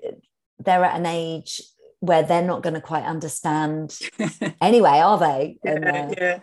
they're 0.65 0.85
at 0.85 0.97
an 0.99 1.07
age 1.07 1.63
where 2.01 2.23
they're 2.23 2.43
not 2.43 2.63
going 2.63 2.75
to 2.75 2.81
quite 2.81 3.05
understand 3.05 3.99
anyway, 4.61 4.99
are 4.99 5.19
they? 5.19 5.59
Yeah, 5.65 5.71
and, 5.73 5.85
uh, 5.89 6.15
yeah. 6.19 6.39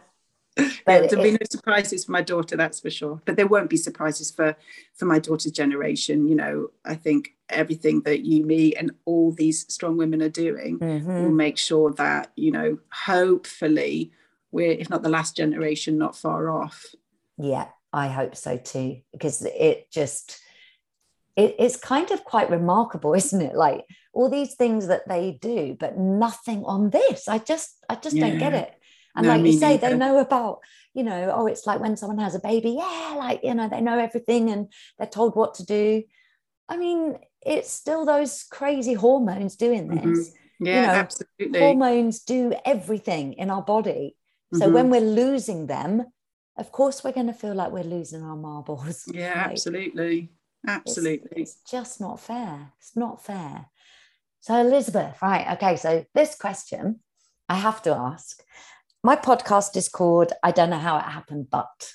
But 0.85 1.09
there'll 1.09 1.23
be 1.23 1.31
no 1.31 1.37
surprises 1.49 2.05
for 2.05 2.11
my 2.11 2.21
daughter, 2.21 2.57
that's 2.57 2.79
for 2.79 2.89
sure. 2.89 3.21
But 3.25 3.35
there 3.35 3.47
won't 3.47 3.69
be 3.69 3.77
surprises 3.77 4.31
for 4.31 4.55
for 4.95 5.05
my 5.05 5.19
daughter's 5.19 5.51
generation. 5.51 6.27
You 6.27 6.35
know, 6.35 6.71
I 6.83 6.95
think 6.95 7.35
everything 7.49 8.01
that 8.01 8.21
you, 8.21 8.45
me, 8.45 8.75
and 8.75 8.91
all 9.05 9.31
these 9.31 9.71
strong 9.71 9.97
women 9.97 10.21
are 10.21 10.29
doing 10.29 10.79
mm-hmm. 10.79 11.07
will 11.07 11.31
make 11.31 11.57
sure 11.57 11.91
that 11.93 12.31
you 12.35 12.51
know, 12.51 12.79
hopefully, 12.91 14.11
we're 14.51 14.71
if 14.71 14.89
not 14.89 15.03
the 15.03 15.09
last 15.09 15.35
generation, 15.35 15.97
not 15.97 16.17
far 16.17 16.49
off. 16.49 16.85
Yeah, 17.37 17.67
I 17.93 18.07
hope 18.07 18.35
so 18.35 18.57
too, 18.57 19.01
because 19.11 19.45
it 19.45 19.89
just 19.91 20.41
it, 21.39 21.55
it's 21.57 21.77
kind 21.77 22.11
of 22.11 22.23
quite 22.23 22.49
remarkable, 22.49 23.13
isn't 23.21 23.41
it? 23.41 23.55
Like 23.55 23.85
all 24.13 24.29
these 24.29 24.55
things 24.55 24.87
that 24.87 25.07
they 25.07 25.37
do, 25.41 25.75
but 25.79 25.97
nothing 25.97 26.63
on 26.65 26.89
this. 26.89 27.27
I 27.27 27.37
just, 27.37 27.83
I 27.89 27.95
just 27.95 28.15
yeah. 28.15 28.29
don't 28.29 28.39
get 28.39 28.53
it. 28.53 28.73
And 29.15 29.25
no, 29.25 29.35
like 29.35 29.45
you 29.45 29.53
say, 29.53 29.71
neither. 29.71 29.89
they 29.89 29.97
know 29.97 30.19
about, 30.19 30.59
you 30.93 31.03
know, 31.03 31.33
oh, 31.35 31.47
it's 31.47 31.65
like 31.65 31.79
when 31.79 31.97
someone 31.97 32.19
has 32.19 32.35
a 32.35 32.39
baby, 32.39 32.71
yeah, 32.77 33.15
like, 33.17 33.41
you 33.43 33.53
know, 33.53 33.67
they 33.67 33.81
know 33.81 33.97
everything 33.97 34.49
and 34.49 34.71
they're 34.97 35.07
told 35.07 35.35
what 35.35 35.55
to 35.55 35.65
do. 35.65 36.03
I 36.67 36.77
mean, 36.77 37.17
it's 37.41 37.71
still 37.71 38.05
those 38.05 38.43
crazy 38.43 38.93
hormones 38.93 39.55
doing 39.55 39.87
mm-hmm. 39.87 40.09
this. 40.09 40.29
Mm-hmm. 40.29 40.65
Yeah, 40.65 40.81
you 40.81 40.87
know, 40.87 40.93
absolutely. 40.93 41.59
Hormones 41.59 42.19
do 42.19 42.53
everything 42.65 43.33
in 43.33 43.49
our 43.49 43.61
body. 43.61 44.15
So 44.53 44.65
mm-hmm. 44.65 44.73
when 44.73 44.89
we're 44.89 45.01
losing 45.01 45.67
them, 45.67 46.05
of 46.57 46.71
course, 46.71 47.03
we're 47.03 47.13
going 47.13 47.27
to 47.27 47.33
feel 47.33 47.55
like 47.55 47.71
we're 47.71 47.83
losing 47.83 48.23
our 48.23 48.35
marbles. 48.35 49.05
Yeah, 49.13 49.43
like, 49.43 49.51
absolutely. 49.51 50.31
Absolutely. 50.67 51.41
It's, 51.41 51.57
it's 51.61 51.71
just 51.71 52.01
not 52.01 52.19
fair. 52.19 52.73
It's 52.79 52.95
not 52.95 53.23
fair. 53.23 53.67
So, 54.41 54.55
Elizabeth, 54.55 55.21
right. 55.21 55.53
Okay. 55.53 55.75
So, 55.75 56.05
this 56.13 56.35
question 56.35 56.99
I 57.47 57.55
have 57.55 57.81
to 57.83 57.95
ask. 57.95 58.41
My 59.03 59.15
podcast 59.15 59.75
is 59.77 59.89
called 59.89 60.33
I 60.43 60.51
Don't 60.51 60.69
Know 60.69 60.77
How 60.77 60.97
It 60.97 61.03
Happened, 61.03 61.47
but. 61.49 61.93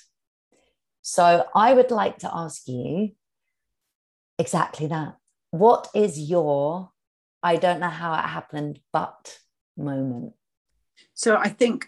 So, 1.01 1.45
I 1.53 1.73
would 1.73 1.91
like 1.91 2.19
to 2.19 2.31
ask 2.33 2.67
you 2.67 3.11
exactly 4.39 4.87
that. 4.87 5.17
What 5.51 5.87
is 5.93 6.19
your 6.19 6.91
I 7.43 7.57
don't 7.57 7.79
know 7.79 7.89
how 7.89 8.13
it 8.15 8.25
happened, 8.25 8.79
but 8.91 9.37
moment? 9.77 10.33
So, 11.13 11.37
I 11.37 11.49
think 11.49 11.87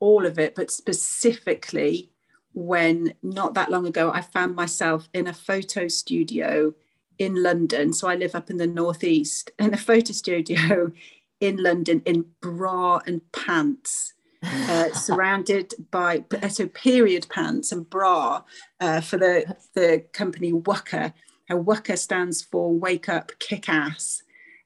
all 0.00 0.26
of 0.26 0.38
it, 0.38 0.54
but 0.54 0.70
specifically 0.70 2.12
when 2.56 3.12
not 3.22 3.52
that 3.52 3.70
long 3.70 3.86
ago 3.86 4.10
I 4.10 4.22
found 4.22 4.56
myself 4.56 5.10
in 5.12 5.26
a 5.26 5.34
photo 5.34 5.88
studio 5.88 6.72
in 7.18 7.42
London. 7.42 7.92
So 7.92 8.08
I 8.08 8.16
live 8.16 8.34
up 8.34 8.48
in 8.48 8.56
the 8.56 8.66
northeast, 8.66 9.50
in 9.58 9.74
a 9.74 9.76
photo 9.76 10.12
studio 10.12 10.90
in 11.38 11.62
London 11.62 12.02
in 12.06 12.24
bra 12.40 13.00
and 13.06 13.20
pants. 13.32 14.14
Uh, 14.42 14.90
surrounded 14.92 15.74
by 15.90 16.24
so 16.48 16.66
period 16.68 17.26
pants 17.28 17.72
and 17.72 17.88
bra 17.90 18.42
uh, 18.80 19.00
for 19.00 19.18
the 19.18 19.56
the 19.74 20.04
company 20.12 20.52
WUKA. 20.52 21.12
Now, 21.50 21.62
WUKA 21.62 21.98
stands 21.98 22.42
for 22.42 22.72
Wake 22.72 23.08
Up 23.08 23.32
Kick 23.38 23.68
Ass, 23.68 24.22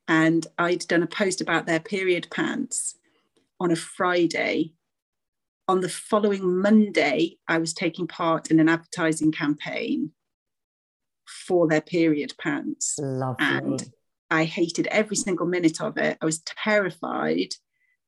and 0.07 0.47
I'd 0.59 0.87
done 0.87 1.03
a 1.03 1.07
post 1.07 1.41
about 1.41 1.67
their 1.67 1.81
period 1.81 2.29
pants 2.31 2.97
on 3.59 3.71
a 3.71 3.77
Friday, 3.77 4.75
on 5.71 5.83
the 5.83 5.89
following 5.89 6.61
Monday, 6.61 7.39
I 7.47 7.59
was 7.59 7.73
taking 7.73 8.09
part 8.09 8.51
in 8.51 8.59
an 8.59 8.69
advertising 8.69 9.31
campaign 9.31 10.11
for 11.47 11.69
their 11.69 11.81
period 11.81 12.35
pants. 12.41 12.97
Lovely. 12.99 13.47
And 13.47 13.85
I 14.33 14.47
hated 14.47 14.89
every 14.89 15.15
single 15.15 15.47
minute 15.47 15.81
of 15.81 15.97
it. 15.97 16.19
I 16.21 16.25
was 16.25 16.41
terrified. 16.41 17.55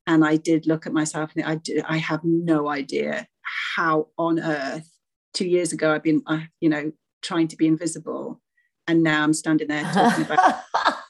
And 0.08 0.24
I 0.24 0.38
did 0.38 0.66
look 0.66 0.88
at 0.88 0.92
myself 0.92 1.30
and 1.36 1.44
I, 1.44 1.54
did, 1.54 1.84
I 1.88 1.98
have 1.98 2.24
no 2.24 2.68
idea 2.68 3.28
how 3.76 4.08
on 4.18 4.40
earth 4.40 4.90
two 5.32 5.46
years 5.46 5.72
ago 5.72 5.94
I've 5.94 6.02
been, 6.02 6.22
uh, 6.26 6.40
you 6.60 6.68
know, 6.68 6.90
trying 7.22 7.46
to 7.46 7.56
be 7.56 7.68
invisible. 7.68 8.40
And 8.88 9.04
now 9.04 9.22
I'm 9.22 9.34
standing 9.34 9.68
there 9.68 9.84
talking 9.84 10.24
about 10.24 10.62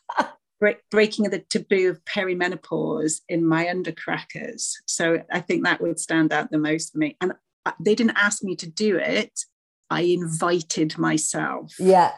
break, 0.62 0.78
breaking 0.92 1.28
the 1.28 1.40
taboo 1.50 1.90
of 1.90 2.04
perimenopause 2.04 3.20
in 3.28 3.44
my 3.44 3.66
undercrackers. 3.66 4.70
So 4.86 5.24
I 5.32 5.40
think 5.40 5.64
that 5.64 5.80
would 5.80 5.98
stand 5.98 6.32
out 6.32 6.52
the 6.52 6.58
most 6.58 6.92
for 6.92 6.98
me. 6.98 7.16
And 7.20 7.32
they 7.80 7.96
didn't 7.96 8.16
ask 8.16 8.44
me 8.44 8.54
to 8.56 8.70
do 8.70 8.96
it. 8.96 9.40
I 9.90 10.02
invited 10.02 10.96
myself. 10.98 11.74
Yeah. 11.80 12.12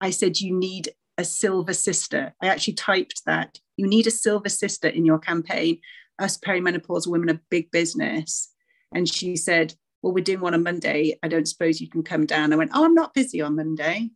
I 0.00 0.10
said, 0.10 0.38
you 0.38 0.56
need 0.56 0.90
a 1.18 1.24
silver 1.24 1.72
sister. 1.72 2.32
I 2.40 2.46
actually 2.46 2.74
typed 2.74 3.22
that. 3.26 3.58
You 3.76 3.88
need 3.88 4.06
a 4.06 4.12
silver 4.12 4.48
sister 4.48 4.86
in 4.86 5.04
your 5.04 5.18
campaign. 5.18 5.80
Us 6.20 6.38
perimenopause 6.38 7.08
women 7.08 7.30
are 7.30 7.40
big 7.50 7.72
business. 7.72 8.48
And 8.94 9.12
she 9.12 9.34
said, 9.34 9.74
Well, 10.02 10.14
we're 10.14 10.22
doing 10.22 10.40
one 10.40 10.54
on 10.54 10.62
Monday. 10.62 11.18
I 11.24 11.26
don't 11.26 11.48
suppose 11.48 11.80
you 11.80 11.90
can 11.90 12.04
come 12.04 12.26
down. 12.26 12.52
I 12.52 12.56
went, 12.56 12.70
Oh, 12.74 12.84
I'm 12.84 12.94
not 12.94 13.12
busy 13.12 13.40
on 13.40 13.56
Monday. 13.56 14.10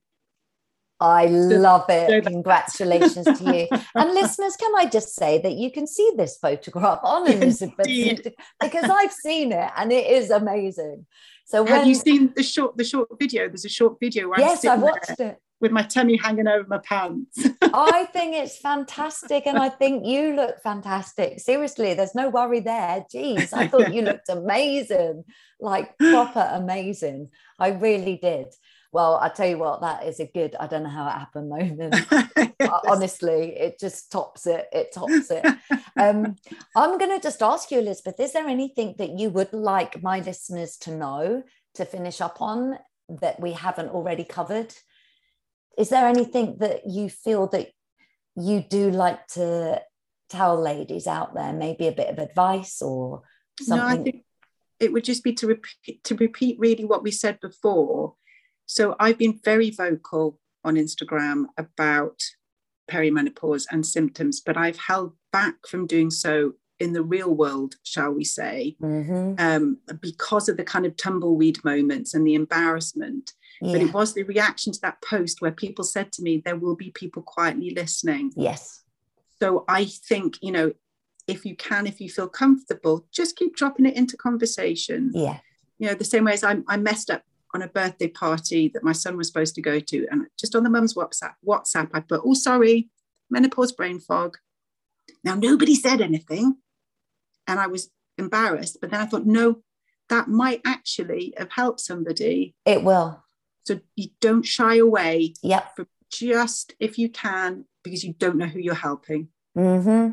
I 1.01 1.26
love 1.26 1.84
it. 1.88 2.24
Congratulations 2.24 3.24
to 3.38 3.44
you. 3.44 3.68
And 3.94 4.12
listeners, 4.14 4.57
can 4.57 4.72
I 4.76 4.86
just 4.86 5.14
say 5.14 5.40
that 5.42 5.53
you 5.53 5.70
can 5.70 5.86
see 5.86 6.11
this 6.16 6.38
photograph 6.38 7.01
on 7.03 7.30
Elizabeth 7.30 7.86
because 8.61 8.90
I've 8.90 9.12
seen 9.12 9.53
it 9.53 9.70
and 9.76 9.92
it 9.92 10.07
is 10.07 10.30
amazing. 10.30 11.07
So 11.44 11.62
when, 11.62 11.72
have 11.72 11.86
you 11.86 11.94
seen 11.94 12.32
the 12.34 12.42
short 12.42 12.76
the 12.76 12.84
short 12.84 13.09
video? 13.20 13.49
There's 13.49 13.64
a 13.64 13.68
short 13.68 13.99
video. 14.01 14.32
yes, 14.36 14.64
I 14.64 14.76
watched 14.76 15.20
it 15.20 15.38
with 15.61 15.72
my 15.72 15.82
tummy 15.82 16.16
hanging 16.16 16.49
over 16.49 16.66
my 16.68 16.78
pants. 16.78 17.47
I 17.62 18.05
think 18.12 18.34
it's 18.34 18.59
fantastic, 18.59 19.47
and 19.47 19.59
I 19.59 19.68
think 19.68 20.05
you 20.05 20.34
look 20.34 20.61
fantastic. 20.62 21.40
Seriously, 21.40 21.94
there's 21.94 22.14
no 22.14 22.28
worry 22.28 22.61
there. 22.61 23.05
Jeez, 23.12 23.53
I 23.53 23.66
thought 23.68 23.94
you 23.94 24.03
looked 24.11 24.28
amazing, 24.28 25.24
like 25.61 25.97
proper 25.99 26.49
amazing. 26.53 27.30
I 27.59 27.68
really 27.68 28.18
did. 28.20 28.47
Well, 28.97 29.18
I 29.20 29.28
tell 29.28 29.47
you 29.47 29.59
what, 29.59 29.82
that 29.82 30.07
is 30.07 30.20
a 30.20 30.24
good, 30.24 30.57
I 30.59 30.66
don't 30.66 30.82
know 30.82 30.88
how 30.88 31.07
it 31.07 31.18
happened 31.18 31.51
moment. 31.51 32.07
yes. 32.59 32.70
Honestly, 32.88 33.55
it 33.55 33.78
just 33.78 34.11
tops 34.11 34.47
it. 34.47 34.68
It 34.72 34.90
tops 34.94 35.30
it. 35.30 35.44
Um, 35.99 36.36
I'm 36.74 36.97
going 36.97 37.11
to 37.11 37.20
just 37.22 37.42
ask 37.42 37.70
you, 37.70 37.80
Elizabeth, 37.80 38.18
is 38.18 38.32
there 38.32 38.47
anything 38.47 38.94
that 38.97 39.11
you 39.11 39.28
would 39.28 39.53
like 39.53 40.03
my 40.03 40.20
listeners 40.20 40.78
to 40.78 40.97
know 40.97 41.42
to 41.74 41.84
finish 41.84 42.22
up 42.22 42.40
on 42.40 42.78
that 43.20 43.38
we 43.38 43.53
haven't 43.53 43.90
already 43.90 44.24
covered? 44.24 44.72
Is 45.76 45.90
there 45.90 46.07
anything 46.07 46.57
that 46.61 46.86
you 46.86 47.11
feel 47.11 47.49
that 47.49 47.72
you 48.34 48.62
do 48.62 48.90
like 48.90 49.26
to 49.34 49.82
tell 50.30 50.59
ladies 50.59 51.07
out 51.07 51.34
there, 51.34 51.53
maybe 51.53 51.86
a 51.86 51.92
bit 51.92 52.09
of 52.09 52.18
advice 52.18 52.80
or 52.80 53.24
something? 53.61 53.88
No, 53.88 54.01
I 54.01 54.03
think 54.03 54.24
it 54.80 54.90
would 54.90 55.05
just 55.05 55.22
be 55.22 55.34
to 55.34 55.49
repeat, 55.49 56.03
to 56.05 56.14
repeat 56.14 56.59
really 56.59 56.86
what 56.86 57.03
we 57.03 57.11
said 57.11 57.40
before 57.40 58.14
so 58.67 58.97
I've 58.99 59.19
been 59.19 59.41
very 59.45 59.71
vocal 59.71 60.39
on 60.64 60.75
Instagram 60.75 61.47
about 61.57 62.21
perimenopause 62.91 63.67
and 63.71 63.85
symptoms, 63.85 64.41
but 64.41 64.57
I've 64.57 64.79
held 64.79 65.14
back 65.33 65.55
from 65.69 65.87
doing 65.87 66.11
so 66.11 66.55
in 66.79 66.93
the 66.93 67.03
real 67.03 67.35
world, 67.35 67.77
shall 67.85 68.12
we 68.12 68.25
say, 68.25 68.77
mm-hmm. 68.83 69.35
um, 69.39 69.79
because 70.01 70.49
of 70.49 70.57
the 70.57 70.64
kind 70.64 70.85
of 70.85 70.97
tumbleweed 70.97 71.64
moments 71.64 72.14
and 72.14 72.27
the 72.27 72.35
embarrassment. 72.35 73.33
Yeah. 73.62 73.73
But 73.73 73.83
it 73.83 73.95
was 73.95 74.12
the 74.12 74.25
reaction 74.25 74.73
to 74.73 74.81
that 74.83 75.01
post 75.03 75.41
where 75.41 75.53
people 75.53 75.85
said 75.85 76.12
to 76.12 76.23
me, 76.23 76.43
there 76.45 76.57
will 76.57 76.77
be 76.77 76.91
people 76.91 77.23
quietly 77.23 77.71
listening. 77.71 78.33
Yes. 78.37 78.83
So 79.41 79.64
I 79.69 79.87
think, 79.87 80.37
you 80.43 80.53
know, 80.53 80.73
if 81.27 81.45
you 81.47 81.57
can, 81.57 81.87
if 81.87 82.01
you 82.01 82.11
feel 82.11 82.29
comfortable, 82.29 83.07
just 83.11 83.37
keep 83.37 83.57
dropping 83.57 83.87
it 83.87 83.97
into 83.97 84.17
conversation. 84.17 85.11
Yeah. 85.14 85.39
You 85.79 85.89
know, 85.89 85.95
the 85.95 86.05
same 86.05 86.25
way 86.25 86.35
as 86.35 86.45
I, 86.45 86.59
I 86.69 86.77
messed 86.77 87.11
up 87.11 87.23
on 87.55 87.62
a 87.62 87.68
birthday 87.68 88.09
party 88.09 88.68
that 88.68 88.84
my 88.84 88.92
son 88.92 89.16
was 89.16 89.28
supposed 89.28 89.55
to 89.55 89.62
go 89.62 89.80
to. 89.80 90.07
And 90.11 90.26
just 90.38 90.55
on 90.55 90.62
the 90.62 90.70
mum's 90.70 90.94
WhatsApp, 90.94 91.34
WhatsApp, 91.47 91.90
I 91.94 92.01
put, 92.01 92.22
oh, 92.24 92.34
sorry, 92.34 92.90
menopause 93.30 93.72
brain 93.72 94.01
fog. 94.01 94.36
Now, 95.24 95.34
nobody 95.34 95.74
said 95.74 96.01
anything. 96.01 96.57
And 97.47 97.61
I 97.61 97.68
was 97.68 97.90
embarrassed. 98.18 98.78
But 98.80 98.90
then 98.90 99.01
I 99.01 99.07
thought, 99.07 99.26
no, 99.26 99.62
that 100.09 100.28
might 100.28 100.61
actually 100.66 101.34
have 101.36 101.51
helped 101.51 101.80
somebody. 101.80 102.55
It 102.64 102.82
will. 102.82 103.22
So 103.64 103.80
you 103.97 104.09
don't 104.20 104.44
shy 104.44 104.76
away 104.76 105.34
yep. 105.42 105.74
from 105.74 105.86
just 106.11 106.74
if 106.78 106.99
you 106.99 107.09
can, 107.09 107.64
because 107.82 108.05
you 108.05 108.12
don't 108.12 108.36
know 108.36 108.47
who 108.47 108.61
you're 108.61 108.74
helping. 108.74 109.28
Mm-hmm. 109.57 110.12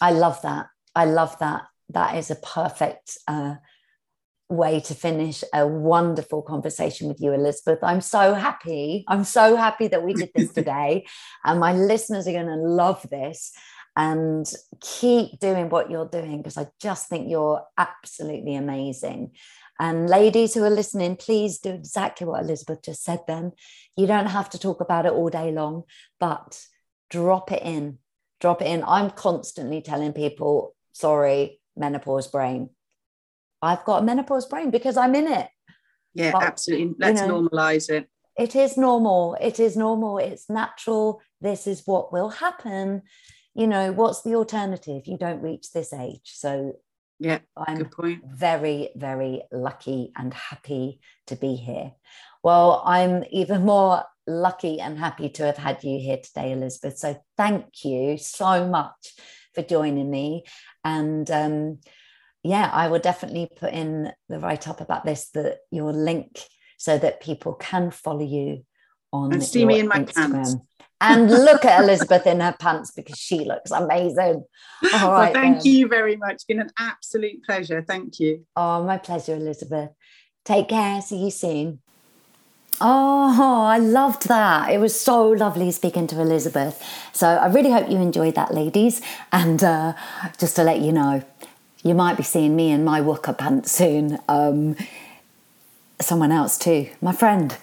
I 0.00 0.10
love 0.10 0.42
that. 0.42 0.68
I 0.94 1.06
love 1.06 1.38
that. 1.38 1.66
That 1.90 2.16
is 2.16 2.30
a 2.30 2.36
perfect 2.36 3.18
uh, 3.28 3.56
way 4.48 4.80
to 4.80 4.94
finish 4.94 5.42
a 5.52 5.66
wonderful 5.66 6.42
conversation 6.42 7.08
with 7.08 7.20
you, 7.20 7.32
Elizabeth. 7.32 7.80
I'm 7.82 8.00
so 8.00 8.34
happy. 8.34 9.04
I'm 9.08 9.24
so 9.24 9.56
happy 9.56 9.88
that 9.88 10.04
we 10.04 10.14
did 10.14 10.30
this 10.34 10.52
today. 10.54 11.06
and 11.44 11.60
my 11.60 11.72
listeners 11.72 12.28
are 12.28 12.32
going 12.32 12.46
to 12.46 12.56
love 12.56 13.06
this 13.10 13.52
and 13.96 14.46
keep 14.80 15.38
doing 15.40 15.68
what 15.70 15.90
you're 15.90 16.08
doing 16.08 16.38
because 16.38 16.58
I 16.58 16.68
just 16.80 17.08
think 17.08 17.30
you're 17.30 17.62
absolutely 17.78 18.54
amazing. 18.54 19.32
And 19.78 20.08
ladies 20.08 20.54
who 20.54 20.62
are 20.64 20.70
listening, 20.70 21.16
please 21.16 21.58
do 21.58 21.70
exactly 21.70 22.26
what 22.26 22.42
Elizabeth 22.42 22.82
just 22.82 23.02
said 23.02 23.20
then. 23.26 23.52
You 23.96 24.06
don't 24.06 24.26
have 24.26 24.50
to 24.50 24.58
talk 24.58 24.80
about 24.80 25.06
it 25.06 25.12
all 25.12 25.28
day 25.28 25.50
long, 25.52 25.84
but 26.20 26.62
drop 27.10 27.52
it 27.52 27.62
in. 27.62 27.98
Drop 28.40 28.62
it 28.62 28.66
in. 28.66 28.84
I'm 28.86 29.10
constantly 29.10 29.82
telling 29.82 30.12
people, 30.12 30.74
sorry, 30.92 31.60
menopause 31.76 32.28
brain. 32.28 32.70
I've 33.62 33.84
got 33.84 34.02
a 34.02 34.04
menopause 34.04 34.46
brain 34.46 34.70
because 34.70 34.96
I'm 34.96 35.14
in 35.14 35.26
it. 35.28 35.48
Yeah, 36.14 36.32
but, 36.32 36.42
absolutely. 36.42 36.94
Let's 36.98 37.20
you 37.20 37.28
know, 37.28 37.42
normalize 37.42 37.90
it. 37.90 38.08
It 38.38 38.54
is 38.54 38.76
normal. 38.76 39.36
It 39.40 39.60
is 39.60 39.76
normal. 39.76 40.18
It's 40.18 40.50
natural. 40.50 41.20
This 41.40 41.66
is 41.66 41.82
what 41.86 42.12
will 42.12 42.28
happen. 42.28 43.02
You 43.54 43.66
know, 43.66 43.92
what's 43.92 44.22
the 44.22 44.34
alternative? 44.34 45.06
You 45.06 45.16
don't 45.16 45.42
reach 45.42 45.72
this 45.72 45.92
age. 45.92 46.32
So 46.34 46.76
yeah, 47.18 47.38
I'm 47.56 47.78
good 47.78 47.90
point. 47.90 48.22
very, 48.26 48.90
very 48.94 49.42
lucky 49.50 50.12
and 50.16 50.32
happy 50.34 51.00
to 51.28 51.36
be 51.36 51.56
here. 51.56 51.92
Well, 52.42 52.82
I'm 52.84 53.24
even 53.30 53.64
more 53.64 54.04
lucky 54.26 54.80
and 54.80 54.98
happy 54.98 55.30
to 55.30 55.44
have 55.44 55.56
had 55.56 55.82
you 55.82 55.98
here 55.98 56.18
today, 56.18 56.52
Elizabeth. 56.52 56.98
So 56.98 57.22
thank 57.36 57.84
you 57.84 58.18
so 58.18 58.66
much 58.68 59.14
for 59.54 59.62
joining 59.62 60.10
me. 60.10 60.44
And 60.84 61.30
um, 61.30 61.78
yeah, 62.46 62.70
I 62.72 62.88
will 62.88 62.98
definitely 62.98 63.50
put 63.56 63.72
in 63.72 64.12
the 64.28 64.38
write 64.38 64.68
up 64.68 64.80
about 64.80 65.04
this, 65.04 65.30
that 65.30 65.58
your 65.70 65.92
link 65.92 66.40
so 66.78 66.98
that 66.98 67.20
people 67.20 67.54
can 67.54 67.90
follow 67.90 68.24
you 68.24 68.64
on 69.12 69.32
and 69.32 69.42
see 69.42 69.64
me 69.64 69.80
in 69.80 69.88
my 69.88 70.00
Instagram. 70.00 70.32
pants. 70.32 70.56
and 71.00 71.30
look 71.30 71.64
at 71.64 71.82
Elizabeth 71.82 72.26
in 72.26 72.40
her 72.40 72.54
pants 72.58 72.90
because 72.90 73.18
she 73.18 73.44
looks 73.44 73.70
amazing. 73.70 74.44
All 74.94 75.12
right. 75.12 75.32
Well, 75.32 75.32
thank 75.32 75.62
then. 75.62 75.72
you 75.72 75.88
very 75.88 76.16
much. 76.16 76.34
It's 76.34 76.44
been 76.44 76.60
an 76.60 76.70
absolute 76.78 77.42
pleasure. 77.44 77.84
Thank 77.86 78.18
you. 78.20 78.46
Oh, 78.56 78.82
my 78.84 78.98
pleasure, 78.98 79.34
Elizabeth. 79.34 79.90
Take 80.44 80.68
care. 80.68 81.00
See 81.02 81.24
you 81.24 81.30
soon. 81.30 81.80
Oh, 82.80 83.64
I 83.64 83.78
loved 83.78 84.28
that. 84.28 84.70
It 84.70 84.78
was 84.78 84.98
so 84.98 85.28
lovely 85.28 85.70
speaking 85.70 86.06
to 86.08 86.20
Elizabeth. 86.20 86.82
So 87.12 87.26
I 87.26 87.46
really 87.46 87.70
hope 87.70 87.90
you 87.90 87.96
enjoyed 87.96 88.34
that, 88.34 88.52
ladies. 88.52 89.00
And 89.32 89.64
uh, 89.64 89.94
just 90.38 90.56
to 90.56 90.62
let 90.62 90.80
you 90.80 90.92
know, 90.92 91.22
you 91.82 91.94
might 91.94 92.16
be 92.16 92.22
seeing 92.22 92.56
me 92.56 92.70
in 92.70 92.84
my 92.84 93.00
WUKA 93.00 93.38
pants 93.38 93.72
soon. 93.72 94.18
Um, 94.28 94.76
someone 96.00 96.32
else 96.32 96.58
too, 96.58 96.90
my 97.00 97.12
friend. 97.12 97.56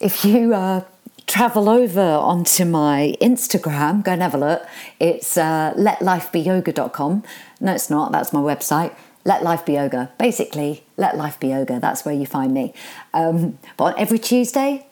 If 0.00 0.24
you 0.24 0.54
uh, 0.54 0.84
travel 1.26 1.68
over 1.68 2.00
onto 2.00 2.64
my 2.64 3.14
Instagram, 3.20 4.04
go 4.04 4.12
and 4.12 4.22
have 4.22 4.34
a 4.34 4.38
look. 4.38 4.66
It's 5.00 5.36
uh, 5.36 5.74
letlifebeyoga.com. 5.76 7.22
No, 7.60 7.72
it's 7.72 7.88
not. 7.88 8.12
That's 8.12 8.32
my 8.32 8.40
website. 8.40 8.94
Let 9.24 9.42
Life 9.42 9.64
Be 9.64 9.74
Yoga. 9.74 10.10
Basically, 10.18 10.84
Let 10.96 11.16
Life 11.16 11.38
Be 11.38 11.48
Yoga. 11.48 11.78
That's 11.80 12.04
where 12.04 12.14
you 12.14 12.26
find 12.26 12.52
me. 12.52 12.74
Um, 13.14 13.58
but 13.76 13.96
every 13.98 14.18
Tuesday, 14.18 14.86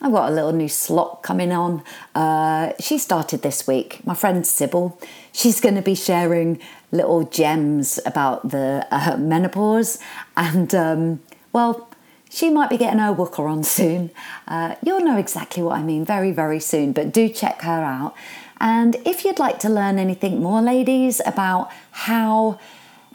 I've 0.00 0.12
got 0.12 0.30
a 0.30 0.34
little 0.34 0.52
new 0.52 0.68
slot 0.68 1.22
coming 1.22 1.52
on. 1.52 1.82
Uh, 2.14 2.72
she 2.78 2.98
started 2.98 3.42
this 3.42 3.66
week. 3.66 4.04
My 4.04 4.14
friend 4.14 4.46
Sybil. 4.46 4.98
She's 5.32 5.60
going 5.60 5.76
to 5.76 5.82
be 5.82 5.94
sharing 5.94 6.60
little 6.92 7.24
gems 7.24 7.98
about 8.06 8.50
the 8.50 8.86
uh, 8.90 9.16
menopause. 9.16 9.98
And, 10.36 10.72
um, 10.74 11.20
well, 11.52 11.88
she 12.30 12.48
might 12.50 12.70
be 12.70 12.76
getting 12.76 13.00
her 13.00 13.12
WUKA 13.12 13.40
on 13.40 13.64
soon. 13.64 14.10
Uh, 14.46 14.76
you'll 14.82 15.00
know 15.00 15.18
exactly 15.18 15.62
what 15.62 15.76
I 15.76 15.82
mean 15.82 16.04
very, 16.04 16.30
very 16.30 16.60
soon. 16.60 16.92
But 16.92 17.12
do 17.12 17.28
check 17.28 17.62
her 17.62 17.82
out. 17.82 18.14
And 18.60 18.96
if 19.04 19.24
you'd 19.24 19.40
like 19.40 19.58
to 19.60 19.68
learn 19.68 19.98
anything 19.98 20.40
more, 20.40 20.62
ladies, 20.62 21.20
about 21.26 21.70
how 21.90 22.60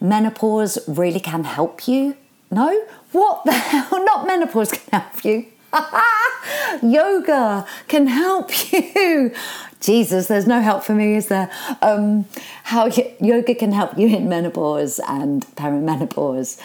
menopause 0.02 0.78
really 0.88 1.22
can 1.22 1.46
help 1.46 1.88
you? 1.88 2.18
No? 2.52 2.86
What 3.12 3.46
the 3.46 3.54
hell? 3.54 4.04
Not 4.04 4.28
menopause 4.28 4.72
can 4.72 5.02
help 5.02 5.24
you. 5.24 5.46
Yoga 6.84 7.66
can 7.88 8.08
help 8.08 8.72
you. 8.72 9.34
Jesus, 9.80 10.28
there's 10.28 10.48
no 10.48 10.62
help 10.62 10.84
for 10.84 10.94
me, 10.94 11.16
is 11.16 11.28
there? 11.28 11.52
Um, 11.82 12.26
how 12.64 12.90
yoga 13.20 13.54
can 13.56 13.72
help 13.72 13.98
you 13.98 14.08
in 14.08 14.28
menopause 14.28 15.00
and 15.08 15.46
perimenopause. 15.56 16.60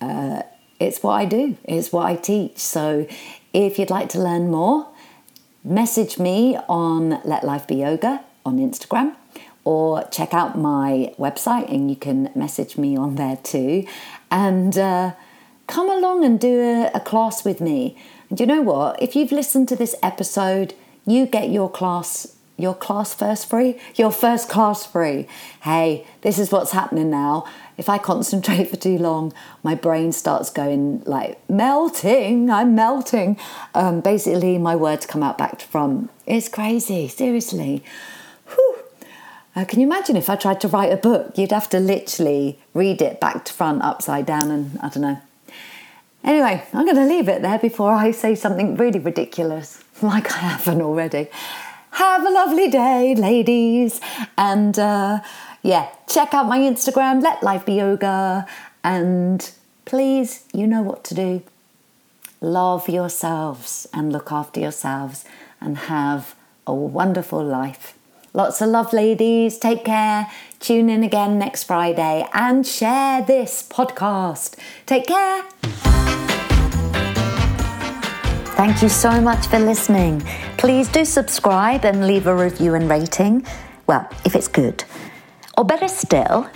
Uh, 0.00 0.42
it's 0.78 1.02
what 1.02 1.12
I 1.12 1.24
do, 1.24 1.56
it's 1.64 1.92
what 1.92 2.06
I 2.06 2.16
teach. 2.16 2.58
So 2.58 3.06
if 3.52 3.78
you'd 3.78 3.90
like 3.90 4.08
to 4.10 4.18
learn 4.18 4.50
more, 4.50 4.88
message 5.64 6.18
me 6.18 6.58
on 6.68 7.20
Let 7.24 7.44
Life 7.44 7.66
Be 7.66 7.76
Yoga 7.76 8.24
on 8.44 8.58
Instagram 8.58 9.14
or 9.64 10.04
check 10.04 10.32
out 10.32 10.56
my 10.56 11.14
website 11.18 11.70
and 11.70 11.90
you 11.90 11.96
can 11.96 12.30
message 12.34 12.78
me 12.78 12.96
on 12.96 13.16
there 13.16 13.36
too. 13.36 13.86
And 14.30 14.76
uh, 14.78 15.12
come 15.66 15.90
along 15.90 16.24
and 16.24 16.40
do 16.40 16.60
a, 16.60 16.90
a 16.94 17.00
class 17.00 17.44
with 17.44 17.60
me. 17.60 17.96
And 18.30 18.40
you 18.40 18.46
know 18.46 18.62
what? 18.62 19.02
If 19.02 19.14
you've 19.14 19.32
listened 19.32 19.68
to 19.68 19.76
this 19.76 19.94
episode, 20.02 20.74
you 21.06 21.26
get 21.26 21.50
your 21.50 21.70
class 21.70 22.36
your 22.60 22.74
class 22.74 23.14
first 23.14 23.48
free, 23.48 23.78
your 23.94 24.10
first 24.10 24.48
class 24.48 24.86
free. 24.86 25.26
Hey, 25.62 26.06
this 26.22 26.38
is 26.38 26.50
what's 26.52 26.72
happening 26.72 27.10
now. 27.10 27.46
If 27.76 27.88
I 27.88 27.98
concentrate 27.98 28.64
for 28.70 28.76
too 28.76 28.98
long, 28.98 29.32
my 29.62 29.74
brain 29.74 30.12
starts 30.12 30.50
going 30.50 31.02
like 31.06 31.38
melting. 31.48 32.50
I'm 32.50 32.74
melting. 32.74 33.38
Um, 33.74 34.00
basically, 34.00 34.58
my 34.58 34.76
words 34.76 35.06
come 35.06 35.22
out 35.22 35.38
back 35.38 35.60
from. 35.60 36.10
It's 36.26 36.48
crazy, 36.48 37.08
seriously. 37.08 37.82
Whew. 38.54 38.76
Uh, 39.56 39.64
can 39.64 39.80
you 39.80 39.86
imagine 39.86 40.16
if 40.16 40.30
I 40.30 40.36
tried 40.36 40.60
to 40.60 40.68
write 40.68 40.92
a 40.92 40.96
book? 40.96 41.36
You'd 41.36 41.52
have 41.52 41.68
to 41.70 41.80
literally 41.80 42.58
read 42.74 43.02
it 43.02 43.20
back 43.20 43.44
to 43.46 43.52
front, 43.52 43.82
upside 43.82 44.26
down, 44.26 44.50
and 44.50 44.78
I 44.80 44.88
don't 44.88 45.02
know. 45.02 45.20
Anyway, 46.22 46.62
I'm 46.72 46.84
going 46.84 46.96
to 46.96 47.06
leave 47.06 47.28
it 47.28 47.42
there 47.42 47.58
before 47.58 47.92
I 47.92 48.10
say 48.10 48.34
something 48.34 48.76
really 48.76 48.98
ridiculous, 48.98 49.82
like 50.02 50.30
I 50.32 50.38
haven't 50.38 50.82
already. 50.82 51.28
Have 51.92 52.24
a 52.24 52.30
lovely 52.30 52.68
day, 52.68 53.14
ladies. 53.14 54.00
And 54.38 54.78
uh, 54.78 55.20
yeah, 55.62 55.88
check 56.08 56.34
out 56.34 56.46
my 56.46 56.58
Instagram, 56.58 57.22
Let 57.22 57.42
Life 57.42 57.66
Be 57.66 57.74
Yoga. 57.74 58.46
And 58.82 59.50
please, 59.84 60.44
you 60.52 60.66
know 60.66 60.82
what 60.82 61.04
to 61.04 61.14
do. 61.14 61.42
Love 62.40 62.88
yourselves 62.88 63.86
and 63.92 64.12
look 64.12 64.32
after 64.32 64.60
yourselves 64.60 65.24
and 65.60 65.76
have 65.76 66.34
a 66.66 66.74
wonderful 66.74 67.44
life. 67.44 67.98
Lots 68.32 68.62
of 68.62 68.68
love, 68.68 68.92
ladies. 68.92 69.58
Take 69.58 69.84
care. 69.84 70.30
Tune 70.60 70.88
in 70.88 71.02
again 71.02 71.38
next 71.38 71.64
Friday 71.64 72.26
and 72.32 72.66
share 72.66 73.22
this 73.22 73.66
podcast. 73.68 74.56
Take 74.86 75.06
care. 75.08 76.29
Thank 78.60 78.82
you 78.82 78.90
so 78.90 79.22
much 79.22 79.46
for 79.46 79.58
listening. 79.58 80.20
Please 80.58 80.86
do 80.88 81.06
subscribe 81.06 81.86
and 81.86 82.06
leave 82.06 82.26
a 82.26 82.36
review 82.36 82.74
and 82.74 82.90
rating. 82.90 83.46
Well, 83.86 84.06
if 84.26 84.34
it's 84.34 84.48
good. 84.48 84.84
Or 85.56 85.64
better 85.64 85.88
still, 85.88 86.46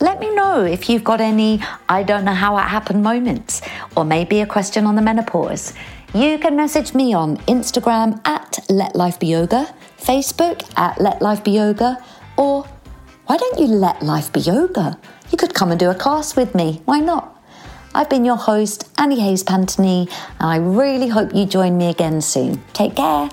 let 0.00 0.18
me 0.18 0.34
know 0.34 0.64
if 0.64 0.88
you've 0.88 1.04
got 1.04 1.20
any 1.20 1.62
I 1.88 2.02
don't 2.02 2.24
know 2.24 2.34
how 2.34 2.58
it 2.58 2.62
happened 2.62 3.04
moments, 3.04 3.62
or 3.96 4.04
maybe 4.04 4.40
a 4.40 4.46
question 4.46 4.86
on 4.86 4.96
the 4.96 5.02
menopause. 5.02 5.72
You 6.12 6.36
can 6.36 6.56
message 6.56 6.94
me 6.94 7.14
on 7.14 7.36
Instagram 7.46 8.20
at 8.26 8.58
Let 8.68 8.96
Life 8.96 9.20
Be 9.20 9.28
Yoga 9.28 9.72
Facebook 10.00 10.68
at 10.76 11.00
Let 11.00 11.22
Life 11.22 11.44
Be 11.44 11.52
Yoga, 11.52 12.04
or 12.36 12.66
why 13.26 13.36
don't 13.36 13.60
you 13.60 13.66
let 13.66 14.02
life 14.02 14.32
be 14.32 14.40
yoga? 14.40 14.98
You 15.30 15.38
could 15.38 15.54
come 15.54 15.70
and 15.70 15.78
do 15.78 15.90
a 15.90 15.94
class 15.94 16.34
with 16.34 16.56
me. 16.56 16.82
Why 16.86 16.98
not? 16.98 17.40
I've 17.94 18.08
been 18.08 18.24
your 18.24 18.36
host, 18.36 18.88
Annie 18.96 19.20
Hayes 19.20 19.44
Pantony, 19.44 20.10
and 20.40 20.50
I 20.50 20.56
really 20.56 21.08
hope 21.08 21.34
you 21.34 21.44
join 21.44 21.76
me 21.76 21.90
again 21.90 22.22
soon. 22.22 22.62
Take 22.72 22.96
care. 22.96 23.28